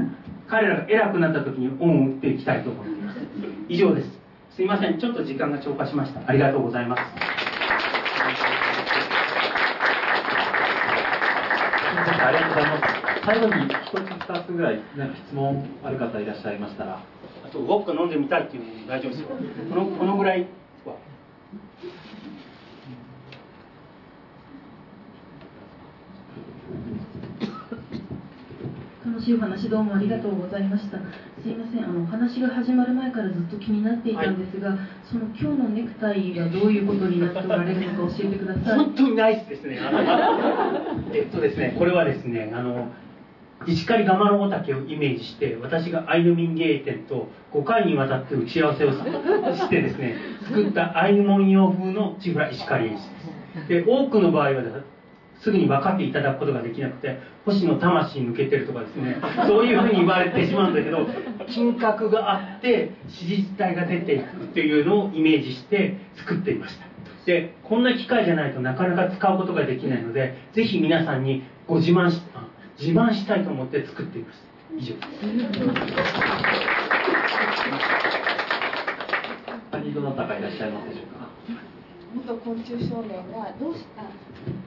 [0.48, 3.20] 彼らが偉くなった時に恩を打っていきたいと思います。
[3.68, 4.19] 以上です。
[4.60, 5.00] すいません。
[5.00, 6.20] ちょっと時間が超過しました。
[6.28, 7.02] ありがとうございます。
[12.20, 12.84] ありがとうございます。
[13.26, 17.02] 最後に一つ二つぐらいなんか質問ある方いらっしゃいましたら。
[17.46, 19.30] あとウォッカ飲んでみたいっていうのも大丈夫ですよ。
[19.30, 20.46] このこのぐらい
[29.06, 30.98] 楽しいお話どうもありがとうございました
[31.42, 31.84] すいません。
[31.84, 34.80] あのお話が始まる前からずっと気になっていたんですが、はい、
[35.10, 38.78] その今日のネクタイはどういうことになっておられるのか教えてください。
[38.78, 39.80] 本当にナイスですね。
[41.14, 42.90] えっとですねこれはですねあの
[43.66, 50.16] 石狩蒲の大竹をイメージして私がアイヌ民芸店と5回にわたって打ち合わせをしてですね
[50.48, 53.68] 作ったアイヌ文様風のチフラ石狩絵師です。
[53.68, 54.64] で多くの場合は
[55.42, 59.18] すぐに分かっていただくことができなくて星の魂抜けてるとかですね。
[59.48, 61.08] そういうふうに言われてしまうんだけど
[61.48, 66.86] 金閣があって史実体が出ていくっていうのをイメージして作っていました。
[67.26, 72.22] でこんな機会じゃないとなかなか使うことができないのでぜひ皆さんにご自慢し
[72.80, 74.44] 自慢したいと思って作っています
[74.78, 75.10] 以上です。
[79.94, 81.30] どなたかいらっしゃいますでしょうか？
[82.16, 84.04] 元昆虫少年がどうした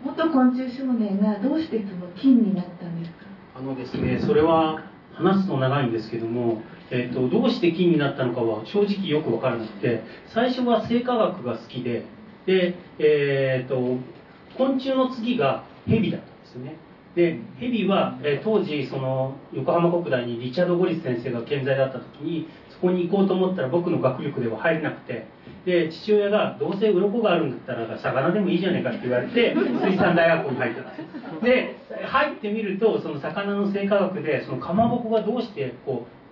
[0.04, 3.26] 元昆虫少年がどうしてその金になったんですか？
[3.56, 4.82] あのですねそれは
[5.14, 12.04] 話すと長いんですけども、えーと、どうして金になったのかは正直よく分からなくて最初は生化学が好きで
[12.46, 13.98] で、えーと、
[14.56, 16.76] 昆虫の次がヘビだったんですね。
[17.14, 25.26] でヘビは、えー、当時その横浜国大にリチャード・ゴリス先生が健在だった時にそこに行こうと思ったら僕の学力では入れなくて
[25.64, 30.90] で父親がどうせ鱗があるんだったら魚でもいいじゃないかって言われて 水産大学に入ったんで
[31.38, 36.22] すで入ってみるとその魚の生化学でそのかまぼこがどうしてこう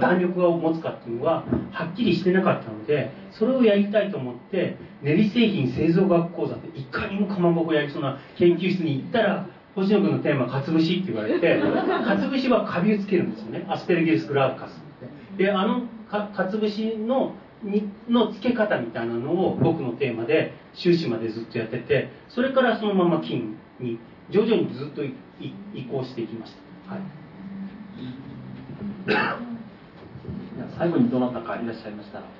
[0.00, 11.60] 弾力を持つかっていうのははっきりしてなかったのでそれをやりたいと思って練り製品製造学講座でいかにもかまぼこやりそうな研究室に行ったら星野君のテーマ「かつぶし」って言われて
[12.04, 13.64] かつぶしはカビをつけるんですよね。
[13.68, 14.82] アスペルギルス・グラーカス
[15.38, 17.49] であのかつぶしのに
[18.08, 23.98] の付け方みたいなのを僕のテーマで終始までずっとやっててそれからそのまま金に
[24.30, 25.12] 徐々にずっと移
[25.90, 26.52] 行していきまし
[26.86, 27.02] た、はい、
[30.78, 32.32] 最後にどなたかいらっしゃいましたら、はい、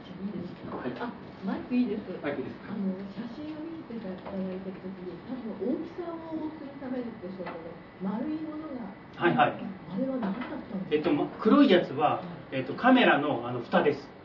[1.01, 1.13] あ
[1.45, 2.03] マイクいいです。
[2.23, 5.33] マイクですあの写真を見せていただいてる時に多
[5.65, 6.17] 分大きさを
[6.53, 7.57] するためでしょうけど
[8.05, 9.53] 丸いものがはいはい。
[9.53, 11.11] あれは何だったんですか、えっと、
[11.41, 12.23] 黒いやつは、
[12.53, 14.20] えっと、カメラのあの蓋です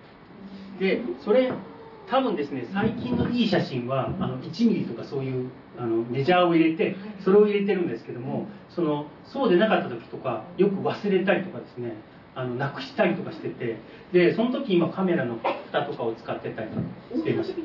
[0.79, 1.51] でそれ
[2.09, 11.93] 多分ですね最近のいい写真はあの1ミリとかそういうあのメジャーを入れてそれを入れてるんですけどもそのそうでなかった時とかよく忘れたりとかですね
[12.35, 13.79] あのなくしたりとかしてて
[14.11, 16.69] でその時今カメラの蓋とかを使ってたり
[17.13, 17.55] していました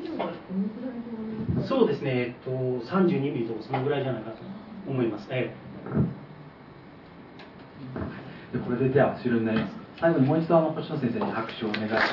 [1.67, 4.37] そうですねえっと32ミリとかそのぐらいじゃないかと
[4.87, 5.53] 思います、え
[8.53, 8.57] え。
[8.57, 12.11] でこれででは終了になります最後にもう一度あの星野先生に拍手をお願いします。